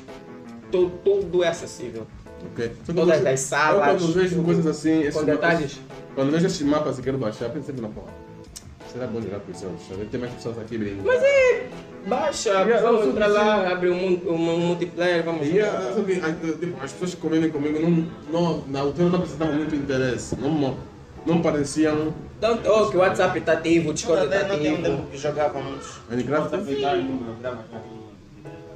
[0.69, 2.05] Tu- tudo é acessível.
[2.51, 2.71] Ok.
[2.83, 4.99] Só que Todas as salas, Eu quando vejo coisas assim.
[4.99, 5.79] Com mapas- detalhes.
[6.13, 8.26] Quando vejo esses mapas e quero baixar, sempre na porra.
[8.97, 9.67] Será bom jogar com isso?
[9.91, 11.03] Deve ter mais pessoas aqui brincando.
[11.05, 11.67] Mas é.
[12.07, 16.03] Baixa, Yeah, vamos sou lá, abre um, mun- um multiplayer, vamos Yeah, jogar.
[16.05, 19.75] que, ah, tipo, as pessoas que convivem comigo não, não, na altura não apresentavam muito
[19.75, 20.35] interesse.
[20.39, 20.77] Não,
[21.27, 24.75] não pareciam Então, oh, que o WhatsApp está ativo, o Discord está não tinha um
[24.75, 24.89] ativo.
[24.97, 25.99] tempo que jogávamos.
[26.09, 26.55] Minecraft.
[26.55, 27.96] Aproveitar o número, grava já.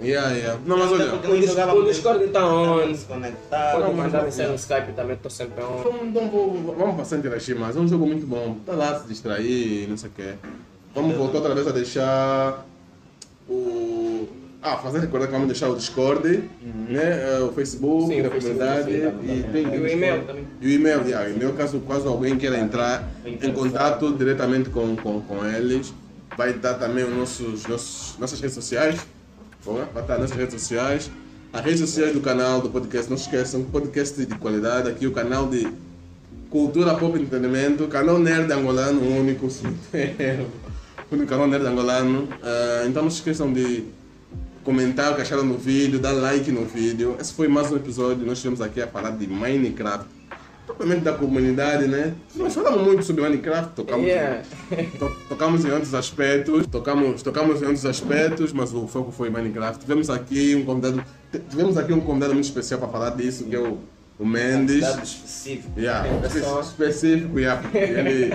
[0.02, 0.60] Yeah, yeah.
[0.66, 2.96] Não, mas olha, O, nem dis- jogávamos o Discord está on.
[2.96, 3.72] se conectar.
[3.74, 5.80] Pode mandar mas- mensagem no Skype também, estou sempre on.
[5.80, 7.76] Então, então vou- vamos passar a interagir mais.
[7.76, 8.58] É um jogo muito bom.
[8.66, 10.34] Tá lá se distrair, não sei o quê.
[10.96, 12.66] Vamos voltar outra vez a deixar
[13.50, 14.28] o.
[14.64, 16.44] Ah, fazer recordar que vamos deixar o Discord,
[16.88, 17.02] né?
[17.38, 20.48] eh, o Facebook, Sim, Facebook, comunidade sim, e, tem E o e-mail também.
[20.62, 24.96] E o e-mail, yeah, o e-mail caso, caso alguém queira entrar em contato diretamente com,
[24.96, 25.92] com, com eles.
[26.38, 29.00] Vai dar também os nossos, nossos, nossas redes sociais.
[29.64, 31.12] Boa, Vai estar nas redes sociais.
[31.54, 34.90] As redes sociais do canal do podcast, não esqueçam, podcast de qualidade.
[34.90, 35.72] Aqui o canal de
[36.50, 39.50] Cultura Pop Entretenimento, canal nerd angolano, o único, o
[41.14, 42.28] único canal nerd angolano.
[42.42, 43.84] Ah, então não se esqueçam de
[44.64, 47.16] comentar o que acharam no vídeo, dar like no vídeo.
[47.20, 50.08] Esse foi mais um episódio, nós estivemos aqui a falar de Minecraft,
[50.72, 52.14] propriamente da comunidade, né?
[52.36, 54.42] Nós falamos muito sobre Minecraft, tocamos, Yeah.
[54.98, 59.80] to- tocamos em outros aspectos, tocamos, tocamos em outros aspectos, mas o foco foi Minecraft.
[59.82, 61.04] Tivemos aqui um convidado,
[61.50, 63.78] tivemos aqui um convidado muito especial para falar disso, que é o,
[64.18, 64.82] o Mendes.
[64.82, 65.80] Dado específico.
[65.80, 66.08] Yeah,
[66.62, 68.32] específico, yeah, ele,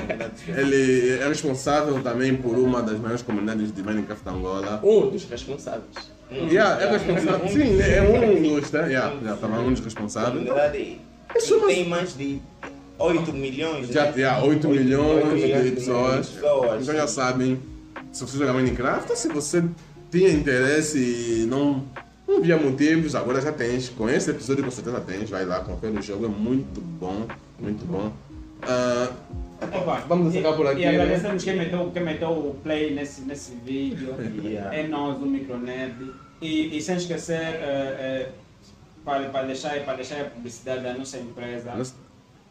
[0.57, 4.81] ele é responsável também por uma das maiores comunidades de Minecraft da Angola.
[4.83, 6.15] Um dos responsáveis.
[6.31, 7.49] Yeah, é responsável.
[7.49, 8.81] Sim, é um dos, tá?
[8.87, 10.45] Yeah, yeah, tava um dos responsáveis.
[10.45, 10.99] comunidade
[11.39, 12.41] Que tem mais de
[12.99, 13.89] 8 milhões.
[13.89, 14.13] Já né?
[14.17, 16.29] yeah, 8 milhões oito milhões de de pessoas.
[16.31, 16.83] pessoas.
[16.83, 17.59] Então já sabem,
[18.13, 19.63] se você jogar Minecraft, se você
[20.11, 21.85] tinha interesse e não,
[22.27, 23.89] não via motivos, agora já tens.
[23.91, 25.29] Com esse episódio com certeza tens.
[25.31, 27.27] Vai lá, confere o jogo, é muito bom,
[27.61, 28.13] muito bom.
[28.63, 29.11] Ah,
[29.61, 30.91] Opa, Vamos e- encerrar por aqui, E né?
[30.91, 34.15] agradecemos quem meteu, quem meteu o play nesse, nesse vídeo.
[34.45, 34.75] Yeah.
[34.75, 35.95] É nós, o Micronerd.
[36.43, 38.29] E, e sem esquecer, eh, eh,
[39.07, 41.73] para, para, deixar, para deixar a publicidade da nossa empresa.
[41.75, 41.95] Nossa-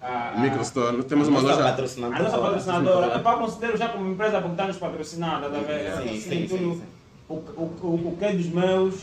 [0.01, 1.67] a- a- Microstore, nós temos uma Nossa loja.
[2.15, 5.97] A nossa patrocinadora, é para considero já como empresa porque está nos patrocinando, tá vendo?
[5.97, 6.85] Sim, Tem sim, tudo- sim, sim.
[7.27, 7.37] O, o,
[7.81, 8.95] o, o que é dos meus.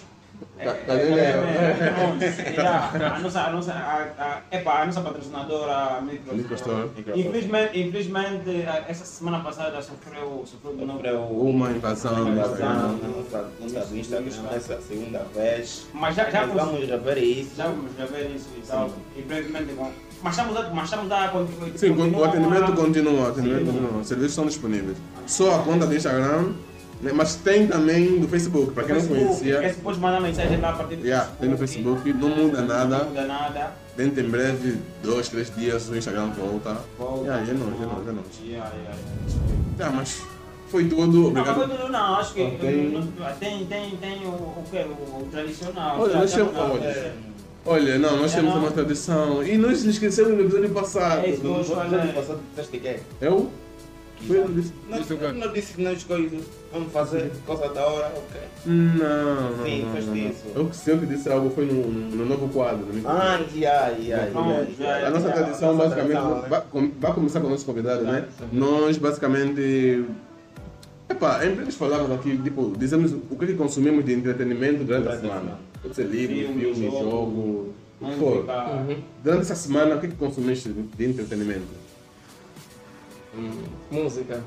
[2.54, 6.90] Já, a nossa, a nossa, a, a, epa, a nossa patrocinadora a Microstore.
[7.14, 11.00] Infelizmente, infelizmente, a- essa semana passada sofreu, sofreu de novo.
[11.48, 12.74] Uma invasão no invasão Instagram.
[12.74, 15.86] na nossa conta do Instagram essa segunda vez.
[15.92, 17.56] Mas já, já, vamos rever isso.
[17.56, 18.90] já vamos rever isso e tal.
[19.16, 19.90] E brevemente, bom.
[20.22, 21.70] Mas estamos a, mas estamos a continuar.
[21.76, 24.00] Sim, o atendimento continua, o atendimento continua.
[24.00, 24.96] Os serviços estão disponíveis.
[25.26, 26.52] Só a conta do Instagram,
[27.02, 29.66] né, mas tem também do Facebook, para quem não conhecia.
[29.66, 32.68] Esse pode mandar mensagem lá a partir do Yeah, tem no Facebook, não muda Não
[32.68, 33.04] nada.
[33.04, 33.72] muda nada.
[33.96, 36.78] Dentro em breve, dois, três dias, o Instagram volta.
[36.98, 37.24] Volta.
[37.24, 38.26] Yeah, é nóis, é nóis, é nóis.
[38.44, 38.94] Yeah, yeah,
[39.76, 40.22] Tá, mas
[40.68, 41.58] foi tudo, Não, obrigado.
[41.68, 42.90] mas tudo não, acho que Ok.
[43.18, 44.76] não- tem, tem, tem o, o que?
[44.78, 46.00] O, o tradicional.
[46.00, 46.84] Olha, nós já- temos- olha.
[46.84, 47.12] é.
[47.64, 48.60] Olha, não, nós É, temos não.
[48.62, 49.42] uma tradição.
[49.46, 51.24] E nós nos esquecemos no episódio passado.
[51.24, 51.44] É isso.
[51.44, 53.00] No episódio passado disseste que é?
[53.20, 53.50] Eu?
[54.26, 54.72] Foi eu que disse.
[54.88, 56.40] Nós não disse que nós coisas.
[56.72, 58.40] Vamos fazer coisa da hora, ok.
[58.66, 59.64] Não, não.
[59.64, 60.28] Sim, não, faz não, não.
[60.30, 60.42] isso.
[60.54, 62.86] Eu que sei que disse algo foi no, no novo quadro.
[62.86, 63.08] no.
[63.08, 65.06] Ah, yeah, yeah, Não, yeah, já yeah.
[65.06, 68.26] A nossa é, tradição, basicamente, vai, com- vai começar com o nosso convidado, né?
[68.52, 70.04] Nós, basicamente.
[71.08, 75.20] Epá, em vez falamos aqui, tipo, dizemos o que, que consumimos de entretenimento durante a
[75.20, 75.58] semana.
[75.82, 78.44] Pode ser livro, Filme, filme, jogo, jogo, o que for.
[78.46, 79.00] música.
[79.22, 81.04] Durante essa semana, o que, que consumiste de de
[83.34, 83.70] entretenimento?
[83.90, 84.40] Música.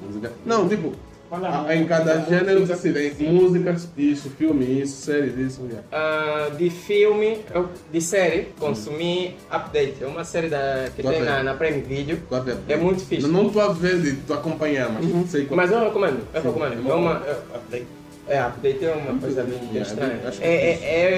[0.00, 0.32] Música?
[0.44, 0.92] Não, tipo,
[1.30, 5.82] Fala, a- em cada gênero, assim, tem músicas, isso, filme, isso, séries, isso, yeah.
[5.90, 9.94] Ah, de filme, eu- de série, consumi Update.
[10.02, 11.24] É uma série da, que Qual tem é?
[11.24, 12.20] na, na Prime Video.
[12.68, 13.26] É muito fixe.
[13.26, 16.90] Não estou a ver de tu acompanhar, mas sei qual Mas eu recomendo, eu recomendo.
[16.90, 17.16] É uma,
[17.54, 17.86] Update.
[18.28, 20.18] é, Update é uma coisa bem Yeah, estranha.
[20.32, 20.54] que É,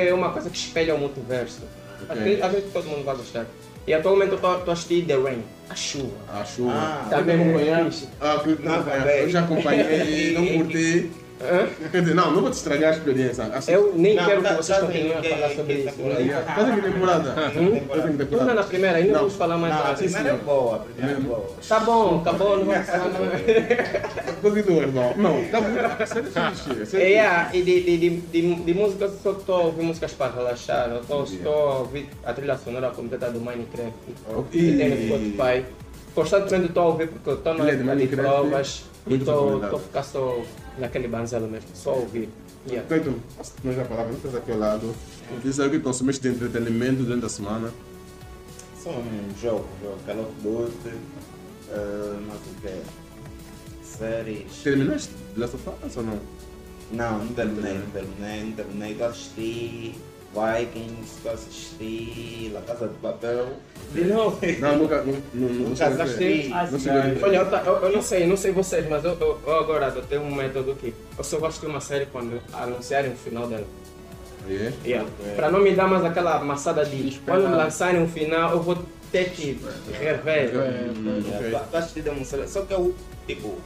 [0.04, 1.62] é, é uma coisa que espelha o multiverso.
[2.08, 3.46] Acredito, acredito que todo mundo vai gostar.
[3.86, 6.14] E atualmente eu estou a assistir The Rain, a chuva.
[6.32, 6.72] A chuva.
[6.74, 7.84] Ah, é acompanhar.
[7.84, 8.08] fixe.
[8.20, 9.16] Ah, Não, também.
[9.20, 11.10] Eu já acompanhei e não curti.
[11.44, 11.68] Hã?
[11.90, 13.44] Quer dizer, não, não vou te estragar a experiência.
[13.44, 15.88] Assim, Eu nem Não, quero tá- que vocês tá continuem a falar sobre isso.
[15.88, 17.34] Estás em que temporada?
[17.54, 19.18] Em que Ainda na primeira, ainda Não.
[19.20, 20.02] vamos falar mais Não, a tarde.
[20.04, 21.46] primeira é boa, a primeira é boa.
[21.68, 24.34] Tá bom, acabou, não vamos falar mais.
[24.42, 25.14] Continua, irmão.
[25.16, 26.06] Não, tá bom.
[26.06, 26.30] Sério,
[26.86, 26.96] fixe.
[26.96, 30.32] É, e de, de, de, de, de música eu só estou a ouvir músicas para
[30.32, 30.90] relaxar.
[31.00, 33.92] Estou a ouvir a trilha sonora completa do Minecraft.
[34.28, 34.44] Ok.
[34.50, 34.96] Que tem no
[35.36, 35.64] Spotify.
[36.14, 40.02] Constantemente estou a ouvir porque eu estou na de Minecraft, provas e muito estou ficar
[40.02, 40.42] só
[40.78, 42.28] naquele banzelo mesmo, só a ouvir.
[42.66, 42.88] Yeah.
[42.88, 43.18] Cleiton,
[43.62, 44.94] nós já falávamos, estás aqui ao lado.
[45.42, 47.70] Diz aí o que consumiste de entretenimento durante a semana.
[48.82, 50.96] Só um jogo, jogo Call of Duty,
[51.70, 52.82] eh, mais o que
[53.84, 54.62] Séries.
[54.62, 56.20] Terminaste The Last of Us ou não?
[56.92, 59.02] Não, não terminei, não terminei, não terminei.
[59.02, 59.94] Assisti
[60.34, 63.46] Vikings, eu assisti La Casa de Papel.
[63.92, 64.40] De novo.
[64.58, 65.02] Não, nunca.
[65.02, 66.50] Não, não, não, Nunca não assisti.
[67.22, 70.02] Olha, eu, eu, eu não sei, não sei vocês, mas eu, eu, eu agora eu
[70.02, 73.64] tenho um método que eu só gosto de uma série quando anunciarem o final dela.
[74.48, 74.72] É?
[74.84, 75.08] Yeah.
[75.36, 78.76] Para não me dar mais aquela amassada de quando lançarem um final, eu vou
[79.10, 79.58] ter que
[79.98, 80.50] rever.
[82.02, 82.94] Demon Slayer, só que eu,
[83.26, 83.56] tipo,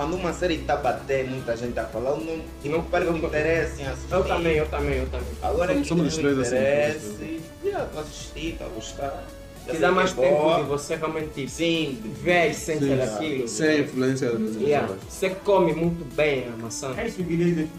[0.00, 3.26] quando uma série está a bater, muita gente está falando, não, Não não perco perco-
[3.26, 4.10] interesse em assistir.
[4.14, 5.26] Eu também, eu também, eu também.
[5.42, 9.24] Agora Somos- que somos tem assim, interesse, yeah, tô assistindo, tá a gostar.
[9.66, 10.56] Já sei dá mais tempo boa.
[10.56, 13.46] de você realmente Sim, ver a essência daquilo.
[13.46, 14.94] Sem influência Yeah.
[15.06, 16.94] Você come muito bem a maçã.
[16.96, 17.70] É isso que dizem,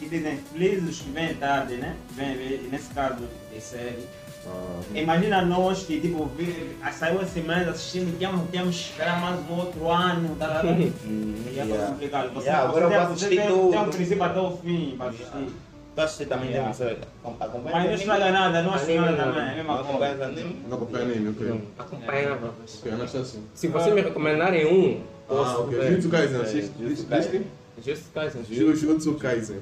[0.00, 1.94] que dizem felizes que vêm tarde, né?
[2.16, 3.18] Vem, vem, nesse caso
[3.54, 4.04] de série.
[4.46, 9.38] Ah, Imagina nós que tipo, vi- saiu esse mês assistindo, tínhamos, tínhamos que esperar mais
[9.48, 10.92] um outro ano, tá ligado?
[11.06, 11.86] Hum, E é yeah.
[11.86, 12.30] complicado.
[12.34, 13.70] Você, Yeah, agora eu você, vou tem, você assistir tem, tudo.
[13.70, 15.46] tem um princípio até o fim para assistir.
[15.94, 16.70] Tô assistindo também Yeah.
[16.72, 16.98] Slayer.
[17.24, 19.16] Acompanha Mas não estraga nada, não estraga não.
[19.16, 20.56] também, é a mesma Não acompanha anime?
[20.68, 21.60] Não acompanha ok.
[21.78, 22.54] Acompanhava.
[22.78, 23.40] Ok, Anastácio.
[23.54, 25.80] Se você me recomendarem um, Ah, posso ok.
[25.82, 26.70] Jujutsu Kaisen, É, assiste?
[27.12, 27.46] Assiste?
[27.84, 28.44] Jujutsu Kaisen.
[28.50, 29.58] Ju- Jujutsu Kaisen.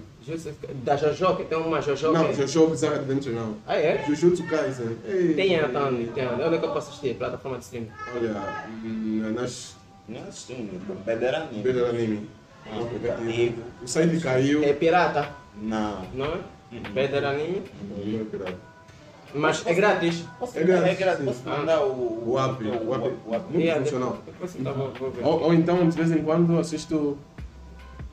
[0.84, 2.12] Da Jojo, que tem uma Jojo.
[2.12, 3.56] Não, que- Jojo Bizarre Adventure não.
[3.66, 4.04] Ah, é?
[4.06, 4.96] Jujutsu Kaisen.
[5.08, 5.32] Ei.
[5.34, 6.32] Tem a Tony, tem a.
[6.32, 7.14] Onde é que eu posso assistir?
[7.14, 7.88] Plataforma de streaming.
[8.14, 8.30] Olha,
[8.84, 9.76] hum, nas
[10.06, 11.72] Não assisti, um Better Anime.
[11.72, 12.28] do anime.
[12.70, 13.62] Ah, Aplicativo.
[13.82, 14.62] O site caiu.
[14.62, 16.04] É pirata, Não.
[16.14, 16.38] não é?
[16.94, 17.62] Pedra anime.
[17.88, 18.58] Não é pirata.
[19.32, 20.24] Mas é grátis.
[20.54, 21.24] É grátis, É grátis.
[21.24, 22.30] Posso mandar o...
[22.32, 23.14] O app, o app.
[23.26, 23.44] o app.
[23.44, 24.18] Muito Yeah, funcional.
[24.26, 25.24] Depois vou, vou ver.
[25.24, 27.16] Ou, ou então, de vez em quando, assisto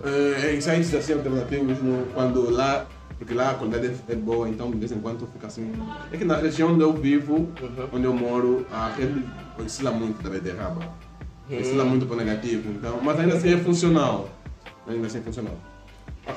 [0.03, 2.85] eh, em sites assim alternativos, no, quando lá,
[3.17, 5.71] porque lá a qualidade é, é boa, então de vez em quando fica assim.
[6.11, 7.87] É que na região onde eu vivo, Uhum.
[7.93, 9.23] onde eu moro, a rede
[9.57, 10.81] oscila muito da rede raba.
[11.49, 14.29] Oscila muito para o negativo, então, mas ainda assim é funcional.
[14.87, 15.55] Ainda assim é funcional.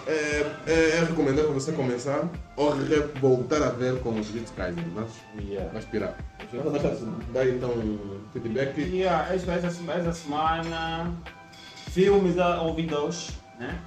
[0.07, 4.85] É, é, é recomendável você começar ou re- voltar a ver com os Jujutsu Kaisen,
[4.95, 5.09] mas
[5.45, 5.69] Yeah.
[5.73, 6.16] vai inspirar.
[7.32, 8.78] Dá então um feedback.
[8.81, 11.11] E ah, esta, esta, esta semana,
[11.91, 13.31] filmes a ouvi dois,
[13.61, 13.78] né?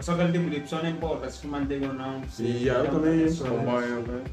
[0.00, 2.22] Só aquele tipo de pessoa não importa se antigo ou não.
[2.28, 4.24] se- E eu também acompanho, né?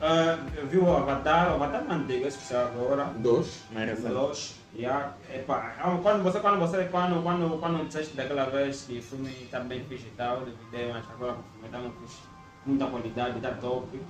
[0.00, 3.04] Ah, eu vi o Avatar, o Avatar é antigo, esse que agora.
[3.18, 3.64] Dois.
[3.70, 4.02] Merece.
[4.02, 4.54] Dois.
[4.74, 5.14] Yeah.
[5.34, 9.28] Epa, ah, quando você, quando você, quando, quando, quando disseste daquela vez que o filme
[9.42, 12.18] está bem fixe e tal, DVD, mas agora o filme está muito fixe,
[12.64, 14.00] muita qualidade, está top.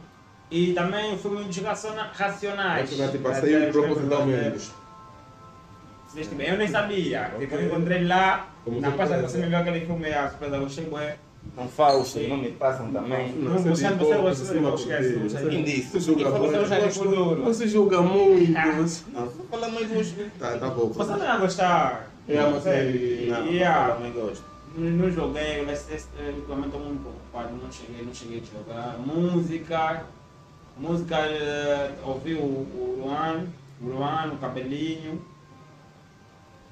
[0.50, 2.92] E também o filme raciona- Racionais.
[2.92, 4.70] Acho que tipo, É, saiu é, propositalmente.
[6.16, 7.32] Eu nem sabia.
[7.38, 9.22] Tipo, eu encontrei lá, Como na coisa?
[9.22, 11.16] você me viu aquele filme, a surpresa, eu gostei, bué.
[11.56, 13.32] Não Fausto, não me passam também.
[13.32, 15.90] Não, você- você- você- você não esquece, você- Quem disse?
[15.92, 16.72] Você julga Você muito.
[16.74, 17.44] é.
[17.44, 18.52] Você julga muito.
[18.76, 20.14] você- Não, vou falar mais uns.
[20.38, 20.88] Tá, tá bom.
[20.88, 22.10] Você não ia gostar.
[22.28, 23.26] É uma série.
[23.30, 24.44] Não, não gosto.
[24.76, 28.98] Não não joguei, ultimamente estou muito ocupado, não cheguei, não cheguei a jogar.
[28.98, 30.02] Música,
[30.76, 33.46] música, eh, ouvi o, o Luan,
[33.82, 35.20] o Luan, o Cabelinho.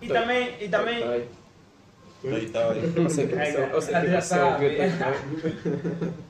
[0.01, 1.03] E também, e também,
[2.23, 5.79] Eu sei que você, eu sei que você ouviu também.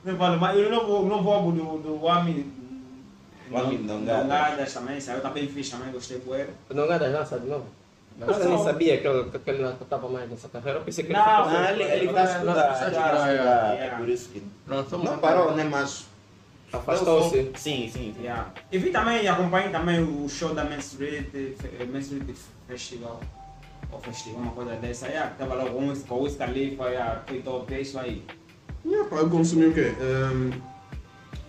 [0.04, 2.52] não falo, mas eu não vou, não vou álbum do, do Wami,
[3.50, 4.22] O Wami Dongadas.
[4.22, 6.48] Dongadas também, saiu, tá bem fixe também, gostei bué.
[6.68, 7.66] O Nongadas lança de novo?
[8.18, 8.64] Você nem novo.
[8.64, 10.80] sabia que ele, que ele estava mais nessa carreira?
[10.80, 13.84] Eu pensei que ele Não, Não, ele, ele vai estudar, ele yeah.
[13.84, 16.06] é por isso que Pronto, não parou, né, mas...
[16.72, 17.50] Afastou-se.
[17.56, 18.14] Sim, sim.
[18.20, 18.52] Yeah.
[18.70, 21.28] E vi também, acompanhei também o show da Main Street,
[21.90, 22.36] Main Street
[22.66, 23.20] Festival,
[24.00, 26.84] festival, uma coisa dessa, yeah, que tava lá com o Wiz- com o Wiz Khalifa,
[26.88, 28.22] yeah, foi top, é isso aí.
[28.84, 29.92] Yeah, pá, eu consumi o quê?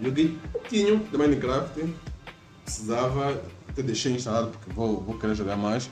[0.02, 1.94] Joguei um pouquinho de Minecraft.
[2.64, 5.88] Precisava, até deixei instalado porque vou, vou querer jogar mais.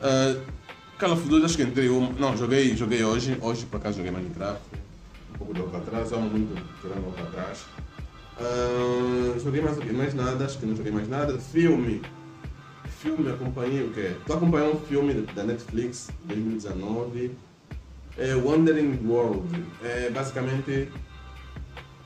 [0.00, 0.40] Uh,
[0.98, 2.10] Call of Duty, acho que entrei uma.
[2.18, 3.38] Não, joguei, joguei hoje.
[3.40, 4.60] Hoje por acaso joguei Minecraft.
[5.34, 7.64] Um pouco de atrás, amo muito jogando atrás.
[8.40, 9.76] Ah, joguei mais?
[9.92, 11.38] Mais nada, acho que não joguei mais nada.
[11.38, 12.02] Filme.
[13.04, 14.12] Filme, acompanhei o quê?
[14.18, 17.32] Estou acompanhando um filme da Netflix, 2019.
[18.16, 19.62] É Wandering World.
[19.84, 20.88] É basicamente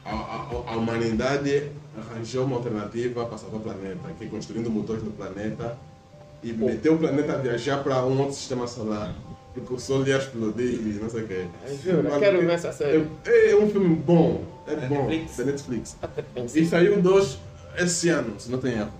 [0.05, 5.05] a, a, a humanidade arranjou uma alternativa para salvar o planeta, que é construindo motores
[5.05, 5.79] no planeta
[6.43, 9.15] e meteu o planeta a viajar para um outro sistema solar.
[9.55, 11.47] Porque o Sol ia explodir e não sei o quê.
[11.81, 13.07] Juro, quero ver essa série.
[13.25, 14.43] É, é um filme bom.
[14.66, 15.07] É Da bom.
[15.07, 15.37] Netflix?
[15.37, 15.97] Da Netflix.
[16.57, 17.39] E saiu dois
[17.77, 18.91] esse ano, se não tem erro.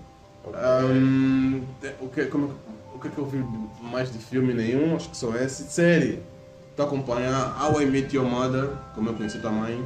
[0.55, 1.63] Ahm,
[2.01, 2.55] o, que, como,
[2.95, 3.45] o que é que eu vi
[3.83, 4.97] mais de filme nenhum?
[4.97, 5.65] Acho que só esse.
[5.65, 6.23] Série.
[6.71, 9.85] Estou a acompanhar How I Met Your Mother, como eu conheci tua mãe.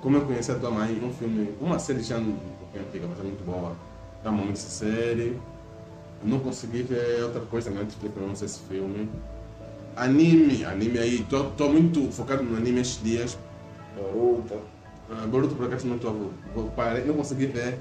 [0.00, 3.18] Como eu conheci a tua mãe, um filme, uma série já um pouquinho antiga, mas
[3.18, 3.74] é muito boa.
[4.24, 5.40] Amo muito essa série.
[6.22, 9.08] Eu não consegui ver outra coisa na Netflix para não esse filme.
[9.96, 13.38] Anime, anime aí, tô, tô muito focado no anime estes dias.
[13.96, 14.54] Boruto.
[15.10, 16.32] Uh, Boruto por acaso não estou
[16.76, 17.78] parei, não consegui ver.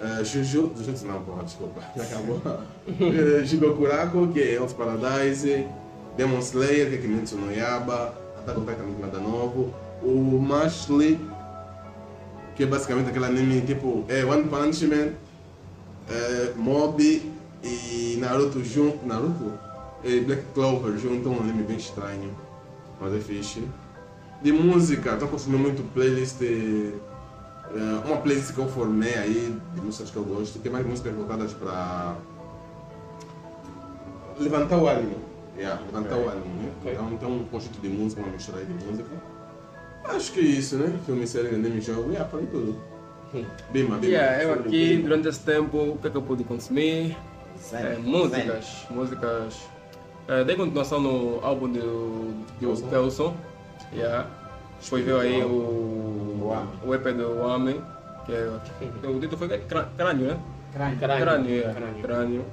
[0.00, 2.36] Uh, Juju, Jujutsu não, porra, desculpa, já acabou.
[2.36, 5.66] uh, que é Hell's Paradise,
[6.16, 9.72] Demon Slayer, que é Kimetsu no Yaba, Attack on Titan, nada novo.
[10.02, 11.18] O Mashley,
[12.56, 15.12] que é basicamente aquele anime tipo, é One Punch Man,
[16.10, 17.00] é, Mob
[17.62, 19.52] e Naruto junto, Naruto?
[20.04, 22.36] E Black Clover junto, um anime bem estranho,
[23.00, 23.62] mas é fixe.
[24.42, 26.92] De música, estou consumindo muito playlist, eh,
[28.04, 31.52] uma playlist que eu formei aí, de músicas que eu gosto, tem mais músicas voltadas
[31.52, 32.16] para
[34.38, 35.16] levantar o ânimo.
[35.56, 36.72] Yeah, levantar o ânimo, né?
[36.80, 36.92] Ok.
[36.92, 39.08] Então tem um conjunto de música, uma mistura aí de música.
[40.04, 40.98] Acho que é isso, né?
[41.06, 42.76] Filme, série, anime, jogo, yeah, falei tudo.
[43.70, 44.06] Bima, Bima.
[44.06, 45.08] Yeah, eu aqui, Bima.
[45.08, 47.16] durante esse tempo, o que é que eu pude consumir?
[47.72, 48.02] É, Zen.
[48.02, 49.56] músicas, músicas.
[50.28, 53.34] É, dei continuação no álbum do, do.
[53.92, 54.28] Yeah.
[54.84, 56.52] Depois veio aí o,
[56.84, 57.80] o EP do Wami,
[58.26, 58.48] que é,
[59.08, 60.38] o título foi Crã- Crânio, né?
[60.72, 60.98] Crânio.
[60.98, 61.24] Crânio.
[61.24, 61.74] Crânio, yeah.
[61.74, 62.02] Crânio.
[62.02, 62.44] Crânio.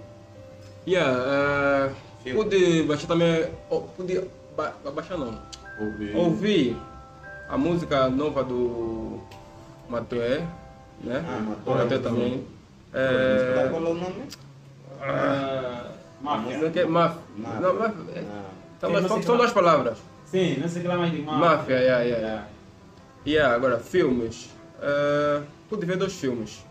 [0.88, 1.92] Yeah, é,
[2.24, 2.44] Filme.
[2.44, 4.22] pude baixar também, oh, pude
[4.58, 5.38] ba baixar não,
[5.80, 6.12] Ouvi.
[6.16, 6.78] ouvir
[7.50, 9.20] a música nova do
[9.90, 10.42] Matué,
[11.04, 11.24] né?
[11.28, 11.56] Ah,
[12.00, 12.46] também.
[12.92, 14.24] Qual É, é o nome?
[15.02, 15.84] Ah,
[16.22, 16.70] Não máfia.
[16.72, 17.22] quer máfia.
[17.38, 17.60] Máfia.
[17.60, 17.96] Não, máfia.
[18.16, 18.52] é- Ah.
[18.82, 19.98] São, duas palavras.
[20.32, 21.40] Sim, não sei o que lá mais de máfia.
[21.40, 22.48] Máfia, yeah, yeah, yeah.
[23.28, 24.50] Yeah, agora, filmes.
[24.78, 26.66] Uh, pude ver dois filmes.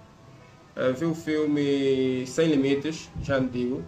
[0.74, 3.84] Uh, vi o filme Sem Limites, já antigo.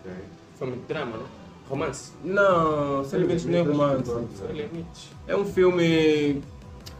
[0.00, 0.12] Ok.
[0.58, 1.24] Filme de drama, né?
[1.68, 2.12] Romance.
[2.24, 4.10] Não, Sem Limites não é romance.
[4.36, 5.10] Sem limites.
[5.28, 6.42] É um filme.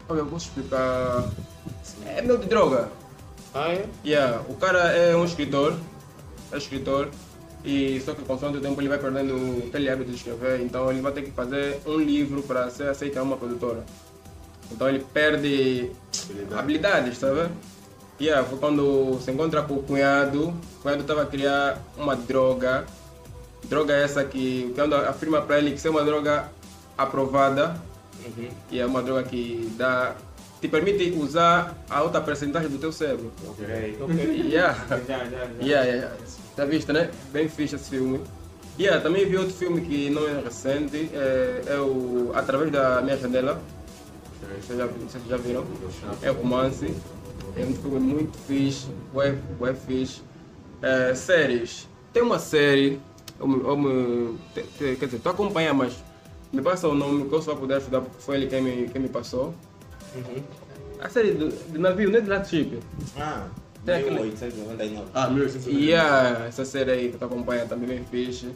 [0.07, 1.29] Olha, eu posso explicar.
[2.05, 2.89] É meio de droga.
[3.53, 3.85] Ah, é?
[4.05, 5.77] Yeah, o cara é um escritor,
[6.51, 7.09] é escritor,
[7.65, 11.01] e só que consoante o tempo ele vai perdendo aquele hábito de escrever, então ele
[11.01, 13.83] vai ter que fazer um livro para ser aceito a uma produtora.
[14.71, 15.91] Então ele perde
[16.23, 16.59] Habilidade.
[16.59, 17.49] habilidades, sabe?
[18.19, 22.85] Yeah, foi quando se encontra com o cunhado, o cunhado estava a criar uma droga,
[23.65, 26.49] droga essa que o cunhado afirma para ele que é uma droga
[26.97, 27.75] aprovada,
[28.25, 28.47] Uhum.
[28.71, 30.15] e é uma droga que dá,
[30.65, 33.31] te permite usar a alta percentagem do teu cérebro.
[33.47, 33.97] Ok.
[34.01, 34.15] Ok.
[34.49, 34.85] Yeah.
[34.89, 35.47] Já, já, já.
[35.61, 36.15] Yeah, yeah.
[36.57, 37.09] Já viste, né?
[37.31, 38.19] Bem fixe esse filme.
[38.79, 43.17] Yeah, também vi outro filme que não é recente, é, é o Através da Minha
[43.17, 43.61] Janela.
[44.61, 45.65] Vocês já, vocês já viram?
[46.21, 46.93] É romance.
[47.57, 50.21] É um filme muito fixe, web, web fixe.
[50.81, 51.87] É, séries.
[52.11, 52.99] Tem uma série,
[53.39, 55.93] eu eu me- te- te- quer dizer, tu acompanha, mas
[56.51, 59.01] me passa o nome que eu só puder ajudar porque foi ele quem me, quem
[59.01, 59.53] me passou.
[60.15, 60.43] Uhum.
[61.01, 62.21] A série do, do navio, né?
[62.21, 62.79] De Latchip.
[63.17, 63.47] Ah,
[63.85, 65.05] Tem aquele- 1899.
[65.13, 65.71] Ah, 1899.
[65.71, 68.47] E yeah, essa série aí que tu acompanha também bem fixe.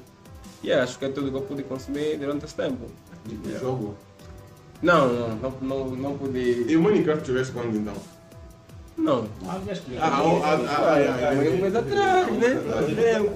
[0.64, 2.86] E yeah, acho que é tudo que eu pude consumir durante esse tempo.
[3.28, 3.96] Tipo, jogo.
[4.82, 6.66] Não, não, não, não, não pude.
[6.68, 7.94] E o Minecraft tivesse quando então?
[8.98, 9.28] Não.
[9.48, 9.58] Ah.
[9.58, 9.62] Ah,
[10.02, 12.48] ah, ah, ah, ah, Foi um mês atrás, né?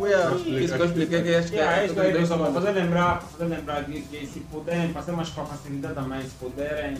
[0.04, 0.36] Yeah.
[0.60, 2.54] Isso que eu expliquei que acho que Yeah, é é isso para semanas.
[2.54, 6.36] fazer lembrar, fazer lembrar que, que se puderem, para ser mais para facilitar também, se
[6.40, 6.98] puderem,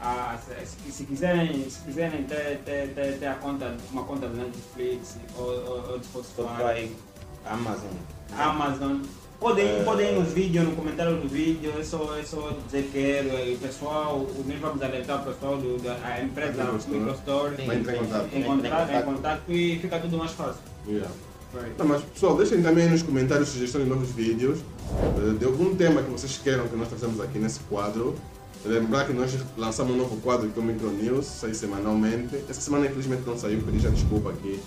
[0.00, 4.28] ah, se, se- se quiserem, se quiserem ter, ter, ter, ter a conta, uma conta
[4.28, 6.90] de Netflix ou, ou, ou de Spotify,
[7.44, 7.90] Amazon.
[8.36, 9.00] Amazon,
[9.40, 9.82] podem, É.
[9.84, 13.54] podem ir nos vídeos, no comentário do vídeo, é só, é só dizer quero, e
[13.54, 17.64] o pessoal, o, nós vamos alertar o pessoal do, da a empresa Microstore.
[17.66, 18.36] Vai entrar em contato.
[18.36, 20.60] encontrar, em contato e fica tudo mais fácil.
[20.86, 21.10] Yeah.
[21.78, 24.58] Não, mas pessoal, deixem também nos comentários sugestões de novos vídeos,
[25.00, 28.14] eh, de algum tema que vocês queiram que nós façamos aqui nesse quadro.
[28.64, 32.36] Lembrar que nós lançamos um novo quadro que o Micro News, sai semanalmente.
[32.48, 34.60] Essa semana infelizmente não saiu, pedi já desculpa aqui.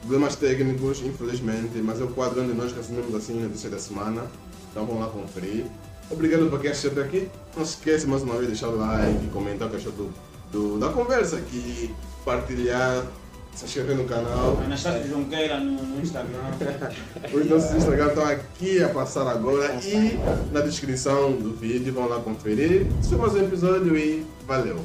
[0.00, 4.26] Problemas técnicos, infelizmente, mas é o quadro onde nós resumimos assim notícias da semana.
[4.70, 5.64] Então vamos lá conferir.
[6.10, 7.28] Obrigado por quem assistiu até aqui.
[7.56, 10.12] Não se esqueça mais uma vez de deixar o like, comentar o que achou do,
[10.52, 11.94] do- da conversa aqui,
[12.24, 13.06] partilhar,
[13.54, 14.58] se inscrever no canal.
[14.64, 16.38] Anastácio Junqueira no, no Instagram.
[17.32, 20.18] Os nossos Instagram estão aqui a passar agora e
[20.52, 21.92] na descrição do vídeo.
[21.92, 22.86] Vão lá conferir.
[23.00, 24.78] Esse foi mais um episódio e valeu.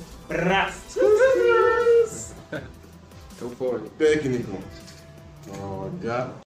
[3.42, 3.80] Eu fui.
[3.98, 4.58] Técnico.
[5.62, 6.46] Olha.